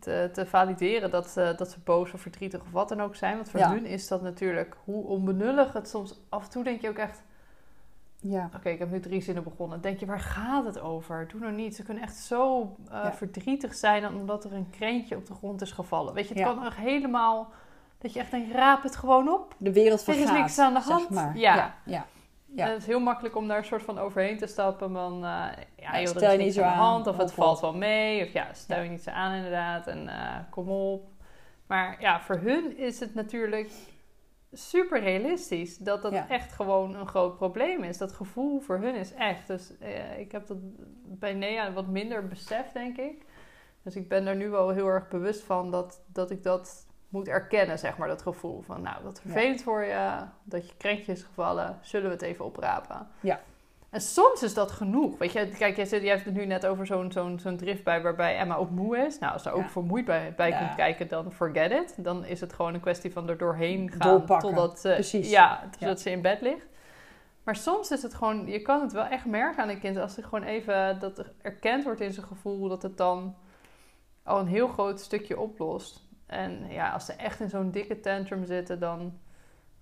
te, 0.00 0.30
te 0.32 0.46
valideren 0.46 1.10
dat, 1.10 1.28
ze- 1.28 1.54
dat 1.56 1.70
ze 1.70 1.78
boos 1.84 2.12
of 2.12 2.20
verdrietig 2.20 2.60
of 2.60 2.70
wat 2.70 2.88
dan 2.88 3.00
ook 3.00 3.14
zijn. 3.16 3.34
Want 3.36 3.50
voor 3.50 3.60
Ja. 3.60 3.70
hun 3.70 3.86
is 3.86 4.08
dat 4.08 4.22
natuurlijk 4.22 4.76
hoe 4.84 5.04
onbenullig 5.04 5.72
het 5.72 5.88
soms. 5.88 6.20
Af 6.28 6.44
en 6.44 6.50
toe 6.50 6.64
denk 6.64 6.80
je 6.80 6.88
ook 6.88 6.96
echt. 6.96 7.22
Ja, 8.20 8.50
Oké, 8.56 8.68
ik 8.68 8.78
heb 8.78 8.90
nu 8.90 9.00
drie 9.00 9.20
zinnen 9.20 9.42
begonnen. 9.44 9.80
Denk 9.80 9.98
je, 9.98 10.06
waar 10.06 10.20
gaat 10.20 10.64
het 10.64 10.80
over? 10.80 11.28
Doe 11.28 11.40
nou 11.40 11.52
niet. 11.52 11.76
Ze 11.76 11.82
kunnen 11.82 12.02
echt 12.02 12.16
zo 12.16 12.60
eh, 12.88 12.90
Ja. 13.02 13.12
verdrietig 13.12 13.74
zijn 13.74 14.06
omdat 14.08 14.44
er 14.44 14.52
een 14.52 14.70
kreentje 14.70 15.16
op 15.16 15.26
de 15.26 15.34
grond 15.34 15.60
is 15.62 15.72
gevallen. 15.72 16.14
Weet 16.14 16.28
je, 16.28 16.34
het 16.34 16.42
Ja. 16.42 16.54
kan 16.54 16.64
echt 16.66 16.76
helemaal. 16.76 17.48
Dat 17.98 18.12
je 18.12 18.20
echt 18.20 18.30
denkt, 18.30 18.54
raap 18.54 18.82
het 18.82 18.96
gewoon 18.96 19.28
op. 19.28 19.54
de 19.58 19.72
wereld 19.72 20.06
Er 20.06 20.08
is 20.14 20.18
vergaat. 20.20 20.38
niks 20.38 20.58
aan 20.58 20.74
de 20.74 20.80
zeg 20.80 20.88
hand. 20.92 21.10
maar. 21.10 21.36
Ja. 21.38 21.74
ja, 21.84 22.06
ja. 22.54 22.64
En 22.66 22.70
het 22.72 22.80
is 22.80 22.86
heel 22.86 23.00
makkelijk 23.00 23.36
om 23.36 23.48
daar 23.48 23.58
een 23.58 23.64
soort 23.64 23.82
van 23.82 23.98
overheen 23.98 24.38
te 24.38 24.46
stappen. 24.46 24.92
Van, 24.92 25.14
eh, 25.14 25.46
ja, 25.76 26.00
joh, 26.00 26.06
stel 26.06 26.32
je 26.32 26.38
niet 26.38 26.54
zo 26.54 26.62
aan 26.62 26.72
de 26.72 26.78
hand. 26.78 27.06
Of 27.06 27.16
het 27.16 27.28
op, 27.28 27.34
valt 27.34 27.60
wel 27.60 27.74
mee. 27.74 28.24
Of 28.24 28.32
ja, 28.32 28.52
stel 28.52 28.76
Ja. 28.76 28.82
je 28.82 28.90
niet 28.90 29.02
zo 29.02 29.10
aan 29.10 29.32
inderdaad. 29.34 29.86
En 29.86 30.08
eh, 30.08 30.36
kom 30.50 30.68
op. 30.68 31.08
Maar 31.66 31.96
ja, 32.00 32.20
voor 32.20 32.36
hun 32.36 32.76
is 32.78 33.00
het 33.00 33.14
natuurlijk 33.14 33.70
super 34.52 35.00
realistisch. 35.00 35.78
Dat 35.78 36.02
dat 36.02 36.12
Ja. 36.12 36.28
echt 36.28 36.52
gewoon 36.52 36.94
een 36.94 37.06
groot 37.06 37.36
probleem 37.36 37.82
is. 37.82 37.98
Dat 37.98 38.12
gevoel 38.12 38.60
voor 38.60 38.78
hun 38.78 38.94
is 38.94 39.14
echt. 39.14 39.46
Dus 39.46 39.78
eh, 39.78 40.18
ik 40.18 40.32
heb 40.32 40.46
dat 40.46 40.56
bij 41.04 41.32
Nea 41.34 41.72
wat 41.72 41.86
minder 41.86 42.28
besef, 42.28 42.72
denk 42.72 42.96
ik. 42.96 43.24
Dus 43.82 43.96
ik 43.96 44.08
ben 44.08 44.26
er 44.26 44.36
nu 44.36 44.48
wel 44.50 44.68
heel 44.70 44.86
erg 44.86 45.08
bewust 45.08 45.42
van 45.42 45.70
dat, 45.70 46.02
dat 46.06 46.30
ik 46.30 46.42
dat 46.42 46.86
moet 47.14 47.28
erkennen, 47.28 47.78
zeg 47.78 47.96
maar, 47.96 48.08
dat 48.08 48.22
gevoel 48.22 48.62
van, 48.62 48.82
nou, 48.82 48.96
wat 49.04 49.20
vervelend 49.20 49.62
voor 49.62 49.82
je, 49.84 50.16
dat 50.44 50.68
je 50.68 50.74
krentje 50.76 51.12
is 51.12 51.22
gevallen, 51.22 51.78
zullen 51.82 52.06
we 52.06 52.12
het 52.12 52.22
even 52.22 52.44
oprapen? 52.44 53.06
Ja. 53.20 53.40
En 53.90 54.00
soms 54.00 54.42
is 54.42 54.54
dat 54.54 54.70
genoeg. 54.70 55.18
Weet 55.18 55.32
je, 55.32 55.48
kijk, 55.48 55.76
jij, 55.76 55.84
zit, 55.84 56.02
jij 56.02 56.10
hebt 56.12 56.24
het 56.24 56.34
nu 56.34 56.46
net 56.46 56.66
over 56.66 56.86
zo'n 56.86 57.12
zo'n 57.12 57.38
zo'n 57.38 57.56
drift 57.56 57.84
bij 57.84 58.02
waarbij 58.02 58.36
Emma 58.38 58.56
ook 58.56 58.70
moe 58.70 58.98
is. 58.98 59.18
Nou, 59.18 59.32
als 59.32 59.44
er 59.46 59.52
ook 59.52 59.68
vermoeid 59.70 60.04
bij, 60.04 60.34
bij 60.36 60.48
Ja. 60.48 60.58
komt 60.58 60.74
kijken, 60.74 61.08
dan 61.08 61.32
forget 61.32 61.70
it. 61.70 62.04
Dan 62.04 62.24
is 62.24 62.40
het 62.40 62.52
gewoon 62.52 62.74
een 62.74 62.80
kwestie 62.80 63.12
van 63.12 63.28
er 63.28 63.38
doorheen 63.38 63.90
gaan 63.90 64.10
Doorpakken. 64.10 64.48
totdat, 64.48 64.80
ze- 64.80 64.92
Precies. 64.92 65.30
Ja, 65.30 65.68
totdat 65.78 66.00
ze 66.00 66.10
in 66.10 66.22
bed 66.22 66.40
ligt. 66.40 66.66
Maar 67.44 67.56
soms 67.56 67.90
is 67.90 68.02
het 68.02 68.14
gewoon, 68.14 68.46
je 68.46 68.62
kan 68.62 68.80
het 68.80 68.92
wel 68.92 69.04
echt 69.04 69.24
merken 69.24 69.62
aan 69.62 69.68
een 69.68 69.80
kind 69.80 69.96
als 69.96 70.16
er 70.16 70.22
gewoon 70.24 70.42
even 70.44 70.98
dat 71.00 71.18
er 71.18 71.32
erkend 71.42 71.84
wordt 71.84 72.00
in 72.00 72.12
zijn 72.12 72.26
gevoel, 72.26 72.68
dat 72.68 72.82
het 72.82 72.96
dan 72.96 73.34
al 74.22 74.38
een 74.38 74.46
heel 74.46 74.68
groot 74.68 75.00
stukje 75.00 75.38
oplost. 75.40 76.03
En 76.26 76.66
ja, 76.68 76.90
als 76.90 77.06
ze 77.06 77.12
echt 77.12 77.40
in 77.40 77.48
zo'n 77.48 77.70
dikke 77.70 78.00
tantrum 78.00 78.44
zitten, 78.44 78.78
dan 78.78 79.18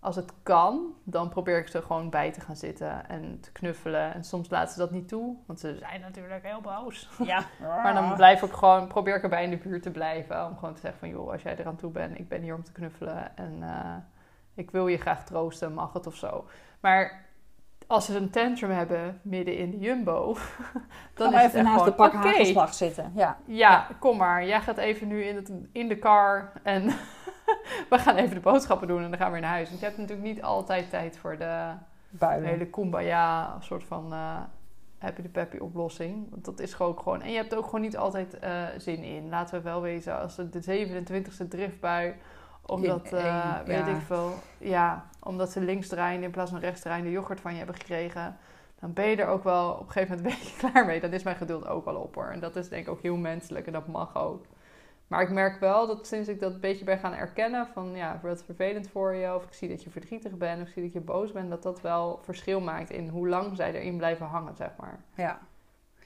als 0.02 0.16
het 0.16 0.33
kan, 0.42 0.94
dan 1.05 1.28
probeer 1.28 1.59
ik 1.59 1.68
ze 1.68 1.83
gewoon 1.83 2.11
bij 2.11 2.33
te 2.33 2.40
gaan 2.40 2.57
zitten 2.57 3.09
en 3.09 3.40
te 3.40 3.52
knuffelen. 3.52 4.14
En 4.14 4.24
soms 4.24 4.50
laten 4.50 4.72
ze 4.72 4.78
dat 4.78 4.90
niet 4.90 5.09
toe, 5.09 5.37
want 5.46 5.61
ze 5.61 5.76
zijn 5.78 6.00
natuurlijk 6.00 6.44
heel 6.46 6.61
boos. 6.61 7.09
Ja. 7.24 7.44
Maar 7.83 7.94
dan 7.94 8.14
blijf 8.14 8.42
ik 8.42 8.52
gewoon, 8.52 8.87
probeer 8.87 9.16
ik 9.16 9.22
erbij 9.22 9.44
in 9.44 9.50
de 9.50 9.57
buurt 9.57 9.83
te 9.83 9.90
blijven. 9.90 10.46
Om 10.46 10.57
gewoon 10.57 10.74
te 10.74 10.81
zeggen 10.81 11.00
van, 11.00 11.09
joh, 11.09 11.31
als 11.31 11.42
jij 11.42 11.57
eraan 11.59 11.76
toe 11.76 11.90
bent, 11.90 12.18
ik 12.18 12.28
ben 12.28 12.42
hier 12.42 12.55
om 12.55 12.64
te 12.64 12.72
knuffelen. 12.72 13.37
En 13.37 13.62
eh, 13.62 13.96
ik 14.55 14.70
wil 14.70 14.87
je 14.87 14.98
graag 14.98 15.24
troosten, 15.24 15.74
mag 15.74 15.92
het 15.92 16.07
of 16.07 16.16
zo. 16.16 16.46
Maar 16.81 17.24
als 17.86 18.06
ze 18.06 18.16
een 18.16 18.30
tantrum 18.30 18.70
hebben 18.70 19.20
midden 19.22 19.56
in 19.56 19.70
de 19.70 19.78
jumbo, 19.78 20.36
dan 21.14 21.34
is 21.34 21.40
het 21.40 21.48
even 21.48 21.60
echt 21.60 21.68
naast 21.68 21.84
de 21.84 21.92
pak 21.92 22.12
hagelslag 22.12 22.74
zitten. 22.74 23.12
Ja. 23.14 23.36
ja, 23.46 23.88
kom 23.98 24.16
maar. 24.16 24.46
Jij 24.46 24.60
gaat 24.60 24.78
even 24.78 25.08
nu 25.08 25.24
in, 25.24 25.36
het, 25.36 25.52
in 25.72 25.88
de 25.88 25.98
car 25.98 26.52
en 26.62 26.86
we 27.90 27.98
gaan 27.98 28.16
even 28.16 28.34
de 28.34 28.40
boodschappen 28.40 28.88
doen 28.88 29.02
en 29.02 29.10
dan 29.10 29.18
gaan 29.18 29.26
we 29.26 29.32
weer 29.32 29.42
naar 29.42 29.50
huis. 29.50 29.68
Want 29.68 29.80
je 29.80 29.86
hebt 29.86 29.98
natuurlijk 29.98 30.28
niet 30.28 30.42
altijd 30.42 30.90
tijd 30.90 31.16
voor 31.16 31.38
de 31.38 31.72
Buien. 32.10 32.44
hele 32.44 32.66
kumbaya 32.66 33.56
soort 33.60 33.84
van 33.84 34.12
eh 34.12 34.40
happy 35.02 35.22
de 35.22 35.28
peppy 35.28 35.56
oplossing. 35.56 36.26
Want 36.30 36.44
dat 36.44 36.60
is 36.60 36.74
gewoon 36.74 36.98
gewoon. 36.98 37.22
En 37.22 37.30
je 37.30 37.36
hebt 37.36 37.52
er 37.52 37.58
ook 37.58 37.64
gewoon 37.64 37.80
niet 37.80 37.96
altijd 37.96 38.38
eh, 38.38 38.64
zin 38.78 39.02
in. 39.02 39.28
Laten 39.28 39.54
we 39.54 39.62
wel 39.62 39.80
wezen, 39.80 40.20
als 40.20 40.36
het 40.36 40.52
de 40.52 40.86
27e 40.86 41.48
driftbui, 41.48 42.14
omdat, 42.66 43.12
eh, 43.12 43.59
weet 43.64 43.77
ja. 43.77 43.87
ik 43.87 44.01
veel, 44.07 44.35
ja, 44.59 45.07
omdat 45.20 45.51
ze 45.51 45.61
links 45.61 45.88
draaien 45.88 46.22
in 46.22 46.31
plaats 46.31 46.51
van 46.51 46.61
rechts 46.61 46.81
draaien 46.81 47.05
de 47.05 47.11
yoghurt 47.11 47.40
van 47.40 47.51
je 47.51 47.57
hebben 47.57 47.77
gekregen. 47.77 48.37
Dan 48.81 48.92
ben 48.92 49.09
je 49.09 49.16
er 49.16 49.27
ook 49.27 49.44
wel 49.44 49.72
op 49.72 49.87
een 49.87 49.92
gegeven 49.92 50.16
moment 50.16 50.35
een 50.35 50.40
beetje 50.40 50.57
klaar 50.70 50.87
mee. 50.87 51.01
Dan 51.01 51.12
is 51.12 51.22
mijn 51.22 51.37
geduld 51.37 51.66
ook 51.66 51.85
wel 51.85 51.96
op 51.96 52.14
hoor. 52.14 52.31
En 52.31 52.40
dat 52.40 52.57
is 52.57 52.68
denk 52.68 52.87
ik 52.87 52.92
ook 52.92 53.03
heel 53.03 53.16
menselijk 53.16 53.66
en 53.66 53.72
dat 53.72 53.87
mag 53.87 54.16
ook. 54.16 54.44
Maar 55.07 55.22
ik 55.22 55.31
merk 55.31 55.61
wel 55.61 55.87
dat 55.87 56.07
sinds 56.07 56.29
ik 56.29 56.40
dat 56.40 56.53
een 56.53 56.61
beetje 56.61 56.85
ben 56.85 56.98
gaan 56.98 57.12
erkennen 57.12 57.66
van 57.66 57.94
ja, 57.94 58.20
het 58.22 58.44
vervelend 58.44 58.88
voor 58.88 59.14
je 59.14 59.35
of 59.35 59.44
ik 59.44 59.53
zie 59.53 59.68
dat 59.68 59.83
je 59.83 59.90
verdrietig 59.90 60.37
bent 60.37 60.61
of 60.61 60.66
ik 60.66 60.72
zie 60.72 60.83
dat 60.83 60.92
je 60.92 61.01
boos 61.01 61.33
bent, 61.33 61.51
dat 61.51 61.62
dat 61.62 61.81
wel 61.81 62.20
verschil 62.22 62.61
maakt 62.61 62.90
in 62.90 63.09
hoe 63.09 63.29
lang 63.29 63.57
zij 63.57 63.75
erin 63.75 63.96
blijven 63.96 64.27
hangen, 64.27 64.57
zeg 64.57 64.70
maar. 64.79 65.01
Ja. 65.14 65.40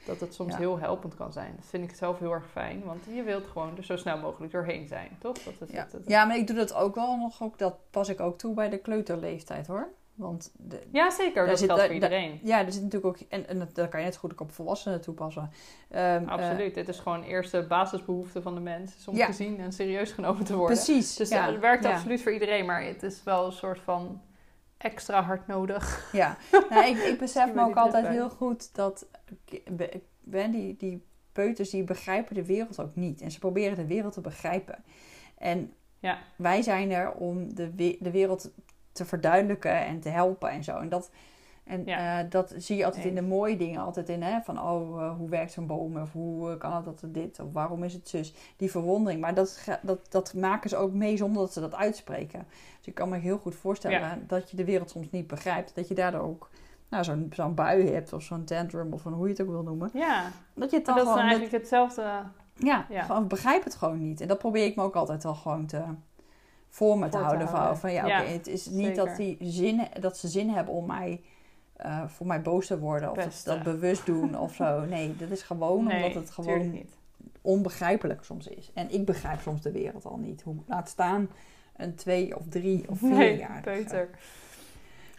Dat 0.07 0.21
het 0.21 0.35
soms 0.35 0.53
Ja. 0.53 0.59
heel 0.59 0.79
helpend 0.79 1.15
kan 1.15 1.33
zijn. 1.33 1.53
Dat 1.57 1.65
vind 1.67 1.91
ik 1.91 1.97
zelf 1.97 2.19
heel 2.19 2.33
erg 2.33 2.51
fijn, 2.51 2.83
want 2.85 3.05
je 3.15 3.23
wilt 3.23 3.47
gewoon 3.47 3.77
er 3.77 3.85
zo 3.85 3.97
snel 3.97 4.19
mogelijk 4.19 4.53
doorheen 4.53 4.87
zijn, 4.89 5.09
toch? 5.19 5.37
Dat 5.39 5.55
is 5.69 5.71
Ja. 5.75 5.83
het, 5.83 5.93
het- 5.93 6.03
ja, 6.07 6.25
maar 6.25 6.37
ik 6.37 6.47
doe 6.47 6.57
dat 6.57 6.75
ook 6.75 6.95
wel 6.95 7.17
nog. 7.17 7.43
Ook, 7.43 7.59
dat 7.59 7.75
pas 7.91 8.09
ik 8.09 8.21
ook 8.21 8.39
toe 8.39 8.55
bij 8.55 8.69
de 8.69 8.79
kleuterleeftijd 8.79 9.67
hoor. 9.67 9.89
Want 10.15 10.53
de, 10.57 10.81
Ja, 10.93 11.11
zeker. 11.11 11.47
Dat 11.47 11.59
zit- 11.59 11.67
geldt 11.67 11.83
voor 11.83 12.01
daar- 12.01 12.03
iedereen. 12.11 12.41
ja, 12.43 12.65
er 12.65 12.73
zit 12.73 12.83
natuurlijk 12.83 13.21
ook. 13.23 13.29
En, 13.29 13.49
en 13.49 13.59
dat, 13.59 13.75
dat 13.75 13.89
kan 13.89 14.01
je 14.01 14.07
net 14.07 14.17
goed 14.17 14.33
ook 14.33 14.41
op 14.41 14.53
volwassenen 14.53 15.01
toepassen. 15.01 15.51
Ehm, 15.91 16.23
eh, 16.25 16.29
Absoluut. 16.29 16.75
Dit 16.75 16.89
is 16.89 16.99
gewoon 16.99 17.23
eerste 17.23 17.65
basisbehoefte 17.69 18.43
van 18.43 18.55
de 18.55 18.61
mens. 18.61 19.09
Om 19.09 19.17
Ja. 19.17 19.27
gezien 19.27 19.61
en 19.61 19.73
serieus 19.73 20.13
genomen 20.13 20.45
te 20.45 20.57
worden. 20.57 20.77
precies. 20.77 21.17
Dus 21.17 21.29
ja, 21.29 21.51
het 21.51 21.61
werkt 21.61 21.85
ja, 21.85 21.93
absoluut 21.93 22.23
voor 22.23 22.33
iedereen, 22.33 22.67
maar 22.67 22.85
het 22.85 23.03
is 23.03 23.23
wel 23.23 23.47
een 23.47 23.53
soort 23.53 23.81
van 23.81 24.21
extra 24.79 25.23
hard 25.23 25.47
nodig. 25.47 26.09
Ja, 26.13 26.37
nou, 26.71 26.87
ik, 26.87 26.97
ik 26.97 27.19
besef 27.27 27.53
me 27.53 27.63
ook 27.63 27.77
altijd 27.77 28.09
heel 28.09 28.31
goed 28.31 28.75
dat 28.75 29.07
ben 30.21 30.51
die, 30.51 30.77
die 30.77 31.05
peuters 31.33 31.71
die 31.71 31.85
begrijpen 31.85 32.35
de 32.35 32.45
wereld 32.45 32.81
ook 32.81 32.95
niet. 32.95 33.21
En 33.21 33.31
ze 33.31 33.39
proberen 33.39 33.77
de 33.77 33.87
wereld 33.87 34.13
te 34.13 34.21
begrijpen. 34.21 34.85
En 35.39 35.73
Ja. 35.99 36.19
wij 36.37 36.63
zijn 36.63 36.91
er 36.91 37.13
om 37.13 37.55
de, 37.55 37.75
de 38.01 38.11
wereld 38.11 38.51
te 38.93 39.05
verduidelijken 39.05 39.85
en 39.87 40.01
te 40.01 40.09
helpen 40.09 40.51
en 40.51 40.65
zo. 40.65 40.79
En 40.79 40.89
dat, 40.89 41.11
en, 41.67 41.83
Ja. 41.85 42.23
eh, 42.23 42.31
dat 42.31 42.55
zie 42.57 42.77
je 42.77 42.85
altijd 42.85 43.05
in 43.05 43.15
de 43.15 43.23
mooie 43.23 43.57
dingen. 43.57 43.81
Altijd 43.81 44.09
in, 44.09 44.23
hè, 44.23 44.41
van 44.41 44.61
oh, 44.61 45.03
eh, 45.03 45.17
hoe 45.17 45.29
werkt 45.29 45.53
zo'n 45.53 45.67
boom? 45.67 45.97
Of 45.97 46.13
hoe 46.13 46.51
eh, 46.51 46.59
kan 46.59 46.73
het 46.75 46.85
dat 46.85 47.03
dit? 47.07 47.41
Of 47.41 47.53
waarom 47.53 47.85
is 47.85 47.93
het 47.93 48.09
zus? 48.09 48.35
Die 48.57 48.71
verwondering. 48.71 49.21
Maar 49.21 49.35
dat, 49.35 49.69
dat, 49.83 50.07
dat 50.11 50.35
maken 50.35 50.71
ze 50.71 50.77
ook 50.77 50.93
mee 50.93 51.17
zonder 51.17 51.43
dat 51.43 51.53
ze 51.53 51.61
dat 51.61 51.75
uitspreken. 51.75 52.47
Dus 52.79 52.87
ik 52.87 52.95
kan 52.95 53.09
me 53.09 53.17
heel 53.17 53.39
goed 53.39 53.55
voorstellen 53.55 53.99
Ja. 54.01 54.19
dat 54.27 54.51
je 54.51 54.57
de 54.57 54.65
wereld 54.65 54.91
soms 54.91 55.11
niet 55.11 55.27
begrijpt. 55.27 55.75
Dat 55.75 55.89
je 55.89 55.95
daardoor 55.95 56.21
ook 56.21 56.51
nou, 56.89 57.05
zo'n 57.05 57.31
zo'n 57.35 57.55
bui 57.55 57.91
hebt 57.91 58.13
of 58.13 58.23
zo'n 58.23 58.45
tantrum 58.45 58.93
of 58.93 59.05
een, 59.05 59.13
hoe 59.13 59.25
je 59.27 59.33
het 59.33 59.43
ook 59.43 59.49
wil 59.49 59.63
noemen. 59.63 59.91
Ja, 59.93 60.31
Dat 60.55 60.71
je 60.71 60.77
het 60.77 60.87
dan 60.87 60.95
dat 60.97 61.05
is 61.07 61.11
dat- 61.11 61.21
eigenlijk 61.21 61.53
hetzelfde. 61.53 62.03
ja, 62.55 62.87
Ja. 62.89 63.03
gewoon 63.03 63.27
begrijp 63.29 63.65
het 63.65 63.75
gewoon 63.75 63.99
niet. 63.99 64.21
En 64.21 64.29
dat 64.29 64.39
probeer 64.39 64.65
ik 64.65 64.77
me 64.77 64.83
ook 64.83 64.95
altijd 64.97 65.23
wel 65.23 65.35
gewoon 65.35 65.67
te, 65.67 65.83
voor 66.69 66.99
me 66.99 67.09
te 67.09 67.17
houden. 67.19 67.49
Van, 67.49 67.77
van 67.79 67.93
ja, 67.93 68.05
oké, 68.05 68.29
het 68.31 68.47
is 68.47 68.67
niet 68.67 68.97
dat, 68.97 69.17
die 69.17 69.37
zin, 69.41 69.81
dat 70.01 70.17
ze 70.19 70.29
zin 70.29 70.49
hebben 70.51 70.75
om 70.75 70.87
mij 70.87 71.21
eh, 71.77 72.03
voor 72.09 72.27
mij 72.27 72.43
boos 72.43 72.67
te 72.67 72.79
worden 72.79 73.11
of 73.11 73.17
dat, 73.17 73.43
dat 73.45 73.63
bewust 73.63 74.07
doen 74.07 74.39
of 74.39 74.55
zo. 74.55 74.81
Nee, 74.89 75.17
dat 75.17 75.31
is 75.31 75.43
gewoon 75.43 75.85
Nee, 75.85 75.97
omdat 75.97 76.15
het 76.23 76.31
gewoon 76.31 76.71
niet. 76.71 76.97
onbegrijpelijk 77.41 78.25
soms 78.25 78.47
is. 78.49 78.71
En 78.75 78.91
ik 78.93 79.05
begrijp 79.05 79.41
soms 79.41 79.63
de 79.63 79.73
wereld 79.73 80.05
al 80.05 80.17
niet. 80.17 80.43
Hoe 80.43 80.57
laat 80.67 80.89
staan 80.89 81.29
een 81.77 81.95
twee 81.95 82.37
of 82.37 82.43
drie 82.49 82.89
of 82.89 82.99
vier 82.99 83.09
Nee, 83.11 83.39
jaar. 83.39 83.61
peuter. 83.63 84.09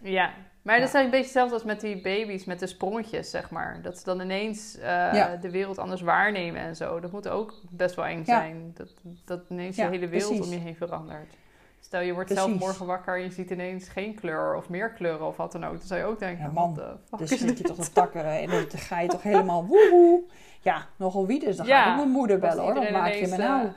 Ja, 0.02 0.32
maar 0.62 0.78
dat 0.78 0.88
is 0.88 0.94
eigenlijk 0.94 1.04
een 1.04 1.10
beetje 1.10 1.40
hetzelfde 1.40 1.54
als 1.54 1.64
met 1.64 1.80
die 1.80 2.00
baby's, 2.02 2.44
met 2.44 2.58
de 2.58 2.66
sprongetjes, 2.66 3.30
zeg 3.30 3.50
maar. 3.50 3.82
Dat 3.82 3.98
ze 3.98 4.04
dan 4.04 4.20
ineens 4.20 4.76
eh, 4.76 4.82
Ja. 4.86 5.36
de 5.36 5.50
wereld 5.50 5.78
anders 5.78 6.00
waarnemen 6.00 6.60
en 6.60 6.76
zo. 6.76 7.00
Dat 7.00 7.12
moet 7.12 7.28
ook 7.28 7.54
best 7.70 7.94
wel 7.94 8.04
eng 8.06 8.18
Ja. 8.18 8.24
zijn. 8.24 8.70
Dat, 8.74 8.94
dat 9.24 9.40
ineens 9.48 9.76
de 9.76 9.82
hele 9.82 10.08
wereld 10.08 10.28
precies. 10.36 10.46
om 10.46 10.52
je 10.52 10.64
heen 10.64 10.76
verandert. 10.76 11.34
Stel, 11.80 12.00
je 12.00 12.12
wordt 12.14 12.30
zelf 12.30 12.58
morgen 12.58 12.86
wakker 12.86 13.16
en 13.16 13.22
je 13.22 13.30
ziet 13.30 13.50
ineens 13.50 13.88
geen 13.88 14.14
kleur 14.14 14.56
of 14.56 14.68
meer 14.68 14.92
kleuren 14.92 15.26
of 15.26 15.36
wat 15.36 15.52
dan 15.52 15.64
ook. 15.64 15.78
Dan 15.78 15.86
zou 15.86 16.00
je 16.00 16.06
ook 16.06 16.18
denken, 16.18 16.44
Ja, 16.44 16.50
man, 16.50 16.80
Dus 17.16 17.28
zit 17.30 17.58
je 17.58 17.64
toch 17.64 17.76
te 17.84 17.92
takkeren 17.92 18.38
en 18.40 18.50
dan 18.50 18.66
ga 18.70 19.00
je 19.00 19.08
toch 19.08 19.22
helemaal 19.22 19.66
woehoe. 19.66 20.22
Ja, 20.60 20.86
nogal 20.96 21.26
wie 21.26 21.40
dus. 21.40 21.56
Dan 21.56 21.66
ga 21.66 21.72
Ja, 21.72 21.84
ik 21.84 21.90
ook 21.90 21.96
mijn 21.96 22.10
moeder 22.10 22.38
bellen 22.38 22.64
hoor. 22.64 22.74
Wat 22.74 22.90
maak 22.90 23.12
je 23.12 23.26
me 23.26 23.36
nou? 23.36 23.66
eh, 23.66 23.72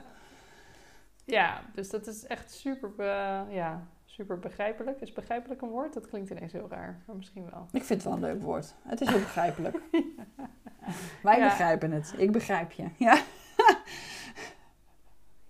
ja, 1.24 1.60
dus 1.74 1.90
dat 1.90 2.06
is 2.06 2.26
echt 2.26 2.52
super, 2.52 2.90
eh, 2.98 3.40
ja, 3.50 3.86
super 4.04 4.38
begrijpelijk. 4.38 5.00
Is 5.00 5.12
begrijpelijk 5.12 5.62
een 5.62 5.68
woord? 5.68 5.94
Dat 5.94 6.06
klinkt 6.08 6.30
ineens 6.30 6.52
heel 6.52 6.66
raar, 6.70 7.02
maar 7.06 7.16
misschien 7.16 7.48
wel. 7.50 7.66
Ik 7.72 7.84
vind 7.84 8.02
het 8.02 8.02
wel 8.02 8.12
een 8.12 8.32
leuk 8.32 8.42
woord. 8.42 8.74
Het 8.82 9.00
is 9.00 9.08
heel 9.08 9.18
begrijpelijk. 9.18 9.76
Wij 11.22 11.40
begrijpen 11.40 11.92
het. 11.92 12.14
Ik 12.16 12.32
begrijp 12.32 12.72
je. 12.72 12.84
Ja, 12.96 13.18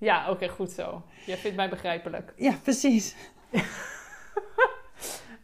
Ja, 0.03 0.31
oké, 0.31 0.49
goed 0.49 0.71
zo. 0.71 1.03
Jij 1.27 1.37
vindt 1.37 1.57
mij 1.57 1.69
begrijpelijk. 1.69 2.33
ja 2.37 2.53
precies. 2.63 3.15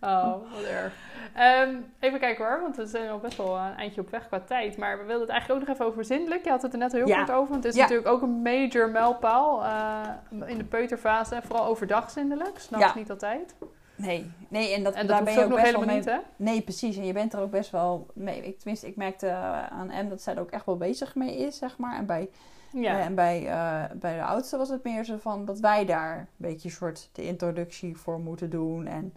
Oh, 0.00 0.32
wat 0.54 0.62
erg. 0.70 0.92
Ehm, 1.34 1.74
even 2.00 2.18
kijken 2.18 2.44
hoor, 2.46 2.60
want 2.60 2.76
we 2.76 2.86
zijn 2.86 3.10
al 3.10 3.18
best 3.18 3.36
wel 3.36 3.56
een 3.58 3.74
eindje 3.76 4.00
op 4.00 4.10
weg 4.10 4.26
qua 4.26 4.40
tijd. 4.40 4.76
Maar 4.76 4.98
we 4.98 5.04
wilden 5.04 5.20
het 5.20 5.30
eigenlijk 5.30 5.60
ook 5.60 5.66
nog 5.68 5.76
even 5.76 5.90
over 5.92 6.04
zindelijk. 6.04 6.44
Je 6.44 6.50
had 6.50 6.62
het 6.62 6.72
er 6.72 6.78
net 6.78 6.92
heel 6.92 7.06
Ja. 7.06 7.16
kort 7.16 7.30
over. 7.30 7.50
Want 7.50 7.64
het 7.64 7.72
is 7.72 7.78
Ja. 7.78 7.82
natuurlijk 7.82 8.08
ook 8.08 8.22
een 8.22 8.42
major 8.42 8.90
mijlpaal 8.90 9.64
eh, 9.64 10.48
in 10.48 10.58
de 10.58 10.64
peuterfase. 10.64 11.40
Vooral 11.44 11.66
overdag 11.66 12.10
zindelijk, 12.10 12.58
s'nachts 12.58 12.86
Ja. 12.92 12.98
niet 12.98 13.10
altijd. 13.10 13.54
Nee, 13.96 14.30
nee 14.48 14.74
en 14.74 14.82
dat, 14.82 14.94
En 14.94 15.06
dat 15.06 15.08
daar 15.08 15.18
hoeft 15.18 15.24
ben 15.24 15.32
je 15.34 15.38
ook 15.38 15.44
ook 15.44 15.50
nog 15.50 15.60
best 15.60 15.72
wel 15.72 15.82
helemaal 15.82 16.04
mee... 16.04 16.14
niet, 16.16 16.26
hè? 16.36 16.44
Nee, 16.44 16.62
precies. 16.62 16.96
En 16.96 17.04
je 17.06 17.12
bent 17.12 17.32
er 17.32 17.40
ook 17.40 17.50
best 17.50 17.70
wel 17.70 18.06
mee. 18.14 18.42
Ik, 18.46 18.58
tenminste, 18.58 18.86
ik 18.86 18.96
merkte 18.96 19.30
aan 19.70 19.90
Em 19.90 20.08
dat 20.08 20.22
zij 20.22 20.34
er 20.34 20.40
ook 20.40 20.50
echt 20.50 20.66
wel 20.66 20.76
bezig 20.76 21.14
mee 21.14 21.36
is, 21.36 21.58
zeg 21.58 21.78
maar. 21.78 21.96
En 21.96 22.06
bij, 22.06 22.28
Ja. 22.72 22.98
eh, 22.98 23.04
en 23.04 23.14
bij, 23.14 23.46
eh, 23.48 23.84
bij 23.96 24.16
de 24.16 24.24
oudste 24.24 24.56
was 24.56 24.68
het 24.68 24.84
meer 24.84 25.04
zo 25.04 25.16
van 25.16 25.44
dat 25.44 25.60
wij 25.60 25.84
daar 25.84 26.18
een 26.18 26.26
beetje 26.36 26.70
soort 26.70 27.08
de 27.12 27.22
introductie 27.22 27.96
voor 27.96 28.20
moeten 28.20 28.50
doen. 28.50 28.86
En 28.86 29.14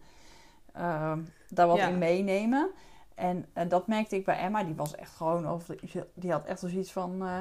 ehm, 0.74 1.22
daar 1.50 1.68
wat 1.68 1.78
Ja. 1.78 1.88
in 1.88 1.98
meenemen. 1.98 2.70
En, 3.16 3.46
en 3.54 3.68
dat 3.70 3.88
merkte 3.88 4.16
ik 4.16 4.26
bij 4.26 4.38
Emma. 4.38 4.64
Die 4.64 4.76
was 4.76 4.96
echt 4.96 5.16
gewoon, 5.16 5.50
of 5.52 5.66
die 6.14 6.32
had 6.32 6.46
echt 6.46 6.60
zoiets 6.60 6.92
van, 6.92 7.22
eh, 7.26 7.38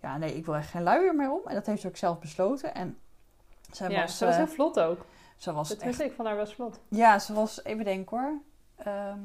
ja 0.00 0.16
nee, 0.16 0.36
ik 0.36 0.44
wil 0.44 0.56
echt 0.56 0.70
geen 0.70 0.82
luier 0.82 1.14
meer 1.14 1.32
om. 1.32 1.40
En 1.46 1.54
dat 1.54 1.66
heeft 1.66 1.80
ze 1.80 1.88
ook 1.88 1.96
zelf 1.96 2.18
besloten. 2.18 2.74
En 2.74 2.98
zij 3.72 3.90
ja, 3.90 4.00
was, 4.00 4.18
ze 4.18 4.24
was 4.24 4.36
heel 4.36 4.46
vlot 4.46 4.80
ook. 4.80 5.04
ze 5.36 5.52
was 5.52 5.68
Dat 5.68 5.76
echt 5.78 5.86
wist 5.86 6.00
ik 6.10 6.16
van 6.16 6.26
haar 6.26 6.36
was 6.36 6.54
vlot. 6.54 6.80
ja, 6.88 7.18
ze 7.18 7.32
was, 7.34 7.64
even 7.64 7.84
denken 7.84 8.18
hoor, 8.18 8.38
Ehm 8.76 9.18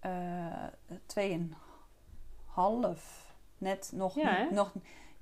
eh, 0.00 0.66
tweeënhalf. 1.06 3.20
Net 3.58 3.90
nog, 3.94 4.14
Ja, 4.14 4.46
nog, 4.50 4.72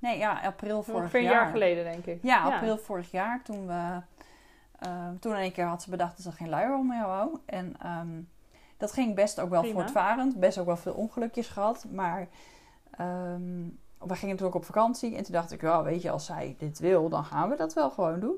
nee 0.01 0.17
ja, 0.17 0.39
april 0.43 0.83
vorig 0.83 0.99
Ongeveer 1.01 1.19
een 1.19 1.25
jaar. 1.25 1.33
jaar 1.41 1.51
geleden, 1.51 1.83
denk 1.83 2.05
ik. 2.05 2.19
Ja, 2.23 2.43
april 2.43 2.77
vorig 2.77 3.11
jaar, 3.11 3.41
toen 3.43 3.67
we, 3.67 4.01
ehm, 4.79 5.17
toen 5.19 5.31
in 5.31 5.37
één 5.39 5.51
keer 5.51 5.65
had 5.65 5.81
ze 5.81 5.89
bedacht 5.89 6.15
dat 6.15 6.25
ze 6.25 6.31
geen 6.31 6.49
luier 6.49 6.75
om 6.75 6.87
meer 6.87 7.05
wou. 7.05 7.37
En 7.45 7.75
ehm, 7.81 8.21
dat 8.77 8.91
ging 8.91 9.15
best 9.15 9.39
ook 9.39 9.49
wel 9.49 9.61
Prima. 9.61 9.79
voortvarend, 9.79 10.39
best 10.39 10.57
ook 10.57 10.65
wel 10.65 10.77
veel 10.77 10.93
ongelukjes 10.93 11.47
gehad, 11.47 11.85
maar 11.91 12.27
ehm, 12.97 13.67
we 13.99 14.15
gingen 14.15 14.35
toen 14.35 14.47
ook 14.47 14.55
op 14.55 14.65
vakantie 14.65 15.15
en 15.15 15.23
toen 15.23 15.33
dacht 15.33 15.51
ik, 15.51 15.61
ja, 15.61 15.83
weet 15.83 16.01
je, 16.01 16.09
als 16.11 16.25
zij 16.25 16.55
dit 16.57 16.79
wil, 16.79 17.09
dan 17.09 17.23
gaan 17.25 17.49
we 17.49 17.55
dat 17.55 17.73
wel 17.73 17.89
gewoon 17.89 18.19
doen. 18.19 18.35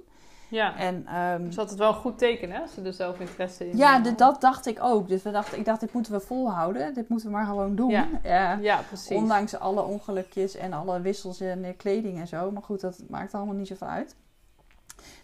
Ja. 0.49 0.77
En 0.77 1.05
ehm, 1.07 1.43
Dus 1.43 1.55
dat 1.55 1.69
het 1.69 1.79
wel 1.79 1.87
een 1.87 1.93
goed 1.93 2.17
teken, 2.17 2.51
hè? 2.51 2.59
Als 2.61 2.73
ze 2.73 2.81
er 2.81 2.93
zelf 2.93 3.19
interesse 3.19 3.69
in 3.69 3.77
ja, 3.77 3.99
dat 3.99 4.41
dacht 4.41 4.65
ik 4.65 4.77
ook. 4.81 5.07
Dus 5.07 5.23
we 5.23 5.31
dachten, 5.31 5.57
ik 5.57 5.65
dacht, 5.65 5.79
dit 5.79 5.93
moeten 5.93 6.11
we 6.11 6.19
volhouden. 6.19 6.93
Dit 6.93 7.09
moeten 7.09 7.27
we 7.27 7.33
maar 7.33 7.45
gewoon 7.45 7.75
doen. 7.75 7.89
Ja. 7.89 8.07
Ja. 8.23 8.53
Ja, 8.61 8.81
precies. 8.87 9.17
Ondanks 9.17 9.55
alle 9.59 9.81
ongelukjes 9.81 10.55
en 10.55 10.73
alle 10.73 11.01
wissels 11.01 11.41
in 11.41 11.75
kleding 11.77 12.19
en 12.19 12.27
zo. 12.27 12.51
Maar 12.51 12.63
goed, 12.63 12.81
dat 12.81 13.03
maakt 13.09 13.33
allemaal 13.33 13.55
niet 13.55 13.67
zoveel 13.67 13.87
uit. 13.87 14.15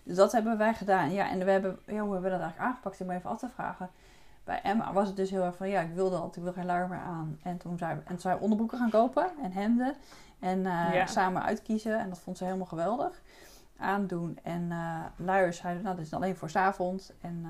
Dus 0.03 0.15
dat 0.15 0.31
hebben 0.31 0.57
wij 0.57 0.73
gedaan. 0.73 1.11
Ja, 1.11 1.29
en 1.29 1.45
we 1.45 1.51
hebben, 1.51 1.79
ja, 1.85 1.99
hoe 1.99 2.13
hebben 2.13 2.21
we 2.21 2.29
dat 2.37 2.39
eigenlijk 2.39 2.59
aangepakt? 2.69 2.99
Ik 2.99 3.05
moet 3.05 3.15
even 3.15 3.29
af 3.29 3.39
te 3.39 3.49
vragen. 3.53 3.89
Bij 4.43 4.59
Emma 4.63 4.93
was 4.93 5.07
het 5.07 5.15
dus 5.15 5.29
heel 5.29 5.43
erg 5.43 5.55
van, 5.55 5.69
ja, 5.69 5.81
ik 5.81 5.93
wil 5.93 6.09
dat. 6.09 6.35
Ik 6.35 6.43
wil 6.43 6.53
geen 6.53 6.65
luier 6.65 6.87
meer 6.87 6.99
aan. 6.99 7.39
En 7.43 7.57
toen 7.57 7.77
zijn 7.77 8.03
we, 8.07 8.27
en 8.27 8.39
onderbroeken 8.39 8.77
gaan 8.77 8.89
kopen 8.89 9.29
en 9.43 9.51
hemden. 9.51 9.95
En 10.39 10.65
eh, 10.65 10.93
Ja. 10.93 11.05
samen 11.05 11.43
uitkiezen. 11.43 11.99
En 11.99 12.09
dat 12.09 12.19
vond 12.19 12.37
ze 12.37 12.43
helemaal 12.43 12.65
geweldig. 12.65 13.21
Aandoen. 13.79 14.39
En 14.43 14.71
eh 14.71 15.05
luiers 15.15 15.57
zeiden, 15.57 15.83
nou, 15.83 15.95
dit 15.95 16.05
is 16.05 16.13
alleen 16.13 16.35
voor 16.35 16.49
's 16.49 16.55
avonds. 16.55 17.11
En 17.21 17.41
eh, 17.43 17.49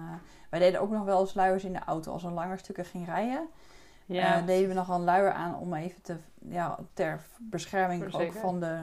wij 0.49 0.59
deden 0.59 0.81
ook 0.81 0.91
nog 0.91 1.03
wel 1.05 1.19
eens 1.19 1.33
luiers 1.33 1.63
in 1.63 1.73
de 1.73 1.79
auto. 1.85 2.11
Als 2.11 2.23
we 2.23 2.29
langer 2.29 2.59
stukken 2.59 2.85
ging 2.85 3.05
rijden. 3.05 3.47
ja. 4.05 4.35
Eh, 4.39 4.45
deden 4.45 4.67
we 4.69 4.73
nog 4.75 4.87
wel 4.87 4.95
een 4.97 5.03
luier 5.03 5.31
aan 5.31 5.55
om 5.55 5.73
even 5.73 6.01
te, 6.01 6.17
ja, 6.49 6.77
ter 6.93 7.21
bescherming 7.39 8.13
ook 8.13 8.33
van 8.33 8.59
de 8.59 8.79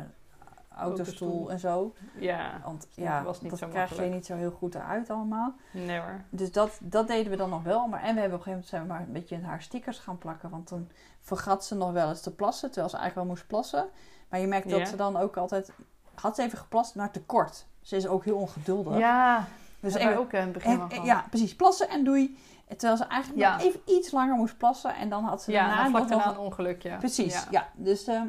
autostoel 0.76 1.50
en 1.50 1.59
zo. 1.59 1.94
ja. 2.18 2.61
Want 2.64 2.80
Dat 2.80 2.90
ja, 2.94 3.22
was 3.22 3.40
niet 3.40 3.50
dat 3.50 3.59
zo 3.59 3.68
krijg 3.68 3.96
je 3.96 4.02
niet 4.02 4.26
zo 4.26 4.35
heel 4.37 4.50
goed 4.50 4.74
eruit 4.74 5.11
allemaal. 5.11 5.54
Nee 5.72 5.98
hoor. 6.00 6.20
Dus 6.30 6.52
dat, 6.52 6.78
dat 6.82 7.06
deden 7.09 7.30
we 7.30 7.37
dan 7.37 7.50
nog 7.50 7.62
wel. 7.62 7.87
Maar, 7.87 8.02
en 8.02 8.14
we 8.14 8.20
hebben 8.20 8.38
op 8.38 8.46
een 8.46 8.52
gegeven 8.52 8.52
moment 8.52 8.68
zijn 8.68 8.82
we 8.82 8.88
maar 8.88 9.00
een 9.00 9.12
beetje 9.12 9.35
in 9.35 9.44
haar 9.44 9.62
stickers 9.62 9.98
gaan 9.98 10.18
plakken. 10.18 10.50
Want 10.50 10.66
toen 10.66 10.90
vergat 11.20 11.64
ze 11.64 11.74
nog 11.74 11.92
wel 11.92 12.09
eens 12.09 12.20
te 12.20 12.35
plassen, 12.35 12.68
terwijl 12.70 12.88
ze 12.90 12.96
eigenlijk 12.96 13.26
wel 13.26 13.37
moest 13.37 13.48
plassen. 13.48 13.88
Maar 14.28 14.40
je 14.40 14.46
merkt 14.46 14.70
Ja. 14.70 14.78
dat 14.78 14.88
ze 14.88 14.96
dan 14.96 15.16
ook 15.16 15.37
altijd... 15.37 15.72
Had 16.20 16.37
ze 16.37 16.42
even 16.42 16.59
geplast, 16.59 16.94
maar 16.94 17.11
tekort. 17.11 17.66
Ze 17.81 17.96
is 17.96 18.07
ook 18.07 18.24
heel 18.24 18.37
ongeduldig. 18.37 18.98
Ja, 18.98 19.46
dus 19.81 19.94
even, 19.94 20.18
ook 20.18 20.33
in 20.33 20.40
het 20.40 20.52
begin 20.52 20.79
van. 20.88 21.05
ja, 21.05 21.26
precies. 21.31 21.57
Plassen 21.57 21.88
en 21.88 22.05
doei. 22.05 22.38
Terwijl 22.68 22.96
ze 22.96 23.05
eigenlijk 23.05 23.42
Ja. 23.42 23.57
nog 23.57 23.66
even 23.66 23.81
iets 23.85 24.11
langer 24.11 24.37
moest 24.37 24.57
plassen. 24.57 24.94
En 24.96 25.09
dan 25.09 25.24
had 25.24 25.42
ze 25.42 25.50
Ja, 25.50 25.66
daarna 25.66 25.98
nog 25.98 26.09
wel 26.09 26.33
een 26.33 26.38
ongelukje. 26.38 26.96
Precies, 26.96 27.35
Ja. 27.35 27.44
ja. 27.50 27.68
Dus 27.74 28.07
eh, 28.07 28.22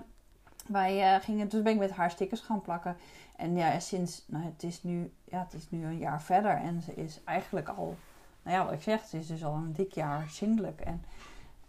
wij 0.68 1.14
eh, 1.16 1.24
gingen, 1.24 1.48
dus 1.50 1.62
ben 1.62 1.74
ik 1.74 1.80
met 1.80 1.92
haar 1.92 2.12
stickers 2.12 2.42
gaan 2.42 2.62
plakken. 2.62 2.98
En 3.36 3.56
ja, 3.56 3.80
sinds, 3.80 4.24
nou, 4.28 4.46
het 4.46 4.64
is 4.64 4.84
nu, 4.84 5.14
ja, 5.24 5.40
het 5.40 5.54
is 5.54 5.70
nu 5.70 5.86
een 5.86 5.98
jaar 5.98 6.22
verder 6.22 6.52
en 6.52 6.82
ze 6.82 6.94
is 6.94 7.20
eigenlijk 7.24 7.68
al, 7.70 7.96
nou 8.44 8.58
ja, 8.58 8.64
wat 8.64 8.74
ik 8.74 8.82
zeg, 8.82 9.06
ze 9.06 9.18
is 9.18 9.28
dus 9.28 9.44
al 9.44 9.54
een 9.54 9.74
dik 9.74 9.94
jaar 9.94 10.26
zindelijk. 10.30 10.82
En 10.82 11.04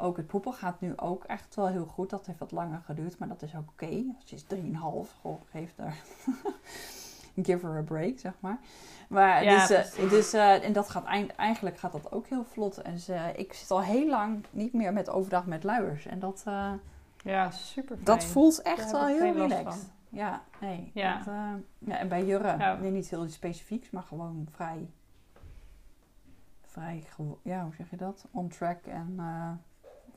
ook 0.00 0.16
het 0.16 0.26
poepen 0.26 0.52
gaat 0.52 0.80
nu 0.80 0.92
ook 0.96 1.24
echt 1.24 1.54
wel 1.54 1.66
heel 1.68 1.86
goed. 1.86 2.10
Dat 2.10 2.26
heeft 2.26 2.38
wat 2.38 2.52
langer 2.52 2.80
geduurd, 2.84 3.18
maar 3.18 3.28
dat 3.28 3.42
is 3.42 3.54
ook 3.56 3.68
oké. 3.70 4.04
Ze 4.24 4.34
is 4.34 4.44
3,5, 4.44 4.48
goh, 5.20 5.40
geef 5.50 5.76
haar, 5.76 5.96
give 7.46 7.66
her 7.66 7.76
a 7.78 7.82
break, 7.82 8.18
zeg 8.18 8.32
maar. 8.40 8.58
Maar 9.08 9.44
Ja, 9.44 9.66
dus, 9.66 9.70
eh, 9.94 10.10
dus 10.10 10.32
eh, 10.32 10.64
en 10.64 10.72
dat 10.72 10.88
gaat 10.90 11.04
eind- 11.04 11.34
eigenlijk 11.36 11.78
gaat 11.78 11.92
dat 11.92 12.12
ook 12.12 12.26
heel 12.26 12.44
vlot. 12.44 12.76
En 12.82 12.98
ze, 12.98 13.32
ik 13.36 13.52
zit 13.52 13.70
al 13.70 13.82
heel 13.82 14.08
lang 14.08 14.44
niet 14.50 14.72
meer 14.72 14.92
met 14.92 15.10
overdag 15.10 15.46
met 15.46 15.64
luiers. 15.64 16.06
En 16.06 16.18
dat, 16.18 16.42
eh, 16.46 16.72
Ja, 17.24 17.50
super 17.50 17.94
fijn. 17.94 18.04
dat 18.04 18.24
voelt 18.24 18.64
Daar 18.64 18.72
echt 18.76 18.90
wel 18.90 19.06
heel 19.06 19.32
relaxed. 19.32 19.92
Ja, 20.08 20.42
nee. 20.60 20.90
Ja. 20.94 21.16
Dat, 21.16 21.34
ja. 21.78 21.98
En 21.98 22.08
bij 22.08 22.26
Jurre, 22.26 22.58
Ja. 22.58 22.74
nee, 22.76 22.90
niet 22.90 23.08
heel 23.10 23.24
iets 23.24 23.34
specifieks, 23.34 23.90
maar 23.90 24.02
gewoon 24.02 24.48
vrij, 24.50 24.90
vrij, 26.62 27.04
ja, 27.42 27.62
hoe 27.62 27.74
zeg 27.74 27.90
je 27.90 27.96
dat? 27.96 28.26
On 28.30 28.48
track 28.48 28.86
en 28.86 29.14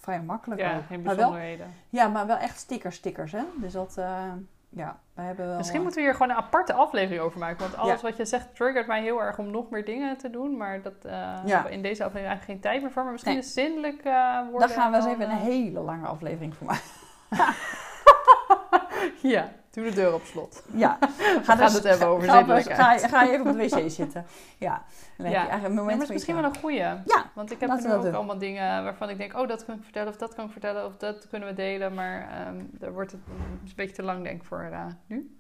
vrij 0.02 0.22
makkelijk 0.22 0.62
Ja, 0.62 0.76
ook. 0.78 0.86
geen 0.88 1.02
maar 1.02 1.16
wel, 1.16 1.16
bijzonderheden. 1.16 1.74
ja, 1.90 2.08
maar 2.08 2.28
wel 2.28 2.38
echt 2.38 2.58
stickers, 2.60 2.96
stickers, 2.96 3.32
hè? 3.32 3.42
Dus 3.56 3.74
dat, 3.74 3.98
eh, 3.98 4.24
ja, 4.70 5.00
wij 5.14 5.26
hebben 5.26 5.48
wel... 5.48 5.58
Misschien 5.58 5.82
moeten 5.82 6.00
we 6.00 6.06
hier 6.06 6.16
gewoon 6.16 6.30
een 6.30 6.36
aparte 6.44 6.74
aflevering 6.74 7.22
over 7.22 7.40
maken. 7.40 7.60
Want 7.60 7.78
alles 7.78 8.02
Ja. 8.02 8.08
wat 8.08 8.18
je 8.18 8.26
zegt 8.26 8.56
triggert 8.56 8.88
mij 8.88 9.02
heel 9.02 9.22
erg 9.22 9.38
om 9.38 9.52
nog 9.52 9.70
meer 9.70 9.86
dingen 9.86 10.18
te 10.18 10.30
doen. 10.30 10.58
Maar 10.58 10.82
dat 10.82 10.94
hebben 11.04 11.64
we 11.64 11.72
in 11.72 11.82
deze 11.82 12.04
aflevering 12.04 12.28
eigenlijk 12.30 12.44
geen 12.46 12.60
tijd 12.60 12.82
meer 12.82 12.92
voor. 12.92 13.04
Maar 13.04 13.12
misschien 13.12 13.34
Nee. 13.34 13.42
is 13.42 13.54
zindelijk 13.54 14.02
eh 14.04 14.40
worden. 14.50 14.60
daar 14.68 14.78
gaan 14.78 14.92
we 14.92 14.98
eens 14.98 15.06
even 15.06 15.22
een 15.30 15.38
hele 15.38 15.80
lange 15.80 16.08
aflevering 16.08 16.56
voor 16.56 16.68
maken. 16.68 16.90
Ja, 19.22 19.50
doe 19.72 19.84
de 19.84 19.94
deur 19.94 20.14
op 20.14 20.24
slot. 20.24 20.64
Ja, 20.74 20.98
We 21.18 21.40
gaan 21.44 21.58
dus- 21.58 21.74
het 21.74 21.84
hebben 21.84 22.08
over 22.08 22.30
ga, 22.30 22.44
ga, 22.44 22.98
ga, 22.98 23.08
ga 23.08 23.24
je 23.24 23.32
even 23.32 23.48
op 23.48 23.58
de 23.58 23.70
wc 23.70 23.92
zitten. 23.92 24.26
Ja, 24.58 24.84
dan 25.18 25.26
heb 25.26 25.36
je 25.36 25.42
Ja. 25.42 25.48
eigenlijk 25.50 25.64
een 25.64 25.76
Ja, 25.76 25.82
maar 25.82 25.94
het 25.94 26.04
is 26.04 26.10
misschien 26.10 26.36
wel 26.36 26.44
een 26.44 26.58
goeie. 26.58 26.78
Ja, 26.78 27.04
Want 27.34 27.52
ik 27.52 27.60
heb 27.60 27.70
nu 27.70 27.94
ook 27.94 28.02
doen. 28.02 28.16
allemaal 28.16 28.38
dingen 28.38 28.84
waarvan 28.84 29.10
ik 29.10 29.18
denk... 29.18 29.38
oh, 29.38 29.48
dat 29.48 29.66
kan 29.66 29.76
ik 29.76 29.84
vertellen 29.84 30.10
of 30.10 30.18
dat 30.18 30.36
kan 30.36 30.46
ik 30.46 30.52
vertellen... 30.52 30.86
of 30.86 30.98
dat 30.98 31.28
kunnen 31.28 31.48
we 31.48 31.54
delen. 31.56 31.94
Maar 31.94 32.30
ehm 32.30 32.56
daar 32.72 32.94
wordt 32.94 33.12
het 33.12 33.22
een 33.28 33.72
beetje 33.76 33.96
te 33.96 34.04
lang, 34.04 34.24
denk 34.24 34.42
ik, 34.42 34.48
voor 34.48 34.70
eh, 34.72 34.86
nu. 35.06 35.36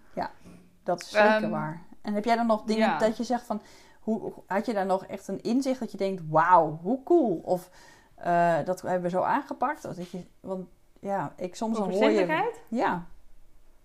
Dat 0.84 1.02
is 1.02 1.10
zeker 1.10 1.28
Ehm, 1.28 1.50
waar. 1.50 1.82
En 2.02 2.14
heb 2.14 2.26
jij 2.26 2.36
dan 2.36 2.48
nog 2.48 2.64
dingen 2.64 2.88
ja. 2.88 2.98
dat 2.98 3.18
je 3.18 3.24
zegt 3.24 3.46
van... 3.46 3.62
Hoe, 4.00 4.34
had 4.48 4.66
je 4.66 4.74
daar 4.74 4.86
nog 4.86 5.06
echt 5.06 5.28
een 5.28 5.42
inzicht 5.42 5.80
dat 5.80 5.92
je 5.92 5.98
denkt... 5.98 6.22
Wauw, 6.30 6.80
hoe 6.82 7.04
cool. 7.04 7.42
Of 7.44 7.70
eh, 8.16 8.56
dat 8.66 8.82
hebben 8.82 9.02
we 9.02 9.10
zo 9.10 9.22
aangepakt. 9.22 9.86
Of 9.86 9.96
dat 9.96 10.12
je, 10.12 10.26
want 10.40 10.68
ja, 11.00 11.34
ik 11.38 11.56
soms 11.56 11.78
dan 11.78 11.88
Over 11.88 12.00
hoor 12.00 12.12
je... 12.12 12.52
Ja. 12.68 13.06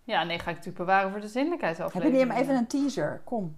Ja, 0.06 0.24
nee, 0.24 0.36
ga 0.38 0.50
ik 0.50 0.56
natuurlijk 0.56 0.84
bewaren 0.84 1.10
voor 1.10 1.20
de 1.20 1.30
Heb 1.92 2.02
je 2.02 2.08
niet 2.10 2.32
even 2.32 2.54
een 2.56 2.66
teaser? 2.66 3.20
Kom. 3.24 3.54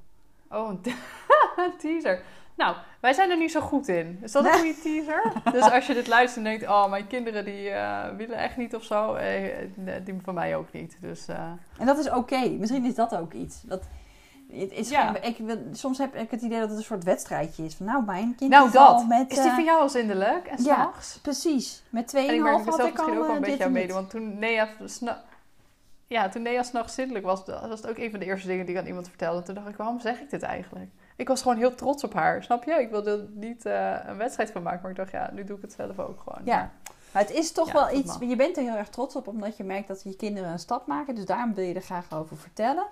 Oh, 0.51 0.69
een, 0.69 0.81
te- 0.81 0.97
een 1.65 1.77
teaser. 1.79 2.23
Nou, 2.55 2.77
wij 3.01 3.13
zijn 3.13 3.31
er 3.31 3.37
niet 3.39 3.51
zo 3.51 3.61
goed 3.61 3.89
in. 3.89 4.19
Is 4.23 4.33
dat 4.33 4.45
een 4.45 4.53
goede 4.53 4.75
teaser? 4.83 5.33
Dus 5.53 5.71
als 5.71 5.87
je 5.87 5.95
dit 5.95 6.07
luistert 6.07 6.45
en 6.47 6.51
denkt... 6.51 6.69
Oh, 6.69 6.91
mijn 6.91 7.07
kinderen 7.07 7.45
die 7.45 7.71
eh, 7.71 8.17
willen 8.17 8.37
echt 8.37 8.57
niet 8.57 8.75
of 8.75 8.85
zo. 8.85 9.15
Eh, 9.15 9.57
die 10.05 10.15
van 10.23 10.35
mij 10.35 10.57
ook 10.57 10.73
niet. 10.73 10.97
Dus, 11.01 11.29
eh, 11.29 11.51
En 11.79 11.87
dat 11.87 11.99
is 11.99 12.11
oké. 12.11 12.49
Misschien 12.49 12.85
is 12.85 12.95
dat 12.95 13.17
ook 13.17 13.33
iets. 13.33 13.63
Dat, 13.63 13.83
het 14.53 14.73
is 14.73 14.89
Ja. 14.89 15.13
geen- 15.13 15.23
ik, 15.23 15.37
wil- 15.39 15.63
soms 15.73 15.99
heb 15.99 16.15
ik 16.15 16.31
het 16.31 16.43
idee 16.43 16.59
dat 16.61 16.69
het 16.69 16.79
een 16.79 16.85
soort 16.85 17.05
wedstrijdje 17.05 17.65
is. 17.65 17.75
Van, 17.75 17.87
nou, 17.87 18.05
mijn 18.05 18.35
kind 18.37 18.51
nou, 18.51 18.69
is 18.69 18.77
al 18.77 18.97
dat. 18.97 19.07
met... 19.07 19.31
is 19.31 19.37
die 19.39 19.49
eh, 19.49 19.55
van 19.55 19.65
jou 19.65 19.81
al 19.81 19.89
zindelijk? 19.89 20.47
En 20.47 20.57
ja. 20.65 20.75
s'nachts? 20.75 21.19
Precies. 21.23 21.83
Met 21.91 22.15
2,5 22.17 22.29
En 22.29 22.35
ik 22.35 22.43
merk 22.43 22.59
mezelf 22.59 22.79
ik 22.81 22.93
misschien 22.93 23.13
al 23.15 23.19
ook 23.21 23.27
wel 23.27 23.37
een 23.37 23.41
beetje 23.43 23.59
aan 23.59 23.67
en 23.67 23.73
meedoen. 23.73 23.97
Want 23.97 24.11
toen 24.11 24.39
Nea... 24.39 24.69
Ja, 26.09 26.29
toen 26.29 26.43
Nea 26.43 26.63
s'nachts 26.63 26.95
zindelijk 26.95 27.25
was, 27.25 27.45
was 27.47 27.81
het 27.81 27.87
ook 27.89 27.99
een 27.99 28.11
van 28.11 28.19
de 28.21 28.25
eerste 28.27 28.47
dingen 28.47 28.67
die 28.67 28.75
ik 28.75 28.81
aan 28.81 28.87
iemand 28.87 29.09
vertelde. 29.09 29.43
Toen 29.43 29.55
dacht 29.55 29.69
ik, 29.69 29.77
waarom 29.77 30.01
zeg 30.01 30.21
ik 30.21 30.31
dit 30.31 30.43
eigenlijk? 30.43 30.91
Ik 31.17 31.29
was 31.29 31.43
gewoon 31.43 31.57
heel 31.57 31.75
trots 31.75 32.05
op 32.05 32.13
haar, 32.15 32.43
snap 32.43 32.65
je? 32.65 32.73
Ik 32.73 32.91
wilde 32.91 33.11
er 33.11 33.27
niet 33.33 33.67
eh, 33.67 33.97
een 34.07 34.17
wedstrijd 34.17 34.51
van 34.51 34.63
maken, 34.63 34.81
maar 34.83 34.91
ik 34.91 34.97
dacht, 34.97 35.11
ja, 35.11 35.31
nu 35.33 35.45
doe 35.45 35.57
ik 35.57 35.63
het 35.63 35.73
zelf 35.73 35.99
ook 35.99 36.21
gewoon. 36.21 36.41
Ja. 36.45 36.71
Maar 37.13 37.23
het 37.23 37.31
is 37.33 37.53
toch 37.53 37.67
Ja, 37.67 37.73
wel 37.73 37.91
iets... 37.99 38.07
mag. 38.19 38.29
Je 38.29 38.37
bent 38.37 38.57
er 38.57 38.63
heel 38.63 38.75
erg 38.77 38.89
trots 38.89 39.17
op, 39.17 39.27
omdat 39.29 39.57
je 39.57 39.65
merkt 39.65 39.89
dat 39.89 40.03
je 40.03 40.17
kinderen 40.17 40.51
een 40.51 40.59
stap 40.59 40.87
maken. 40.87 41.15
Dus 41.15 41.25
daarom 41.27 41.55
wil 41.55 41.65
je 41.65 41.75
er 41.75 41.81
graag 41.81 42.13
over 42.13 42.37
vertellen. 42.37 42.87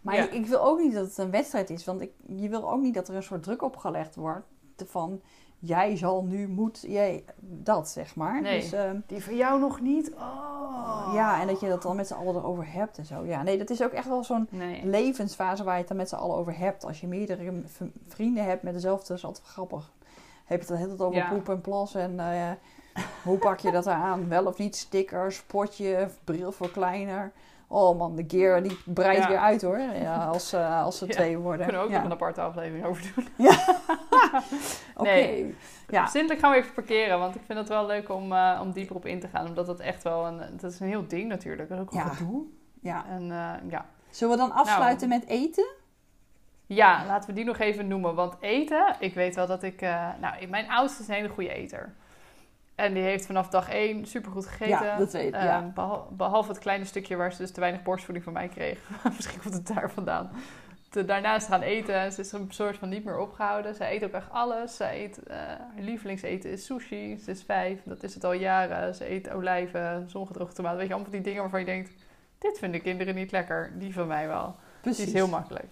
Maar 0.00 0.14
Ja. 0.14 0.28
ik 0.30 0.46
wil 0.46 0.60
ook 0.60 0.78
niet 0.78 0.92
dat 0.94 1.06
het 1.06 1.18
een 1.18 1.30
wedstrijd 1.30 1.70
is. 1.70 1.84
Want 1.84 2.00
ik, 2.00 2.10
je 2.26 2.48
wil 2.48 2.70
ook 2.70 2.80
niet 2.80 2.94
dat 2.94 3.08
er 3.08 3.14
een 3.14 3.22
soort 3.22 3.42
druk 3.42 3.62
opgelegd 3.62 4.14
wordt. 4.14 4.46
Van, 4.86 5.20
jij 5.64 5.96
zal 5.96 6.24
nu, 6.24 6.48
moet, 6.48 6.84
jij... 6.86 7.24
Dat, 7.40 7.88
zeg 7.88 8.16
maar. 8.16 8.40
Nee. 8.42 8.60
Dus, 8.60 8.72
ehm, 8.72 8.96
Die 9.06 9.24
van 9.24 9.36
jou 9.36 9.60
nog 9.60 9.80
niet? 9.80 10.12
Oh. 10.14 11.10
Ja, 11.14 11.40
en 11.40 11.46
dat 11.46 11.60
je 11.60 11.68
dat 11.68 11.82
dan 11.82 11.96
met 11.96 12.06
z'n 12.06 12.14
allen 12.14 12.34
erover 12.34 12.72
hebt 12.72 12.98
en 12.98 13.04
zo. 13.06 13.24
Ja, 13.24 13.42
nee, 13.42 13.58
dat 13.58 13.70
is 13.70 13.82
ook 13.82 13.92
echt 13.92 14.08
wel 14.08 14.24
zo'n 14.24 14.46
Nee. 14.50 14.86
levensfase 14.86 15.64
waar 15.64 15.72
je 15.74 15.78
het 15.78 15.88
dan 15.88 15.96
met 15.96 16.08
z'n 16.08 16.14
allen 16.14 16.36
over 16.36 16.58
hebt. 16.58 16.84
Als 16.84 17.00
je 17.00 17.06
meerdere 17.06 17.52
vrienden 18.08 18.44
hebt 18.44 18.62
met 18.62 18.72
dezelfde, 18.72 19.08
dat 19.08 19.16
is 19.16 19.24
altijd 19.24 19.46
grappig. 19.46 19.90
Heb 20.44 20.62
je 20.62 20.66
het 20.66 20.68
dan 20.68 20.76
heel 20.76 20.86
tijd 20.86 21.00
over 21.00 21.18
Ja. 21.18 21.28
poep 21.28 21.48
en 21.48 21.60
plas 21.60 21.94
en 21.94 22.20
eh, 22.20 22.50
hoe 23.24 23.38
pak 23.38 23.58
je 23.58 23.70
dat 23.70 23.86
aan? 23.86 24.28
Wel 24.28 24.46
of 24.46 24.58
niet 24.58 24.76
stickers, 24.76 25.42
potje, 25.42 26.08
bril 26.24 26.52
voor 26.52 26.70
kleiner. 26.70 27.32
Oh 27.74 27.98
man, 27.98 28.16
de 28.16 28.24
gear 28.28 28.62
die 28.62 28.78
breidt 28.84 29.22
Ja. 29.22 29.28
weer 29.28 29.38
uit 29.38 29.62
hoor, 29.62 29.78
ja, 29.78 30.24
als, 30.24 30.52
eh, 30.52 30.82
als 30.82 30.98
ze 30.98 31.06
Ja, 31.06 31.12
twee 31.12 31.36
We 31.36 31.42
worden. 31.42 31.66
kunnen 31.66 31.82
ook 31.82 31.90
ja. 31.90 31.94
nog 31.96 32.04
een 32.04 32.12
aparte 32.12 32.40
aflevering 32.40 32.84
over 32.86 33.12
doen. 33.14 33.28
Oké. 34.96 35.10
Nee. 35.10 35.54
Ja. 35.88 36.06
Zindelijk 36.06 36.40
gaan 36.40 36.50
we 36.50 36.56
even 36.56 36.72
parkeren, 36.72 37.18
want 37.18 37.34
ik 37.34 37.40
vind 37.46 37.58
het 37.58 37.68
wel 37.68 37.86
leuk 37.86 38.08
om, 38.10 38.32
eh, 38.32 38.58
om 38.62 38.72
dieper 38.72 38.96
op 38.96 39.06
in 39.06 39.20
te 39.20 39.28
gaan. 39.28 39.46
Omdat 39.46 39.66
dat 39.66 39.80
echt 39.80 40.02
wel 40.02 40.26
een... 40.26 40.38
Dat 40.60 40.70
is 40.72 40.80
een 40.80 40.86
heel 40.86 41.06
ding 41.06 41.28
natuurlijk. 41.28 41.68
Dat 41.68 41.78
is 41.78 41.84
ook 41.84 41.92
een 41.92 41.98
Ja. 41.98 42.08
gedoe. 42.08 42.44
ja. 42.80 43.04
En 43.08 43.22
eh, 43.30 43.70
ja. 43.70 43.86
Zullen 44.10 44.34
we 44.36 44.40
dan 44.40 44.52
afsluiten 44.52 45.08
met 45.08 45.26
eten? 45.26 45.66
Ja, 46.66 47.04
laten 47.06 47.28
we 47.28 47.34
die 47.34 47.44
nog 47.44 47.58
even 47.58 47.88
noemen. 47.88 48.14
Want 48.14 48.34
eten, 48.40 48.96
ik 48.98 49.14
weet 49.14 49.34
wel 49.34 49.46
dat 49.46 49.62
ik... 49.62 49.80
nou, 50.20 50.46
mijn 50.48 50.70
oudste 50.70 51.02
is 51.02 51.08
een 51.08 51.14
hele 51.14 51.28
goede 51.28 51.52
eter. 51.52 51.94
En 52.82 52.94
die 52.94 53.02
heeft 53.02 53.26
vanaf 53.26 53.48
dag 53.48 53.68
één 53.70 54.06
supergoed 54.06 54.46
gegeten. 54.46 54.86
Ja, 54.86 54.96
dat 54.96 55.12
weet 55.12 55.26
ik, 55.28 55.34
Eh, 55.34 55.58
behal- 55.74 56.08
behalve 56.10 56.48
het 56.48 56.58
kleine 56.58 56.84
stukje 56.84 57.16
waar 57.16 57.32
ze 57.32 57.38
dus 57.38 57.50
te 57.52 57.60
weinig 57.60 57.82
borstvoeding 57.82 58.24
van 58.24 58.32
mij 58.34 58.48
kreeg. 58.48 58.78
Misschien 59.16 59.40
komt 59.40 59.54
het 59.54 59.66
daar 59.66 59.90
vandaan. 59.90 60.30
Te, 60.90 61.04
daarnaast 61.04 61.46
gaan 61.48 61.62
eten. 61.62 62.12
Ze 62.12 62.20
is 62.20 62.32
er 62.32 62.40
een 62.40 62.50
soort 62.52 62.76
van 62.76 62.88
niet 62.88 63.04
meer 63.04 63.18
opgehouden. 63.18 63.74
Ze 63.74 63.90
eet 63.92 64.04
ook 64.04 64.10
echt 64.12 64.30
alles. 64.30 64.76
Ze 64.76 64.92
eet, 64.94 65.22
eh, 65.22 65.36
haar 65.36 65.70
lievelingseten 65.78 66.50
is 66.50 66.64
sushi. 66.64 67.18
Ze 67.24 67.30
is 67.30 67.42
vijf, 67.42 67.82
dat 67.84 68.02
is 68.02 68.14
het 68.14 68.24
al 68.24 68.32
jaren. 68.32 68.94
Ze 68.94 69.10
eet 69.10 69.30
olijven, 69.30 70.04
zongedroogde 70.10 70.54
tomaten. 70.54 70.78
Weet 70.78 70.86
je, 70.88 70.92
allemaal 70.94 71.10
van 71.12 71.20
die 71.20 71.28
dingen 71.28 71.42
waarvan 71.42 71.60
je 71.60 71.66
denkt... 71.66 71.90
Dit 72.38 72.58
vinden 72.58 72.82
kinderen 72.82 73.14
niet 73.14 73.32
lekker. 73.32 73.72
Die 73.78 73.92
van 73.92 74.06
mij 74.06 74.26
wel. 74.26 74.56
Die 74.82 74.92
is 74.92 75.12
heel 75.12 75.28
makkelijk. 75.28 75.66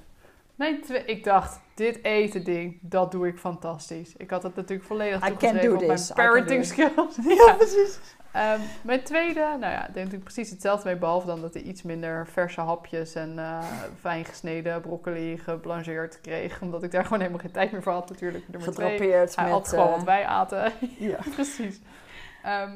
Mijn 0.61 1.07
ik 1.07 1.25
dacht, 1.25 1.61
dit 1.75 2.05
eten 2.05 2.45
ding, 2.45 2.79
dat 2.81 3.13
doe 3.13 3.27
ik 3.27 3.39
fantastisch. 3.39 4.17
Ik 4.17 4.31
had 4.31 4.43
het 4.43 4.57
natuurlijk 4.57 4.89
volledig 4.89 5.21
toegeschreven 5.21 5.73
op 5.73 5.79
this, 5.79 6.13
mijn 6.15 6.29
parenting 6.29 6.65
skills. 6.65 7.17
Ja, 7.47 7.53
precies. 7.53 7.99
Ehm, 8.33 8.61
mijn 8.83 9.03
tweede, 9.03 9.41
nou 9.41 9.61
ja, 9.61 9.81
denk 9.81 9.95
natuurlijk 9.95 10.25
precies 10.25 10.51
hetzelfde 10.51 10.89
mee, 10.89 10.99
behalve 10.99 11.27
dan 11.27 11.41
dat 11.41 11.55
hij 11.55 11.63
iets 11.63 11.83
minder 11.83 12.27
verse 12.27 12.61
hapjes 12.61 13.15
en 13.15 13.39
eh, 13.39 13.65
fijn 14.01 14.25
gesneden 14.25 14.81
broccoli 14.81 15.39
geblancheerd 15.39 16.21
kreeg. 16.21 16.63
Omdat 16.63 16.83
ik 16.83 16.91
daar 16.91 17.05
gewoon 17.05 17.19
helemaal 17.19 17.41
geen 17.41 17.51
tijd 17.51 17.73
meer 17.73 17.83
voor 17.83 17.93
had 17.93 18.09
natuurlijk. 18.09 18.49
Nummer 18.49 18.73
twee, 18.73 18.91
Gedrapeerd 18.91 19.37
hij 19.37 19.45
met... 19.45 19.55
had 19.55 19.69
gewoon 19.69 19.87
eh, 19.87 19.95
wat 19.95 20.05
wij 20.05 20.27
aten. 20.27 20.73
ja. 20.99 21.19
precies. 21.35 21.81
Ehm, 22.43 22.73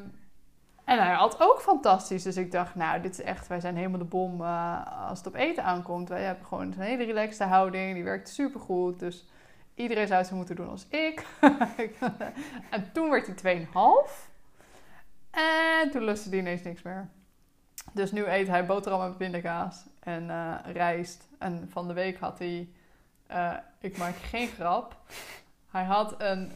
en 0.84 0.98
hij 0.98 1.14
had 1.14 1.40
ook 1.40 1.60
fantastisch. 1.60 2.22
Dus 2.22 2.36
ik 2.36 2.52
dacht, 2.52 2.74
nou, 2.74 3.00
dit 3.00 3.12
is 3.12 3.24
echt, 3.24 3.46
wij 3.46 3.60
zijn 3.60 3.76
helemaal 3.76 3.98
de 3.98 4.04
bom 4.04 4.40
eh, 4.40 5.08
als 5.08 5.18
het 5.18 5.26
op 5.26 5.34
eten 5.34 5.64
aankomt. 5.64 6.08
Wij 6.08 6.22
hebben 6.22 6.46
gewoon 6.46 6.66
een 6.66 6.80
hele 6.80 7.04
relaxte 7.04 7.44
houding. 7.44 7.94
Die 7.94 8.04
werkt 8.04 8.28
supergoed. 8.28 8.98
Dus 8.98 9.26
iedereen 9.74 10.06
zou 10.06 10.18
het 10.18 10.28
zo 10.28 10.36
moeten 10.36 10.56
doen 10.56 10.68
als 10.68 10.86
ik. 10.88 11.26
en 12.70 12.92
toen 12.92 13.10
werd 13.10 13.42
hij 13.42 13.66
2,5. 13.66 13.72
En 15.30 15.90
toen 15.90 16.04
lustte 16.04 16.28
hij 16.28 16.38
ineens 16.38 16.62
niks 16.62 16.82
meer. 16.82 17.08
Dus 17.92 18.12
nu 18.12 18.24
eet 18.24 18.48
hij 18.48 18.66
boterham 18.66 19.00
met 19.00 19.16
pindakaas 19.16 19.84
en 20.00 20.30
eh, 20.30 20.54
rijst. 20.72 21.28
En 21.38 21.68
van 21.70 21.88
de 21.88 21.94
week 21.94 22.18
had 22.18 22.38
hij, 22.38 22.68
eh, 23.26 23.54
ik 23.80 23.98
maak 23.98 24.14
geen 24.14 24.48
grap, 24.48 24.96
hij 25.70 25.84
had 25.84 26.14
een, 26.18 26.52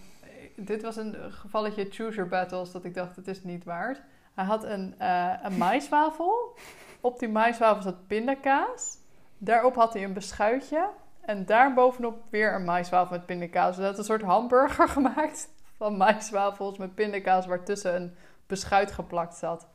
dit 0.57 0.83
was 0.83 0.97
een 0.97 1.33
gevalletje 1.33 1.87
choose 1.91 2.15
your 2.15 2.31
battles 2.31 2.73
dat 2.73 2.85
ik 2.85 2.95
dacht, 2.95 3.17
het 3.17 3.29
is 3.29 3.43
niet 3.43 3.65
waard. 3.65 4.01
Hij 4.39 4.47
had 4.47 4.65
een, 4.65 4.95
eh 4.99 5.33
een 5.43 5.57
maiswafel. 5.59 6.57
Op 7.01 7.19
die 7.19 7.29
maiswafel 7.29 7.83
zat 7.83 8.07
pindakaas. 8.07 8.97
Daarop 9.39 9.75
had 9.75 9.93
hij 9.93 10.05
een 10.05 10.13
beschuitje. 10.13 10.89
En 11.21 11.47
daarbovenop 11.47 12.23
weer 12.31 12.55
een 12.55 12.65
maiswafel 12.65 13.17
met 13.17 13.27
pindakaas. 13.27 13.67
Dus 13.69 13.77
hij 13.77 13.87
had 13.87 13.99
een 13.99 14.05
soort 14.05 14.23
hamburger 14.23 14.89
gemaakt 14.99 15.49
van 15.77 15.97
maiswafels 15.97 16.79
met 16.79 16.95
pindakaas 16.95 17.47
waartussen 17.47 17.95
een 17.95 18.15
beschuit 18.47 18.93
geplakt 18.93 19.35
zat. 19.37 19.67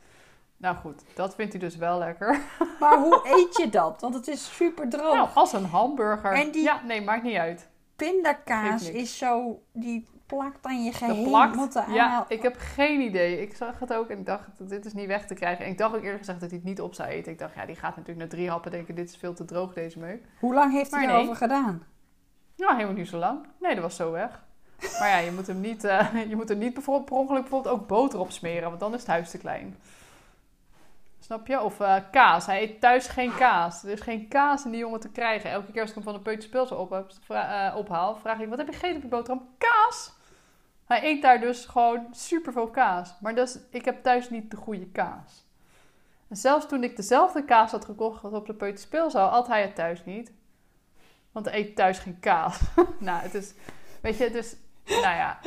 Nou 0.57 0.75
goed, 0.75 1.03
dat 1.15 1.35
vindt 1.35 1.51
hij 1.53 1.61
dus 1.61 1.75
wel 1.75 1.97
lekker. 1.97 2.39
Maar 2.79 2.97
hoe 2.99 3.21
eet 3.23 3.57
je 3.57 3.69
dat? 3.69 4.01
Want 4.01 4.13
het 4.15 4.27
is 4.27 4.55
super 4.55 4.89
droog. 4.89 5.13
Nou, 5.15 5.29
als 5.33 5.53
een 5.53 5.65
hamburger. 5.65 6.31
En 6.33 6.51
die- 6.51 6.63
Ja, 6.63 6.81
nee, 6.85 7.01
maakt 7.01 7.23
niet 7.23 7.37
uit. 7.37 7.69
Pindakaas 7.95 8.89
is 8.89 9.17
zo... 9.17 9.61
Die 9.71 10.07
plakt 10.35 10.65
aan 10.65 10.83
je 10.83 10.91
geheel. 10.91 11.23
de 11.23 11.29
Ja, 11.93 12.25
ik 12.27 12.41
heb 12.41 12.55
geen 12.57 13.01
idee. 13.01 13.41
Ik 13.41 13.55
zag 13.55 13.79
het 13.79 13.93
ook 13.93 14.09
en 14.09 14.17
ik 14.17 14.25
dacht, 14.25 14.69
dit 14.69 14.85
is 14.85 14.93
niet 14.93 15.07
weg 15.07 15.25
te 15.27 15.33
krijgen. 15.33 15.65
En 15.65 15.71
ik 15.71 15.77
dacht 15.77 15.95
ook 15.95 16.01
eerlijk 16.01 16.17
gezegd 16.17 16.39
dat 16.39 16.49
hij 16.49 16.59
het 16.59 16.67
niet 16.67 16.81
op 16.81 16.93
zou 16.93 17.09
eten. 17.09 17.31
Ik 17.31 17.39
dacht, 17.39 17.55
ja, 17.55 17.65
die 17.65 17.75
gaat 17.75 17.95
natuurlijk 17.95 18.25
na 18.25 18.35
drie 18.35 18.49
happen 18.49 18.71
denken, 18.71 18.95
dit 18.95 19.09
is 19.09 19.17
veel 19.17 19.33
te 19.33 19.45
droog, 19.45 19.73
deze 19.73 19.99
meuk. 19.99 20.25
Hoe 20.39 20.53
lang 20.53 20.71
heeft 20.71 20.91
hij 20.91 21.05
nee. 21.05 21.15
erover 21.15 21.35
gedaan? 21.35 21.83
Nou, 22.57 22.73
helemaal 22.73 22.95
niet 22.95 23.07
zo 23.07 23.17
lang. 23.17 23.45
Nee, 23.59 23.73
dat 23.73 23.83
was 23.83 23.95
zo 23.95 24.11
weg. 24.11 24.43
Maar 24.99 25.09
ja, 25.09 25.17
je 25.17 25.31
moet 25.31 25.47
hem 25.47 25.59
niet, 25.59 25.83
eh, 25.83 26.07
je 26.29 26.35
moet 26.35 26.49
er 26.49 26.55
niet 26.55 26.73
bijvoorbeeld 26.73 27.05
per 27.05 27.17
ongeluk 27.17 27.41
bijvoorbeeld 27.41 27.75
ook 27.75 27.87
boter 27.87 28.19
op 28.19 28.31
smeren, 28.31 28.67
want 28.67 28.79
dan 28.79 28.93
is 28.93 28.99
het 28.99 29.09
huis 29.09 29.29
te 29.29 29.37
klein. 29.37 29.75
Snap 31.19 31.47
je? 31.47 31.61
Of 31.61 31.79
eh, 31.79 31.95
kaas. 32.11 32.45
Hij 32.45 32.61
eet 32.61 32.81
thuis 32.81 33.07
geen 33.07 33.35
kaas. 33.35 33.83
Er 33.83 33.89
is 33.89 34.01
geen 34.01 34.27
kaas 34.27 34.65
in 34.65 34.71
die 34.71 34.79
jongen 34.79 34.99
te 34.99 35.09
krijgen. 35.09 35.49
Elke 35.49 35.71
keer 35.71 35.81
als 35.81 35.89
ik 35.89 35.95
hem 35.95 36.03
van 36.03 36.77
op, 36.77 36.89
heb, 36.89 37.11
vra- 37.21 37.69
eh, 37.69 37.77
ophaal, 37.77 38.15
vraag 38.15 38.39
ik, 38.39 38.49
wat 38.49 38.57
heb 38.57 38.67
je 38.67 38.73
gegeten 38.73 38.95
op 38.95 39.01
je 39.01 39.07
boterham? 39.07 39.47
Kaas! 39.57 40.13
Hij 40.99 41.03
eet 41.11 41.21
daar 41.21 41.39
dus 41.39 41.65
gewoon 41.65 42.07
superveel 42.11 42.67
kaas. 42.67 43.15
Maar 43.21 43.35
dus, 43.35 43.59
ik 43.69 43.85
heb 43.85 44.03
thuis 44.03 44.29
niet 44.29 44.51
de 44.51 44.57
goede 44.57 44.85
kaas. 44.87 45.45
En 46.29 46.35
zelfs 46.35 46.67
toen 46.67 46.83
ik 46.83 46.95
dezelfde 46.95 47.45
kaas 47.45 47.71
had 47.71 47.85
gekocht 47.85 48.23
als 48.23 48.33
op 48.33 48.45
de 48.45 48.53
peuterspeelzaal, 48.53 49.29
had 49.29 49.47
hij 49.47 49.61
het 49.61 49.75
thuis 49.75 50.05
niet. 50.05 50.31
Want 51.31 51.45
hij 51.45 51.59
eet 51.59 51.75
thuis 51.75 51.99
geen 51.99 52.19
kaas. 52.19 52.59
nou, 52.99 53.21
het 53.21 53.33
is... 53.33 53.53
Weet 54.01 54.17
je, 54.17 54.23
het 54.23 54.35
is... 54.35 54.55
Nou 54.85 55.01
ja, 55.15 55.39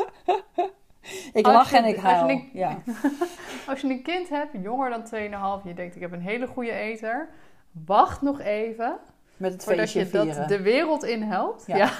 Ik 1.32 1.46
lach 1.46 1.70
je- 1.70 1.76
en 1.76 1.84
ik 1.84 1.94
als 1.94 2.02
je 2.04 2.08
huil. 2.08 2.26
niet- 2.26 2.52
Ja. 2.52 2.78
als 3.68 3.80
je 3.80 3.88
een 3.88 4.02
kind 4.02 4.28
hebt, 4.28 4.52
jonger 4.62 4.90
dan 4.90 5.04
2,5, 5.04 5.10
en 5.12 5.60
je 5.68 5.74
denkt 5.74 5.94
ik 5.94 6.00
heb 6.00 6.12
een 6.12 6.20
hele 6.20 6.46
goede 6.46 6.70
eter, 6.72 7.28
wacht 7.70 8.22
nog 8.22 8.40
even 8.40 8.98
Met 9.36 9.52
het 9.52 9.64
voordat 9.64 9.92
je 9.92 10.08
dat 10.08 10.48
de 10.48 10.62
wereld 10.62 11.04
in 11.04 11.22
helpt. 11.22 11.66
Ja. 11.66 11.76
Ja. 11.76 11.90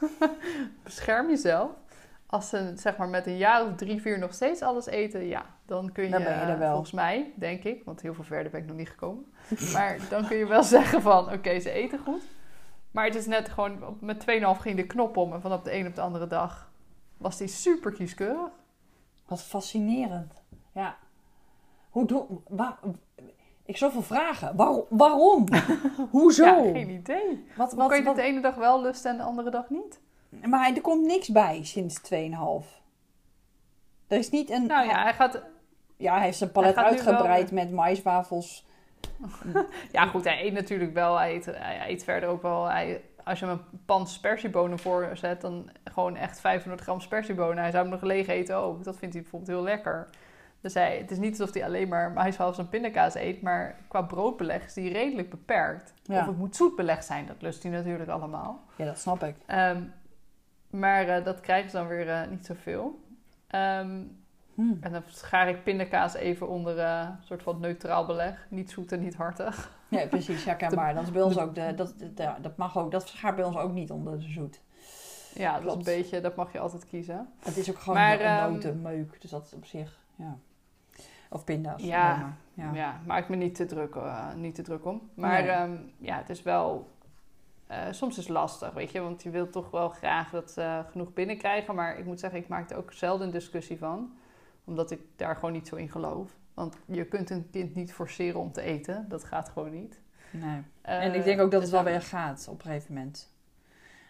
Bescherm 0.84 1.28
jezelf. 1.28 1.70
Als 2.26 2.48
ze 2.48 2.72
zeg 2.76 2.96
maar 2.96 3.08
met 3.08 3.26
een 3.26 3.36
jaar 3.36 3.66
of 3.66 3.74
drie, 3.76 4.00
vier 4.00 4.18
nog 4.18 4.34
steeds 4.34 4.62
alles 4.62 4.86
eten, 4.86 5.26
ja, 5.26 5.44
dan 5.66 5.92
kun 5.92 6.04
je, 6.04 6.10
Dan 6.10 6.22
ben 6.22 6.32
je 6.34 6.40
er 6.44 6.58
wel. 6.58 6.70
volgens 6.70 6.92
mij, 6.92 7.32
denk 7.36 7.62
ik, 7.64 7.84
want 7.84 8.00
heel 8.02 8.14
veel 8.14 8.24
verder 8.24 8.50
ben 8.52 8.60
ik 8.60 8.66
nog 8.66 8.76
niet 8.76 8.88
gekomen. 8.88 9.24
maar 9.74 9.98
dan 10.10 10.26
kun 10.26 10.36
je 10.36 10.46
wel 10.46 10.62
zeggen 10.76 11.02
van, 11.02 11.32
oké, 11.32 11.60
ze 11.60 11.70
eten 11.70 11.98
goed. 11.98 12.22
Maar 12.90 13.04
het 13.04 13.14
is 13.14 13.26
net 13.26 13.48
gewoon, 13.48 13.96
met 14.00 14.24
2,5 14.30 14.60
ging 14.60 14.76
de 14.76 14.86
knop 14.86 15.16
om 15.16 15.32
en 15.32 15.40
van 15.40 15.52
op 15.52 15.64
de 15.64 15.74
een 15.74 15.86
op 15.86 15.94
de 15.94 16.00
andere 16.00 16.26
dag 16.26 16.70
was 17.16 17.36
die 17.36 17.48
super 17.48 17.92
kieskeurig. 17.92 18.50
Wat 19.26 19.42
fascinerend. 19.42 20.32
Ja. 20.72 20.96
Hoe 21.90 22.06
doe... 22.06 22.26
Waar, 22.48 22.78
ik 23.64 23.76
zoveel 23.76 24.02
vragen. 24.02 24.56
Waarom? 24.56 24.84
waarom? 24.88 25.46
Hoezo? 26.10 26.44
Ja, 26.44 26.72
geen 26.72 26.90
idee. 26.90 27.44
wat, 27.56 27.70
Hoe 27.70 27.78
wat, 27.78 27.88
kan 27.88 27.98
je 27.98 28.04
wat, 28.04 28.16
het 28.16 28.24
de 28.24 28.30
ene 28.30 28.40
dag 28.40 28.54
wel 28.54 28.82
lusten 28.82 29.10
en 29.10 29.16
de 29.16 29.22
andere 29.22 29.50
dag 29.50 29.70
niet? 29.70 30.00
Maar 30.28 30.60
hij- 30.60 30.74
er 30.74 30.80
komt 30.80 31.06
niks 31.06 31.28
bij 31.28 31.64
sinds 31.64 32.00
2,5. 32.00 32.80
Er 34.06 34.18
is 34.18 34.30
niet 34.30 34.50
een... 34.50 34.66
Nou 34.66 34.86
ja, 34.86 35.02
hij 35.02 35.14
gaat... 35.14 35.42
Ja, 35.96 36.14
hij 36.14 36.24
heeft 36.24 36.38
zijn 36.38 36.52
palet 36.52 36.76
uitgebreid 36.76 37.50
met 37.50 37.72
maiswafels. 37.72 38.64
Ja 39.92 40.06
goed, 40.06 40.24
hij 40.24 40.44
eet 40.44 40.52
natuurlijk 40.52 40.94
wel. 40.94 41.16
Hij 41.16 41.34
eet, 41.34 41.44
hij 41.46 41.88
eet 41.88 42.04
verder 42.04 42.28
ook 42.28 42.42
wel. 42.42 42.64
Hij 42.64 43.02
als 43.26 43.38
je 43.38 43.46
hem 43.46 43.54
een 43.72 43.80
pan 43.84 44.06
spersiebonen 44.06 44.78
voorzet, 44.78 45.40
dan 45.40 45.70
gewoon 45.84 46.16
echt 46.16 46.40
500 46.40 46.82
gram 46.82 47.00
spersiebonen. 47.00 47.58
Hij 47.62 47.70
zou 47.70 47.82
hem 47.82 47.92
nog 47.92 48.02
leeg 48.02 48.26
eten 48.26 48.56
ook. 48.56 48.84
Dat 48.84 48.96
vindt 48.98 49.14
hij 49.14 49.22
bijvoorbeeld 49.22 49.56
heel 49.56 49.62
lekker. 49.62 50.08
Dus 50.60 50.74
hij, 50.74 50.98
het 50.98 51.10
is 51.10 51.18
niet 51.18 51.40
alsof 51.40 51.54
hij 51.54 51.64
alleen 51.64 51.88
maar 51.88 52.10
maïswafels 52.10 52.58
en 52.58 52.68
pindakaas 52.68 53.14
eet, 53.14 53.42
maar 53.42 53.76
qua 53.88 54.02
broodbeleg 54.02 54.64
is 54.64 54.74
hij 54.74 54.88
redelijk 54.88 55.30
beperkt. 55.30 55.94
Ja. 56.02 56.20
Of 56.20 56.26
het 56.26 56.36
moet 56.38 56.56
zoet 56.56 56.76
beleg 56.76 57.02
zijn, 57.02 57.26
dat 57.26 57.42
lust 57.42 57.62
hij 57.62 57.72
natuurlijk 57.72 58.10
allemaal. 58.10 58.60
Ja, 58.76 58.84
dat 58.84 58.98
snap 58.98 59.22
ik. 59.22 59.34
Ehm, 59.46 59.82
maar 60.78 61.08
eh, 61.08 61.24
dat 61.24 61.40
krijgen 61.40 61.70
ze 61.70 61.76
dan 61.76 61.86
weer 61.86 62.08
eh, 62.08 62.28
niet 62.28 62.46
zoveel. 62.46 63.04
Hm. 64.54 64.74
en 64.80 64.92
dan 64.92 65.02
schaar 65.06 65.48
ik 65.48 65.62
pindakaas 65.62 66.14
even 66.14 66.48
onder 66.48 66.78
eh, 66.78 67.08
een 67.18 67.24
soort 67.24 67.42
van 67.42 67.60
neutraal 67.60 68.06
beleg. 68.06 68.46
Niet 68.50 68.70
zoet 68.70 68.92
en 68.92 69.00
niet 69.00 69.14
hartig. 69.14 69.74
Ja, 69.88 70.06
precies, 70.06 70.44
herkenbaar. 70.44 70.94
Dat 70.94 71.02
is 71.02 71.10
bij 71.10 71.22
ons 71.22 71.38
ook 71.38 71.54
de, 71.54 71.74
dat, 71.74 71.94
dat, 71.98 72.10
ja, 72.14 72.38
dat 72.42 72.56
mag 72.56 72.78
ook, 72.78 72.90
dat 72.90 73.10
gaat 73.10 73.36
bij 73.36 73.44
ons 73.44 73.56
ook 73.56 73.72
niet 73.72 73.90
onder 73.90 74.18
de 74.18 74.28
zoet. 74.28 74.60
Ja, 75.34 75.60
dat 75.60 75.70
is 75.70 75.76
een 75.76 75.96
beetje, 75.96 76.20
dat 76.20 76.36
mag 76.36 76.52
je 76.52 76.58
altijd 76.58 76.86
kiezen. 76.86 77.28
Het 77.38 77.56
is 77.56 77.70
ook 77.70 77.78
gewoon 77.78 77.94
Maar, 77.98 78.20
een 78.20 78.26
ehm, 78.26 78.52
notenmeuk, 78.52 79.20
dus 79.20 79.30
dat 79.30 79.46
is 79.46 79.52
op 79.52 79.64
zich, 79.64 79.98
ja. 80.14 80.36
Of 81.30 81.44
pinda's. 81.44 81.82
Ja, 81.82 82.16
maar. 82.16 82.36
Ja, 82.54 82.74
ja. 82.74 83.00
maak 83.06 83.28
me 83.28 83.36
niet 83.36 83.54
te 83.54 83.66
druk, 83.66 83.96
niet 84.36 84.54
te 84.54 84.62
druk 84.62 84.84
om. 84.84 85.10
Maar 85.14 85.42
Nee. 85.42 85.50
ehm, 85.50 85.76
ja, 85.98 86.16
het 86.16 86.30
is 86.30 86.42
wel... 86.42 86.90
eh, 87.66 87.78
soms 87.90 88.18
is 88.18 88.24
het 88.24 88.32
lastig, 88.32 88.72
weet 88.72 88.90
je. 88.90 89.00
Want 89.00 89.22
je 89.22 89.30
wilt 89.30 89.52
toch 89.52 89.70
wel 89.70 89.88
graag 89.88 90.30
dat 90.30 90.50
ze 90.50 90.82
genoeg 90.90 91.12
binnenkrijgen. 91.12 91.74
Maar 91.74 91.98
ik 91.98 92.04
moet 92.04 92.20
zeggen, 92.20 92.38
ik 92.40 92.48
maak 92.48 92.70
er 92.70 92.76
ook 92.76 92.92
zelden 92.92 93.26
een 93.26 93.32
discussie 93.32 93.78
van. 93.78 94.16
Omdat 94.64 94.90
ik 94.90 95.00
daar 95.16 95.34
gewoon 95.34 95.52
niet 95.52 95.68
zo 95.68 95.76
in 95.76 95.88
geloof. 95.90 96.30
Want 96.54 96.76
je 96.86 97.04
kunt 97.04 97.30
een 97.30 97.48
kind 97.50 97.74
niet 97.74 97.92
forceren 97.92 98.40
om 98.40 98.52
te 98.52 98.60
eten. 98.60 99.06
Dat 99.08 99.24
gaat 99.24 99.48
gewoon 99.48 99.70
niet. 99.72 100.00
Nee. 100.30 100.62
Eh, 100.82 101.04
En 101.04 101.14
ik 101.14 101.24
denk 101.24 101.40
ook 101.40 101.50
dat 101.50 101.62
het 101.62 101.70
dus 101.70 101.80
wel 101.80 101.92
weer 101.92 102.02
gaat 102.02 102.46
op 102.50 102.58
een 102.58 102.66
gegeven 102.70 102.94
moment. 102.94 103.34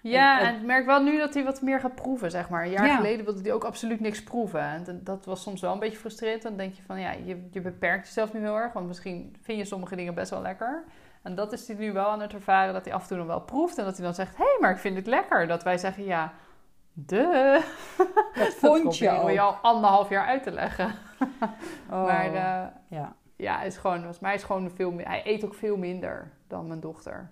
Ja, 0.02 0.40
En- 0.40 0.46
en 0.46 0.54
ik 0.57 0.62
merk 0.66 0.86
wel 0.86 1.02
nu 1.02 1.18
dat 1.18 1.34
hij 1.34 1.44
wat 1.44 1.62
meer 1.62 1.80
gaat 1.80 1.94
proeven, 1.94 2.30
zeg 2.30 2.48
maar. 2.48 2.64
Een 2.64 2.70
jaar 2.70 2.86
Ja. 2.86 2.96
geleden 2.96 3.24
wilde 3.24 3.40
hij 3.42 3.52
ook 3.52 3.64
absoluut 3.64 4.00
niks 4.00 4.22
proeven. 4.22 4.61
En 4.61 4.84
dat- 4.84 5.07
dat 5.07 5.24
was 5.24 5.42
soms 5.42 5.61
wel 5.61 5.72
een 5.72 5.78
beetje 5.78 5.98
frustrerend. 5.98 6.42
Dan 6.42 6.57
denk 6.57 6.74
je 6.74 6.82
van, 6.82 7.00
ja, 7.00 7.12
je, 7.12 7.46
je 7.50 7.61
beperkt 7.61 8.07
jezelf 8.07 8.32
nu 8.32 8.40
heel 8.40 8.57
erg. 8.57 8.72
Want 8.72 8.86
misschien 8.86 9.36
vind 9.40 9.59
je 9.59 9.64
sommige 9.64 9.96
dingen 9.96 10.14
best 10.14 10.30
wel 10.30 10.42
lekker. 10.42 10.84
En 11.27 11.35
dat 11.35 11.53
is 11.53 11.66
hij 11.66 11.77
nu 11.77 11.93
wel 11.93 12.07
aan 12.07 12.20
het 12.20 12.33
ervaren, 12.33 12.74
dat 12.74 12.85
hij 12.85 12.95
af 12.95 13.03
en 13.03 13.09
toe 13.09 13.16
nog 13.16 13.27
wel 13.27 13.41
proeft. 13.41 13.79
En 13.79 13.85
dat 13.85 13.97
hij 13.97 14.05
dan 14.05 14.14
zegt, 14.14 14.37
hé, 14.37 14.45
hey, 14.45 14.57
maar 14.61 14.70
ik 14.70 14.79
vind 14.79 14.97
het 14.97 15.07
lekker. 15.07 15.47
Dat 15.47 15.62
wij 15.62 15.79
zeggen, 15.79 16.05
ja, 16.05 16.33
de. 16.93 17.62
Dat 18.35 18.55
vond 18.72 18.87
ook. 18.87 18.93
je 18.93 19.41
al 19.41 19.53
anderhalf 19.53 20.09
jaar 20.09 20.27
uit 20.27 20.43
te 20.43 20.51
leggen. 20.51 20.95
Oh, 21.91 22.05
Maar 22.05 22.27
eh, 22.27 22.66
ja. 22.89 23.16
ja, 23.37 23.57
hij 23.57 23.66
is 23.66 23.77
gewoon, 23.77 23.97
volgens 23.97 24.18
mij 24.18 24.35
is 24.35 24.43
gewoon 24.43 24.70
veel 24.70 24.91
meer. 24.91 25.07
Hij 25.07 25.22
eet 25.24 25.45
ook 25.45 25.55
veel 25.55 25.77
minder 25.77 26.33
dan 26.47 26.66
mijn 26.66 26.81
dochter. 26.81 27.31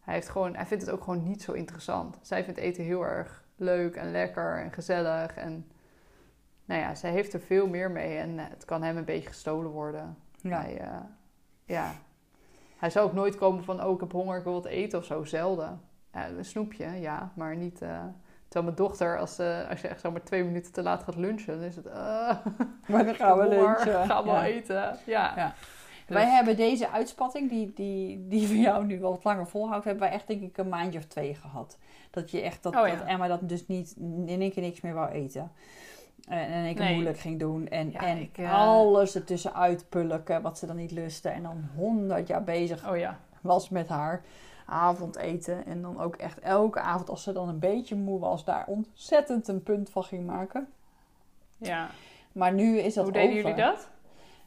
Hij, 0.00 0.14
heeft 0.14 0.28
gewoon, 0.28 0.54
hij 0.54 0.66
vindt 0.66 0.84
het 0.84 0.92
ook 0.92 1.02
gewoon 1.04 1.22
niet 1.22 1.42
zo 1.42 1.52
interessant. 1.52 2.18
Zij 2.22 2.44
vindt 2.44 2.58
eten 2.58 2.84
heel 2.84 3.02
erg 3.02 3.44
leuk 3.56 3.96
en 3.96 4.10
lekker 4.10 4.58
en 4.58 4.72
gezellig. 4.72 5.34
En 5.34 5.70
nou 6.64 6.80
ja, 6.80 6.94
zij 6.94 7.10
heeft 7.10 7.32
er 7.32 7.40
veel 7.40 7.66
meer 7.66 7.90
mee. 7.90 8.16
En 8.16 8.38
het 8.38 8.64
kan 8.64 8.82
hem 8.82 8.96
een 8.96 9.04
beetje 9.04 9.28
gestolen 9.28 9.70
worden. 9.70 10.16
Ja. 10.36 10.60
Hij, 10.60 10.78
eh, 10.78 11.00
ja. 11.64 11.92
Hij 12.82 12.90
zou 12.90 13.06
ook 13.06 13.12
nooit 13.12 13.36
komen 13.36 13.64
van, 13.64 13.84
oh, 13.84 13.92
ik 13.94 14.00
heb 14.00 14.12
honger, 14.12 14.38
ik 14.38 14.44
wil 14.44 14.52
wat 14.52 14.64
eten 14.64 14.98
of 14.98 15.04
zo. 15.04 15.24
Zelden. 15.24 15.80
Ja, 16.12 16.28
een 16.28 16.44
snoepje, 16.44 16.86
ja, 17.00 17.32
maar 17.34 17.56
niet... 17.56 17.82
eh, 17.82 18.00
Terwijl 18.48 18.72
mijn 18.72 18.86
dochter, 18.88 19.18
als, 19.18 19.38
eh, 19.38 19.68
als 19.70 19.80
je 19.80 19.88
echt 19.88 20.00
zeg 20.00 20.12
maar 20.12 20.22
twee 20.22 20.44
minuten 20.44 20.72
te 20.72 20.82
laat 20.82 21.02
gaat 21.02 21.16
lunchen, 21.16 21.54
dan 21.58 21.66
is 21.66 21.76
het... 21.76 21.86
eh, 21.86 22.36
Maar 22.88 23.04
dan 23.04 23.14
gaan 23.14 23.38
we 23.38 23.48
lunchen. 23.48 24.06
Gaan 24.10 24.24
we 24.24 24.30
Ja. 24.30 24.44
eten. 24.44 24.96
Ja. 25.06 25.32
Ja. 25.36 25.54
Dus- 26.06 26.16
Wij 26.16 26.26
hebben 26.30 26.56
deze 26.56 26.90
uitspatting, 26.90 27.48
die, 27.50 27.72
die, 27.74 28.28
die 28.28 28.46
voor 28.46 28.56
jou 28.56 28.84
nu 28.84 29.00
wel 29.00 29.10
wat 29.10 29.24
langer 29.24 29.46
volhoudt, 29.46 29.84
hebben 29.84 30.02
wij 30.02 30.12
echt 30.12 30.26
denk 30.26 30.42
ik 30.42 30.58
een 30.58 30.68
maandje 30.68 30.98
of 30.98 31.04
twee 31.04 31.34
gehad. 31.34 31.78
Dat 32.10 32.30
je 32.30 32.40
echt, 32.40 32.62
dat, 32.62 32.76
Oh 32.76 32.86
ja. 32.86 32.94
dat 32.96 33.06
Emma 33.06 33.26
dat 33.28 33.48
dus 33.48 33.66
niet 33.68 33.94
in 34.26 34.40
één 34.40 34.52
keer 34.52 34.62
niks 34.62 34.80
meer 34.80 34.94
wou 34.94 35.10
eten. 35.10 35.52
En 36.28 36.62
Nee. 36.74 36.92
moeilijk 36.94 37.18
ging 37.18 37.38
doen. 37.40 37.68
En, 37.68 37.90
Ja, 37.90 38.00
en 38.00 38.18
ik, 38.18 38.38
eh, 38.38 38.52
alles 38.58 39.14
ertussen 39.14 39.54
uitpulken 39.54 40.42
wat 40.42 40.58
ze 40.58 40.66
dan 40.66 40.76
niet 40.76 40.90
lustte. 40.90 41.28
En 41.28 41.42
dan 41.42 41.64
honderd 41.76 42.26
jaar 42.26 42.44
bezig 42.44 42.88
Oh 42.90 42.96
ja. 42.96 43.18
was 43.40 43.68
met 43.68 43.88
haar 43.88 44.22
avondeten. 44.66 45.66
En 45.66 45.82
dan 45.82 46.00
ook 46.00 46.16
echt 46.16 46.38
elke 46.40 46.80
avond 46.80 47.08
als 47.10 47.22
ze 47.22 47.32
dan 47.32 47.48
een 47.48 47.58
beetje 47.58 47.94
moe 47.96 48.18
was, 48.20 48.44
daar 48.44 48.64
ontzettend 48.66 49.48
een 49.48 49.62
punt 49.62 49.90
van 49.90 50.04
ging 50.04 50.26
maken. 50.26 50.68
ja. 51.58 51.90
Maar 52.32 52.52
nu 52.52 52.78
is 52.78 52.94
dat 52.94 53.04
Hoe 53.04 53.12
deden 53.12 53.28
over. 53.28 53.40
jullie 53.48 53.64
dat? 53.64 53.88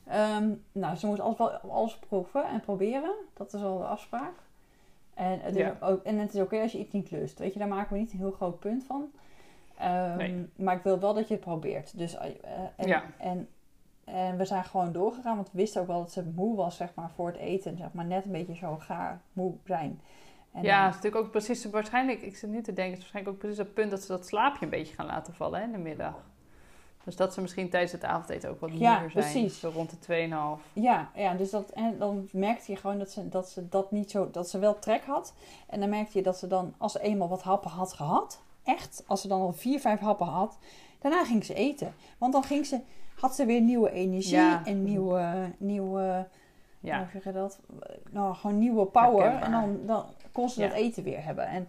Ehm, 0.07 0.49
nou, 0.71 0.95
ze 0.95 1.07
moet 1.07 1.19
alles, 1.19 1.37
wel, 1.37 1.51
alles 1.51 1.97
proeven 2.07 2.45
en 2.47 2.59
proberen. 2.59 3.13
Dat 3.33 3.53
is 3.53 3.61
al 3.61 3.77
de 3.77 3.83
afspraak. 3.83 4.33
En 5.13 5.39
het, 5.41 5.55
Ja. 5.55 5.71
is, 5.71 5.81
ook, 5.81 6.03
en 6.03 6.17
het 6.17 6.33
is 6.33 6.41
oké 6.41 6.61
als 6.61 6.71
je 6.71 6.77
iets 6.79 6.91
niet 6.91 7.11
lust. 7.11 7.39
Weet 7.39 7.53
je, 7.53 7.59
daar 7.59 7.67
maken 7.67 7.93
we 7.93 7.99
niet 7.99 8.11
een 8.11 8.17
heel 8.19 8.31
groot 8.31 8.59
punt 8.59 8.83
van. 8.83 9.11
Ehm, 9.77 10.17
Nee. 10.17 10.45
Maar 10.55 10.75
ik 10.75 10.83
wil 10.83 10.99
wel 10.99 11.13
dat 11.13 11.27
je 11.27 11.33
het 11.33 11.43
probeert. 11.43 11.97
Dus, 11.97 12.15
eh, 12.17 12.29
en, 12.75 12.87
Ja. 12.87 13.03
en, 13.17 13.47
en 14.03 14.37
we 14.37 14.45
zijn 14.45 14.63
gewoon 14.63 14.91
doorgegaan. 14.91 15.35
Want 15.35 15.51
we 15.51 15.57
wisten 15.57 15.81
ook 15.81 15.87
wel 15.87 15.99
dat 15.99 16.11
ze 16.11 16.23
moe 16.35 16.55
was, 16.55 16.75
zeg 16.77 16.89
maar, 16.95 17.09
voor 17.15 17.27
het 17.27 17.37
eten. 17.37 17.77
Zeg 17.77 17.87
maar, 17.93 18.05
net 18.05 18.25
een 18.25 18.31
beetje 18.31 18.55
zo 18.55 18.75
gaar 18.79 19.21
moe 19.33 19.53
zijn. 19.65 20.01
En 20.51 20.63
ja, 20.63 20.75
dan- 20.75 20.85
het 20.85 20.89
is 20.95 21.01
natuurlijk 21.01 21.25
ook 21.25 21.31
precies, 21.31 21.65
waarschijnlijk, 21.65 22.21
ik 22.21 22.37
zit 22.37 22.49
nu 22.49 22.61
te 22.61 22.73
denken, 22.73 22.83
het 22.83 22.91
is 22.93 22.97
waarschijnlijk 22.99 23.35
ook 23.35 23.41
precies 23.41 23.57
het 23.57 23.73
punt 23.73 23.91
dat 23.91 24.01
ze 24.01 24.07
dat 24.07 24.27
slaapje 24.27 24.63
een 24.65 24.71
beetje 24.71 24.93
gaan 24.95 25.05
laten 25.05 25.33
vallen 25.33 25.59
hè, 25.59 25.65
in 25.65 25.71
de 25.71 25.77
middag. 25.77 26.13
Dus 27.03 27.15
dat 27.15 27.33
ze 27.33 27.41
misschien 27.41 27.69
tijdens 27.69 27.91
het 27.91 28.03
avondeten 28.03 28.49
ook 28.49 28.59
wat 28.59 28.77
Ja, 28.77 28.91
moeder 28.91 29.11
zijn. 29.11 29.31
precies. 29.31 29.59
Zo 29.59 29.69
rond 29.69 29.89
de 29.89 29.99
2,5. 29.99 30.61
Ja, 30.73 31.09
ja 31.15 31.33
dus 31.33 31.49
dat, 31.49 31.69
en 31.69 31.97
dan 31.97 32.27
merkte 32.31 32.71
je 32.71 32.77
gewoon 32.77 32.97
dat 32.97 33.11
ze, 33.11 33.29
dat 33.29 33.49
ze 33.49 33.69
dat 33.69 33.91
niet 33.91 34.11
zo, 34.11 34.31
dat 34.31 34.49
ze 34.49 34.59
wel 34.59 34.79
trek 34.79 35.03
had. 35.05 35.33
En 35.67 35.79
dan 35.79 35.89
merkte 35.89 36.17
je 36.17 36.23
dat 36.23 36.37
ze 36.37 36.47
dan, 36.47 36.73
als 36.77 36.91
ze 36.91 37.01
eenmaal 37.01 37.27
wat 37.29 37.41
happen 37.41 37.69
had 37.71 37.93
gehad, 37.93 38.41
echt, 38.65 39.03
als 39.07 39.21
ze 39.21 39.27
dan 39.27 39.41
al 39.41 39.53
vier, 39.53 39.79
vijf 39.79 39.99
happen 39.99 40.27
had, 40.27 40.57
daarna 40.99 41.25
ging 41.25 41.45
ze 41.45 41.53
eten. 41.53 41.93
Want 42.17 42.33
dan 42.33 42.43
ging 42.43 42.65
ze, 42.65 42.79
had 43.19 43.35
ze 43.35 43.45
weer 43.45 43.61
nieuwe 43.61 43.91
energie 43.91 44.35
Ja. 44.35 44.65
en 44.65 44.83
nieuwe, 44.83 45.51
nieuwe, 45.57 46.27
Ja. 46.79 46.97
hoe 46.99 47.07
zeg 47.11 47.23
je 47.23 47.31
dat? 47.31 47.59
Nou, 48.09 48.35
gewoon 48.35 48.57
nieuwe 48.59 48.85
power. 48.85 49.23
Herkenbaar. 49.31 49.63
En 49.63 49.67
dan, 49.67 49.85
dan 49.85 50.05
kon 50.31 50.49
ze 50.49 50.61
Ja. 50.61 50.67
dat 50.67 50.77
eten 50.77 51.03
weer 51.03 51.23
hebben. 51.23 51.47
En, 51.47 51.67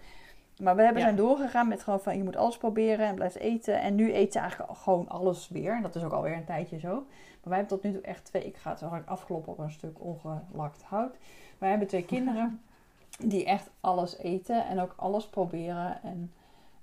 maar 0.62 0.76
we 0.76 0.82
hebben 0.82 1.02
zijn 1.02 1.16
doorgegaan 1.16 1.68
met 1.68 1.82
gewoon 1.82 2.00
van, 2.00 2.16
je 2.16 2.24
moet 2.24 2.36
alles 2.36 2.56
proberen 2.58 3.06
en 3.06 3.14
blijft 3.14 3.36
eten. 3.36 3.80
En 3.80 3.94
nu 3.94 4.14
eet 4.14 4.32
ze 4.32 4.38
eigenlijk 4.38 4.78
gewoon 4.78 5.08
alles 5.08 5.48
weer. 5.48 5.72
En 5.76 5.82
dat 5.82 5.94
is 5.94 6.02
ook 6.04 6.12
alweer 6.12 6.36
een 6.36 6.44
tijdje 6.44 6.78
zo. 6.78 6.94
Maar 6.94 7.54
wij 7.54 7.58
hebben 7.58 7.78
tot 7.80 7.82
nu 7.82 7.92
toe 7.98 8.08
echt 8.10 8.24
twee. 8.24 8.44
Ik 8.46 8.56
ga 8.56 8.70
het 8.70 8.80
eigenlijk 8.80 9.10
afkloppen 9.10 9.52
op 9.52 9.58
een 9.58 9.70
stuk 9.70 9.96
ongelakt 10.00 10.82
hout. 10.82 11.16
Wij 11.58 11.68
hebben 11.70 11.88
twee 11.88 12.04
kinderen 12.04 12.60
die 13.32 13.44
echt 13.44 13.70
alles 13.80 14.18
eten 14.18 14.66
en 14.66 14.80
ook 14.80 14.94
alles 14.96 15.26
proberen. 15.28 16.02
En 16.02 16.32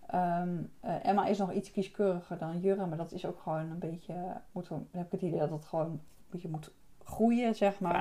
ehm, 0.08 0.50
eh, 0.80 1.06
Emma 1.06 1.26
is 1.26 1.38
nog 1.38 1.52
iets 1.54 1.72
kieskeuriger 1.72 2.38
dan 2.38 2.60
Jurre, 2.60 2.86
maar 2.86 2.98
dat 2.98 3.12
is 3.12 3.26
ook 3.26 3.40
gewoon 3.40 3.70
een 3.70 3.80
beetje. 3.80 4.14
Moet, 4.52 4.68
gewoon- 4.68 4.88
heb 4.92 5.06
ik 5.06 5.12
het 5.12 5.22
idee 5.22 5.40
dat 5.40 5.50
het 5.50 5.66
gewoon 5.66 5.86
een 5.86 6.02
beetje 6.30 6.50
moet 6.50 6.72
groeien, 7.04 7.56
zeg 7.56 7.80
maar. 7.80 7.94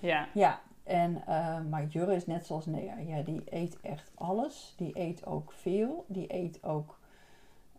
Ja. 0.00 0.28
Ja, 0.34 0.60
en, 0.84 1.22
eh, 1.26 1.60
maar 1.70 1.86
Jurre 1.86 2.14
is 2.14 2.26
net 2.26 2.46
zoals 2.46 2.66
Nea. 2.66 2.98
Ja, 2.98 3.22
die 3.22 3.42
eet 3.50 3.80
echt 3.80 4.10
alles. 4.14 4.74
Die 4.76 4.98
eet 5.00 5.26
ook 5.26 5.52
veel. 5.52 6.04
Die 6.08 6.34
eet 6.34 6.64
ook... 6.64 6.98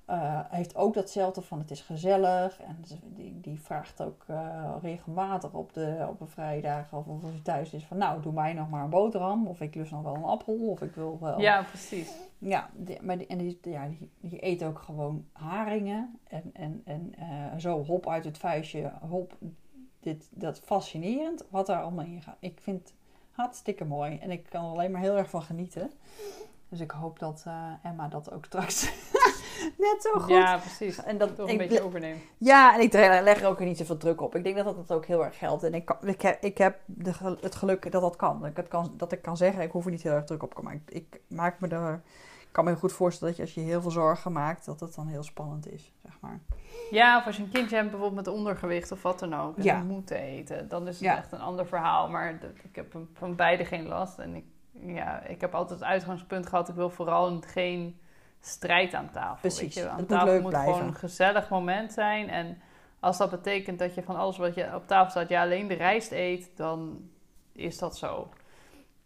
eh, 0.08 0.40
heeft 0.50 0.76
ook 0.76 0.94
datzelfde 0.94 1.42
van 1.42 1.60
het 1.60 1.72
is 1.72 1.82
gezellig. 1.82 2.62
En 2.62 2.84
die, 3.04 3.40
die 3.42 3.62
vraagt 3.62 4.02
ook 4.02 4.24
eh, 4.28 4.76
regelmatig 4.82 5.54
op 5.54 5.74
de, 5.74 6.06
op 6.10 6.20
de 6.20 6.28
vrijdagen 6.28 6.98
of 6.98 7.08
als 7.08 7.22
hij 7.22 7.40
thuis 7.44 7.74
is 7.74 7.86
van... 7.86 7.98
Nou, 7.98 8.22
doe 8.22 8.34
mij 8.34 8.54
nog 8.54 8.70
maar 8.70 8.84
een 8.84 8.90
boterham. 8.90 9.48
Of 9.48 9.62
ik 9.62 9.76
lust 9.76 9.92
nog 9.92 10.02
wel 10.02 10.16
een 10.16 10.24
appel. 10.24 10.56
Of 10.56 10.82
ik 10.82 10.96
wil 10.96 11.18
wel... 11.22 11.40
ja, 11.40 11.64
precies. 11.64 12.12
Ja, 12.38 12.70
die, 12.74 13.02
maar 13.02 13.18
die, 13.18 13.28
en 13.28 13.38
die, 13.38 13.60
ja, 13.62 13.88
die, 13.88 14.10
die 14.20 14.46
eet 14.46 14.64
ook 14.64 14.80
gewoon 14.80 15.26
haringen. 15.32 16.20
En, 16.28 16.50
en, 16.54 16.82
en 16.86 17.14
eh, 17.18 17.58
zo 17.58 17.84
hop 17.84 18.08
uit 18.08 18.26
het 18.26 18.38
vuistje, 18.38 18.92
hop. 19.10 19.38
Dit, 20.00 20.28
dat 20.32 20.60
fascinerend 20.60 21.46
wat 21.50 21.66
daar 21.66 21.82
allemaal 21.82 22.06
in 22.06 22.22
gaat. 22.22 22.38
Ik 22.40 22.60
vind 22.62 22.80
het 22.80 22.94
hartstikke 23.32 23.86
mooi. 23.86 24.18
En 24.18 24.32
ik 24.32 24.46
kan 24.50 24.64
er 24.64 24.72
alleen 24.72 24.92
maar 24.92 25.02
heel 25.02 25.18
erg 25.18 25.30
van 25.30 25.42
genieten. 25.42 25.92
Dus 26.70 26.80
ik 26.80 26.92
hoop 26.92 27.20
dat 27.20 27.46
Emma 27.84 28.08
dat 28.08 28.32
ook 28.32 28.46
straks 28.46 28.92
net 29.78 29.96
zo 30.00 30.20
goed... 30.20 30.30
Ja, 30.30 30.58
precies. 30.58 31.04
En 31.04 31.18
dat, 31.18 31.36
Toch 31.36 31.46
ik 31.46 31.52
een 31.52 31.58
beetje 31.68 31.84
overnemen. 31.84 32.22
ja, 32.38 32.76
en 32.76 32.82
ik 32.82 32.94
leg 32.94 33.42
er 33.42 33.48
ook 33.48 33.60
niet 33.60 33.78
zoveel 33.78 33.98
druk 33.98 34.22
op. 34.22 34.36
Ik 34.36 34.44
denk 34.44 34.56
dat 34.56 34.76
dat 34.76 34.92
ook 34.92 35.06
heel 35.06 35.26
erg 35.26 35.38
geldt. 35.38 35.64
En 35.64 35.74
ik, 35.74 35.86
kan, 35.86 35.98
ik 36.02 36.22
heb, 36.22 36.44
ik 36.44 36.58
heb 36.58 36.80
de, 36.86 37.14
het 37.42 37.56
geluk 37.56 37.92
dat 37.92 38.02
dat 38.02 38.16
kan. 38.16 38.40
Dat 38.40 38.50
ik, 38.50 38.58
het 38.58 38.68
kan. 38.68 38.94
dat 38.98 39.12
ik 39.12 39.22
kan 39.22 39.38
zeggen, 39.38 39.64
ik 39.64 39.72
hoef 39.72 39.86
er 39.86 39.92
niet 39.92 40.04
heel 40.04 40.12
erg 40.14 40.24
druk 40.26 40.44
op 40.44 40.54
te 40.54 40.62
maken. 40.62 40.82
Ik, 40.86 41.06
ik 41.12 41.22
maak 41.28 41.60
me 41.60 41.68
er... 41.68 42.02
Ik 42.42 42.64
kan 42.64 42.74
me 42.74 42.80
goed 42.80 42.94
voorstellen 42.94 43.36
dat 43.36 43.46
je, 43.46 43.48
als 43.56 43.66
je 43.66 43.72
heel 43.72 43.82
veel 43.82 43.92
zorgen 43.92 44.32
maakt, 44.32 44.66
dat 44.66 44.80
het 44.80 44.96
dan 44.96 45.08
heel 45.08 45.24
spannend 45.24 45.72
is, 45.72 45.94
zeg 46.04 46.18
maar. 46.22 46.40
Ja, 46.92 47.18
of 47.18 47.26
als 47.26 47.38
je 47.38 47.44
een 47.44 47.50
kindje 47.52 47.76
hebt 47.76 47.90
bijvoorbeeld 47.92 48.26
met 48.26 48.36
ondergewicht 48.36 48.92
of 48.92 49.02
wat 49.02 49.20
dan 49.20 49.34
ook. 49.36 49.58
En 49.58 49.64
Ja. 49.64 49.78
moet 49.84 50.10
eten. 50.10 50.68
Dan 50.70 50.88
is 50.88 50.94
het 50.96 51.04
Ja. 51.04 51.18
echt 51.18 51.32
een 51.32 51.40
ander 51.40 51.68
verhaal. 51.68 52.10
Maar 52.10 52.40
dat- 52.40 52.50
ik 52.64 52.76
heb 52.76 52.92
van- 52.92 53.08
van 53.14 53.36
beide 53.36 53.66
geen 53.66 53.88
last. 53.88 54.18
En 54.20 54.36
ik, 54.36 54.44
ja, 54.72 55.22
ik 55.24 55.42
heb 55.42 55.56
altijd 55.56 55.80
het 55.80 55.88
uitgangspunt 55.90 56.48
gehad. 56.48 56.70
Ik 56.70 56.76
wil 56.76 56.90
vooral 56.90 57.40
geen 57.46 58.00
strijd 58.48 58.94
aan 58.94 59.10
tafel. 59.12 59.38
Precies, 59.42 59.60
Weet 59.62 59.74
je? 59.74 59.80
het 59.80 59.90
Aan 59.90 59.98
moet 60.00 60.08
tafel 60.08 60.26
leuk 60.28 60.42
moet 60.42 60.50
blijven. 60.50 60.74
gewoon 60.74 60.88
een 60.88 60.96
gezellig 60.96 61.50
moment 61.50 61.94
zijn. 61.94 62.30
En 62.30 62.62
als 63.00 63.18
dat 63.18 63.30
betekent 63.30 63.80
dat 63.80 63.96
je 63.96 64.04
van 64.04 64.16
alles 64.16 64.38
wat 64.38 64.56
je 64.56 64.76
op 64.76 64.88
tafel 64.88 65.10
staat... 65.10 65.30
ja, 65.30 65.42
alleen 65.42 65.68
de 65.68 65.74
rijst 65.74 66.12
eet, 66.12 66.50
dan 66.56 67.10
is 67.52 67.78
dat 67.78 67.98
zo. 67.98 68.30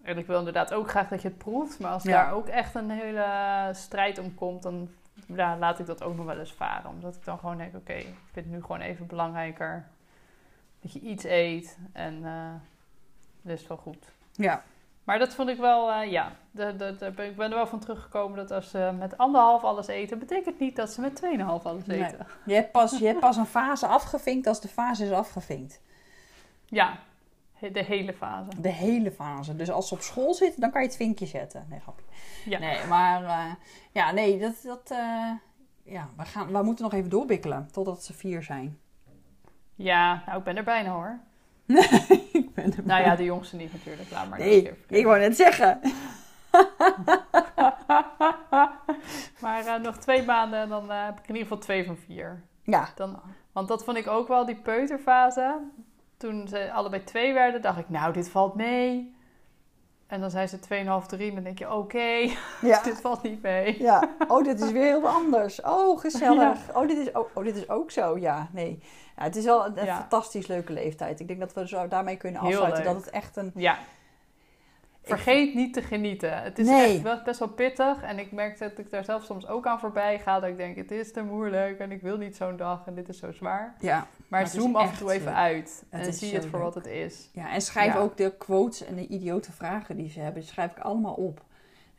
En 0.02 0.18
ik 0.18 0.28
wil 0.28 0.38
inderdaad 0.38 0.74
ook 0.74 0.90
graag 0.90 1.08
dat 1.08 1.22
je 1.22 1.28
het 1.28 1.38
proeft. 1.38 1.80
Maar 1.80 1.92
als 1.92 2.04
Ja. 2.04 2.24
daar 2.24 2.34
ook 2.34 2.48
echt 2.48 2.76
een 2.76 2.90
hele 2.90 3.26
strijd 3.74 4.18
om 4.20 4.36
komt, 4.36 4.64
dan 4.64 4.90
ja, 5.26 5.58
laat 5.58 5.80
ik 5.80 5.86
dat 5.86 6.04
ook 6.04 6.16
nog 6.16 6.26
wel 6.26 6.40
eens 6.40 6.54
varen. 6.54 6.90
Omdat 6.90 7.16
ik 7.16 7.26
dan 7.26 7.40
gewoon 7.40 7.58
denk, 7.58 7.76
oké, 7.76 7.94
ik 7.94 8.06
vind 8.32 8.46
het 8.46 8.50
nu 8.56 8.62
gewoon 8.62 8.82
even 8.82 9.06
belangrijker 9.08 9.88
dat 10.82 10.94
je 10.94 11.00
iets 11.00 11.24
eet. 11.24 11.78
En 11.94 12.26
eh 12.26 12.54
dat 13.42 13.60
is 13.60 13.68
wel 13.68 13.78
goed. 13.78 14.12
Ja. 14.32 14.64
Maar 15.12 15.20
dat 15.20 15.34
vond 15.36 15.50
ik 15.50 15.58
wel, 15.58 15.92
eh, 15.92 16.12
ja, 16.12 16.32
de, 16.52 16.76
de, 16.76 16.96
de- 17.16 17.26
ik 17.26 17.36
ben 17.36 17.50
er 17.50 17.56
wel 17.56 17.68
van 17.68 17.80
teruggekomen 17.80 18.38
dat 18.38 18.52
als 18.52 18.70
ze 18.70 18.92
met 19.00 19.18
anderhalf 19.18 19.64
alles 19.64 19.88
eten, 19.88 20.20
betekent 20.20 20.60
niet 20.60 20.76
dat 20.76 20.90
ze 20.92 21.02
met 21.02 21.16
tweeënhalf 21.16 21.66
alles 21.66 21.86
Nee. 21.86 22.04
eten. 22.06 22.28
Je 22.46 22.54
hebt, 22.54 22.72
pas, 22.72 22.98
je 23.00 23.06
hebt 23.06 23.20
pas 23.20 23.38
een 23.38 23.46
fase 23.46 23.88
afgevinkt 23.88 24.48
als 24.48 24.62
de 24.62 24.68
fase 24.68 25.04
is 25.06 25.12
afgevinkt. 25.12 25.82
Ja, 26.66 27.00
de 27.72 27.84
hele 27.84 28.14
fase. 28.14 28.50
De 28.62 28.70
hele 28.70 29.12
fase. 29.12 29.56
Dus 29.56 29.72
als 29.72 29.88
ze 29.88 29.94
op 29.94 30.02
school 30.02 30.34
zitten, 30.34 30.62
dan 30.62 30.72
kan 30.72 30.82
je 30.82 30.88
het 30.88 30.96
vinkje 30.98 31.26
zetten. 31.26 31.66
Nee, 31.70 31.80
grapje. 31.80 32.06
Ja. 32.46 32.60
Nee, 32.60 32.86
maar 32.86 33.24
eh, 33.24 33.54
ja, 33.92 34.12
nee, 34.12 34.40
dat, 34.40 34.62
dat 34.64 34.92
eh, 34.92 35.32
ja, 35.84 36.10
we, 36.18 36.26
gaan, 36.26 36.52
we 36.52 36.64
moeten 36.64 36.84
nog 36.84 36.94
even 36.94 37.10
doorbikkelen 37.10 37.70
totdat 37.72 38.04
ze 38.04 38.14
vier 38.14 38.44
zijn. 38.44 38.80
Ja, 39.76 40.24
nou, 40.26 40.38
ik 40.38 40.44
ben 40.44 40.58
er 40.58 40.64
bijna 40.64 40.92
hoor. 40.92 41.20
Nou 42.84 43.04
ja, 43.04 43.16
de 43.16 43.24
jongste 43.24 43.56
niet 43.56 43.74
natuurlijk. 43.74 44.12
Laat 44.12 44.30
maar. 44.30 44.40
Nee, 44.40 44.72
ik 44.88 45.06
wou 45.06 45.20
net 45.20 45.36
zeggen. 45.36 45.80
maar 49.42 49.66
eh, 49.66 49.82
nog 49.82 49.98
twee 49.98 50.24
maanden 50.24 50.60
en 50.60 50.70
dan 50.70 50.92
eh, 50.92 51.06
heb 51.06 51.20
ik 51.20 51.28
in 51.28 51.36
ieder 51.36 51.42
geval 51.42 51.58
twee 51.58 51.86
van 51.86 51.98
vier. 51.98 52.44
Ja, 52.64 52.90
Dan, 52.96 53.22
want 53.52 53.68
dat 53.68 53.84
vond 53.84 53.98
ik 53.98 54.08
ook 54.08 54.28
wel, 54.28 54.46
die 54.46 54.62
peuterfase. 54.62 55.60
Toen 56.18 56.48
ze 56.48 56.72
allebei 56.72 57.04
twee 57.04 57.34
werden, 57.34 57.62
dacht 57.62 57.80
ik, 57.80 57.90
nou, 57.90 58.14
dit 58.14 58.30
valt 58.30 58.56
mee. 58.56 59.16
En 60.12 60.22
dan 60.22 60.30
zijn 60.30 60.50
ze 60.50 60.58
2,5, 60.58 61.08
3. 61.08 61.30
En 61.30 61.36
dan 61.36 61.44
denk 61.44 61.60
je, 61.60 61.74
oké, 61.74 62.00
ja. 62.72 62.82
dit 62.84 63.02
valt 63.02 63.24
niet 63.24 63.42
mee. 63.42 63.82
Ja, 63.82 64.10
oh, 64.28 64.44
dit 64.44 64.62
is 64.62 64.72
weer 64.72 64.84
heel 64.84 65.08
anders. 65.08 65.62
Oh, 65.62 66.00
gezellig. 66.00 66.58
Oh, 66.74 66.88
dit 66.88 66.98
is, 66.98 67.16
ook, 67.16 67.30
oh, 67.34 67.44
dit 67.44 67.56
is 67.56 67.70
ook 67.70 67.92
zo. 67.92 68.18
Ja, 68.18 68.48
nee. 68.52 68.80
Ja, 69.18 69.24
het 69.24 69.36
is 69.36 69.46
wel 69.46 69.66
een, 69.66 69.88
fantastisch 69.88 70.48
leuke 70.48 70.74
leeftijd. 70.74 71.20
Ik 71.20 71.28
denk 71.28 71.40
dat 71.40 71.54
we 71.54 71.68
zo 71.68 71.88
daarmee 71.88 72.18
kunnen 72.18 72.42
afsluiten. 72.42 72.84
Dat 72.84 72.96
het 72.96 73.10
echt 73.10 73.38
een... 73.38 73.52
Vergeet 75.04 75.54
niet 75.54 75.74
te 75.74 75.82
genieten. 75.82 76.42
Het 76.44 76.60
is 76.60 76.68
Nee. 76.68 76.94
echt 76.94 77.02
wel, 77.02 77.22
best 77.24 77.40
wel 77.40 77.48
pittig. 77.48 78.02
En 78.02 78.20
ik 78.20 78.32
merk 78.32 78.60
dat 78.60 78.78
ik 78.78 78.90
daar 78.92 79.04
zelf 79.04 79.24
soms 79.24 79.48
ook 79.48 79.66
aan 79.66 79.80
voorbij 79.80 80.20
ga. 80.20 80.40
Dat 80.40 80.50
ik 80.50 80.58
denk, 80.58 80.76
het 80.76 80.92
is 80.92 81.12
te 81.14 81.24
moeilijk 81.24 81.80
en 81.80 81.92
ik 81.92 82.02
wil 82.02 82.18
niet 82.18 82.36
zo'n 82.36 82.58
dag 82.58 82.84
en 82.88 82.96
dit 82.96 83.10
is 83.10 83.18
zo 83.18 83.32
zwaar. 83.32 83.76
Ja, 83.80 84.08
Maar, 84.28 84.48
zoom 84.48 84.76
af 84.76 84.92
en 84.92 84.98
toe 84.98 85.12
even 85.12 85.26
leuk. 85.26 85.36
uit. 85.36 85.84
Het 85.90 86.08
en 86.08 86.14
zie 86.14 86.34
het 86.34 86.46
voor 86.46 86.60
leuk. 86.60 86.74
wat 86.74 86.76
het 86.76 86.86
is. 86.94 87.30
ja, 87.34 87.52
en 87.54 87.62
schrijf 87.62 87.94
Ja. 87.94 88.00
ook 88.00 88.18
de 88.18 88.34
quotes 88.38 88.84
en 88.86 88.96
de 88.96 89.08
idiote 89.08 89.52
vragen 89.52 89.96
die 89.98 90.10
ze 90.10 90.20
hebben. 90.20 90.42
Die 90.42 90.50
schrijf 90.52 90.72
ik 90.72 90.80
allemaal 90.80 91.14
op. 91.14 91.42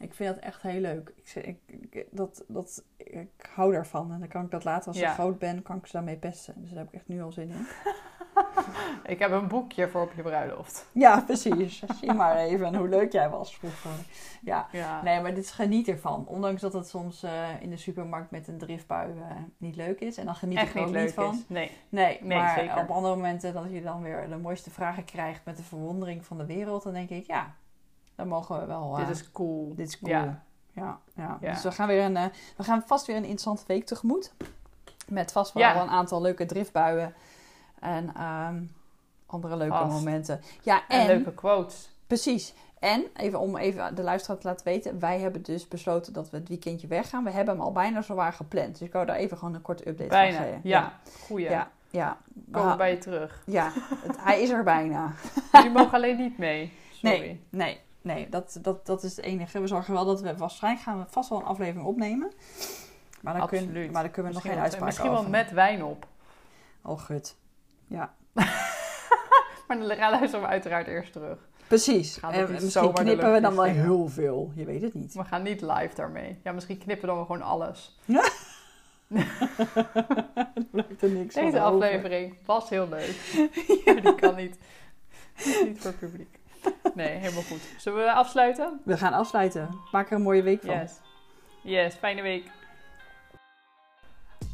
Ik 0.03 0.15
vind 0.15 0.35
dat 0.35 0.45
echt 0.45 0.63
heel 0.63 0.81
leuk. 0.81 1.13
Ik, 1.35 1.45
ik, 1.45 1.59
ik- 1.91 2.07
dat, 2.11 2.45
dat, 2.49 2.85
ik 2.97 3.49
hou 3.55 3.73
daarvan. 3.73 4.13
En 4.13 4.19
dan 4.19 4.29
kan 4.29 4.45
ik 4.45 4.51
dat 4.51 4.65
later 4.65 4.89
als 4.89 4.99
Ja. 4.99 5.09
ik 5.09 5.15
groot 5.15 5.39
ben, 5.39 5.63
kan 5.63 5.77
ik 5.77 5.87
ze 5.87 5.93
daarmee 5.93 6.17
pesten. 6.17 6.55
Dus 6.57 6.69
daar 6.71 6.79
heb 6.79 6.89
ik 6.89 6.95
echt 6.95 7.09
nu 7.09 7.23
al 7.23 7.33
zin 7.33 7.51
in. 7.51 7.67
Ik 9.07 9.19
heb 9.19 9.31
een 9.31 9.49
boekje 9.49 9.89
voor 9.89 10.03
op 10.03 10.13
je 10.17 10.23
bruiloft. 10.23 10.89
Ja, 10.93 11.21
precies. 11.21 11.83
Zie 12.01 12.13
maar 12.13 12.37
even 12.37 12.75
hoe 12.77 12.89
leuk 12.89 13.13
jij 13.13 13.29
was 13.31 13.57
vroeger. 13.57 13.91
Ja, 14.43 14.67
Ja. 14.73 15.03
Nee, 15.03 15.21
maar 15.21 15.35
dit 15.35 15.45
is 15.45 15.51
geniet 15.51 15.89
ervan. 15.89 16.27
Ondanks 16.27 16.61
dat 16.61 16.73
het 16.73 16.89
soms 16.89 17.23
eh, 17.23 17.33
in 17.61 17.71
de 17.71 17.77
supermarkt 17.77 18.31
met 18.31 18.49
een 18.49 18.59
driftbui 18.59 19.11
eh, 19.19 19.37
niet 19.57 19.77
leuk 19.77 20.01
is. 20.01 20.17
En 20.17 20.25
dan 20.25 20.35
geniet 20.35 20.59
Echt 20.59 20.69
ik 20.69 20.75
er 20.75 20.79
niet 20.81 20.89
ook 20.89 20.95
leuk 20.95 21.05
niet 21.05 21.15
van. 21.15 21.35
is. 21.35 21.45
Nee. 21.47 21.71
Nee, 21.89 22.19
Nee, 22.23 22.39
maar 22.39 22.59
zeker. 22.59 22.77
op 22.79 22.91
andere 22.91 23.15
momenten 23.17 23.53
dat 23.55 23.71
je 23.71 23.83
dan 23.83 24.03
weer 24.03 24.29
de 24.29 24.37
mooiste 24.37 24.71
vragen 24.71 25.05
krijgt 25.05 25.45
met 25.45 25.57
de 25.57 25.63
verwondering 25.63 26.25
van 26.25 26.39
de 26.39 26.47
wereld. 26.47 26.83
Dan 26.83 26.93
denk 26.93 27.11
ik, 27.11 27.27
ja, 27.27 27.55
dan 28.17 28.29
mogen 28.29 28.61
we 28.61 28.67
wel... 28.67 28.99
eh, 28.99 29.07
Dit 29.07 29.17
is 29.17 29.33
cool. 29.33 29.75
dit 29.75 29.89
is 29.89 29.99
cool. 29.99 30.11
Ja. 30.13 30.43
Ja, 30.73 30.99
ja. 31.15 31.39
Ja. 31.41 31.53
Dus 31.53 31.63
we 31.63 31.73
gaan, 31.73 31.87
weer 31.89 32.05
een, 32.05 32.17
eh, 32.17 32.25
we 32.57 32.65
gaan 32.65 32.83
vast 32.87 33.07
weer 33.07 33.17
een 33.17 33.23
interessante 33.23 33.65
week 33.67 33.87
tegemoet. 33.87 34.33
Met 35.09 35.33
vast 35.33 35.53
wel 35.53 35.63
Ja. 35.63 35.83
een 35.83 35.89
aantal 35.89 36.21
leuke 36.23 36.47
driftbuien. 36.47 37.15
En 37.81 38.15
ehm, 38.17 38.63
andere 39.27 39.57
leuke 39.57 39.77
Vast. 39.77 39.93
momenten. 39.93 40.41
Ja, 40.63 40.83
En, 40.89 41.01
en... 41.01 41.07
leuke 41.07 41.33
quotes. 41.35 41.91
Precies. 42.07 42.55
En 42.79 43.05
even 43.17 43.39
om 43.41 43.57
even 43.57 43.95
de 43.95 44.03
luisteraar 44.03 44.39
te 44.39 44.47
laten 44.47 44.65
weten, 44.65 44.99
wij 44.99 45.21
hebben 45.21 45.43
dus 45.43 45.69
besloten 45.69 46.13
dat 46.13 46.31
we 46.31 46.37
het 46.37 46.49
weekendje 46.49 46.87
weggaan. 46.87 47.25
We 47.25 47.31
hebben 47.31 47.55
hem 47.55 47.63
al 47.65 47.73
bijna 47.73 48.03
zowaar 48.03 48.33
gepland. 48.33 48.79
Dus 48.79 48.87
ik 48.87 48.93
wou 48.93 49.07
daar 49.07 49.17
even 49.17 49.39
gewoon 49.39 49.55
een 49.55 49.63
korte 49.63 49.89
update 49.89 50.09
Bijna. 50.09 50.37
van 50.37 50.45
geven. 50.47 50.61
Ja. 50.63 50.93
Goeie. 51.27 51.49
ja, 51.51 51.71
ja. 51.91 52.17
We 52.35 52.51
Komen 52.51 52.69
ha- 52.71 52.77
bij 52.77 52.91
je 52.91 52.99
terug. 52.99 53.43
ja 53.47 53.71
het- 53.75 54.17
hij 54.21 54.43
is 54.43 54.51
er 54.51 54.65
bijna. 54.65 55.13
Jullie 55.53 55.71
mogen 55.71 55.93
alleen 55.93 56.17
niet 56.17 56.39
mee. 56.39 56.73
Sorry. 56.93 57.19
Nee, 57.21 57.41
nee, 57.51 57.81
nee, 58.03 58.29
dat, 58.29 58.59
dat, 58.63 58.87
dat 58.87 59.03
is 59.03 59.17
het 59.17 59.25
enige. 59.25 59.61
We 59.61 59.67
zorgen 59.67 59.95
wel 59.95 60.05
dat 60.05 60.21
we 60.21 60.37
waarschijnlijk 60.37 60.85
gaan 60.85 60.99
we 60.99 61.05
vast 61.09 61.29
wel 61.29 61.39
een 61.39 61.45
aflevering 61.45 61.87
opnemen. 61.87 62.33
Maar 63.21 63.41
Absoluut. 63.41 63.73
kun, 63.73 63.91
maar 63.93 64.03
daar 64.03 64.13
kunnen 64.13 64.15
we 64.15 64.23
nog 64.23 64.33
Misschien 64.33 64.53
geen 64.53 64.61
uitspraak 64.63 64.87
Misschien 64.89 65.11
over. 65.11 65.23
wel 65.23 65.31
met 65.31 65.51
wijn 65.53 65.85
op. 65.85 66.07
Oh, 66.83 66.99
gut. 67.01 67.37
Ja, 67.87 68.15
Maar 69.69 69.79
dan 69.79 69.87
luisteren 69.87 70.41
we 70.41 70.47
uiteraard 70.47 70.87
eerst 70.87 71.13
terug. 71.13 71.39
precies. 71.67 72.21
En 72.21 72.53
misschien 72.53 72.93
knippen 72.93 73.33
we 73.33 73.41
dan 73.41 73.55
wel 73.55 73.65
heel 73.65 74.09
veel. 74.09 74.53
Je 74.55 74.65
weet 74.65 74.83
het 74.83 74.95
niet. 74.95 75.15
We 75.15 75.25
gaan 75.25 75.43
niet 75.43 75.61
live 75.61 75.95
daarmee. 75.95 76.41
Ja, 76.45 76.53
misschien 76.53 76.79
knippen 76.79 77.09
dan 77.09 77.19
we 77.19 77.25
gewoon 77.25 77.43
alles. 77.43 77.99
Blijft 80.71 80.99
er 81.03 81.11
niks 81.11 81.35
Deze 81.35 81.47
over. 81.47 81.61
aflevering 81.61 82.35
was 82.47 82.69
heel 82.69 82.89
leuk. 82.89 83.17
Maar 83.85 84.03
die 84.03 84.15
kan 84.15 84.35
niet. 84.35 84.59
Niet 85.65 85.79
voor 85.79 85.91
het 85.91 85.99
publiek. 85.99 86.39
Nee, 86.95 87.09
helemaal 87.09 87.43
goed. 87.43 87.61
Zullen 87.79 88.05
we 88.05 88.13
afsluiten? 88.13 88.81
We 88.85 88.97
gaan 88.97 89.13
afsluiten. 89.13 89.69
Maak 89.93 90.11
er 90.11 90.17
een 90.17 90.23
mooie 90.23 90.43
week 90.43 90.63
van. 90.63 90.75
Yes. 90.75 91.01
Yes, 91.63 91.95
fijne 91.95 92.23
week. 92.23 92.51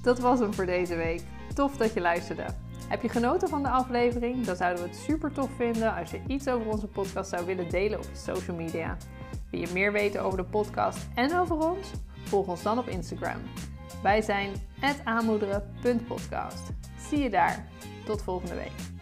Dat 0.02 0.18
was 0.18 0.38
hem 0.38 0.54
voor 0.54 0.66
deze 0.66 0.96
week. 0.96 1.22
Tof 1.54 1.76
dat 1.76 1.94
je 1.94 2.00
luisterde. 2.00 2.44
Heb 2.88 3.02
je 3.02 3.08
genoten 3.08 3.48
van 3.48 3.62
de 3.62 3.68
aflevering? 3.68 4.44
Dan 4.44 4.56
zouden 4.56 4.82
we 4.82 4.88
het 4.88 4.98
super 4.98 5.32
tof 5.32 5.50
vinden 5.56 5.94
als 5.94 6.10
je 6.10 6.20
iets 6.26 6.48
over 6.48 6.70
onze 6.70 6.86
podcast 6.86 7.30
zou 7.30 7.46
willen 7.46 7.68
delen 7.68 7.98
op 7.98 8.04
je 8.04 8.16
social 8.16 8.56
media. 8.56 8.96
Wil 9.50 9.60
je 9.60 9.68
meer 9.72 9.92
weten 9.92 10.22
over 10.22 10.38
de 10.38 10.44
podcast 10.44 11.08
en 11.14 11.38
over 11.38 11.56
ons? 11.56 11.90
Volg 12.24 12.46
ons 12.46 12.62
dan 12.62 12.78
op 12.78 12.88
Instagram. 12.88 13.40
Wij 14.02 14.22
zijn 14.22 14.52
aanmoederen.podcast. 15.04 16.70
Zie 17.08 17.18
je 17.18 17.30
daar. 17.30 17.66
Tot 18.04 18.22
volgende 18.22 18.54
week. 18.54 18.97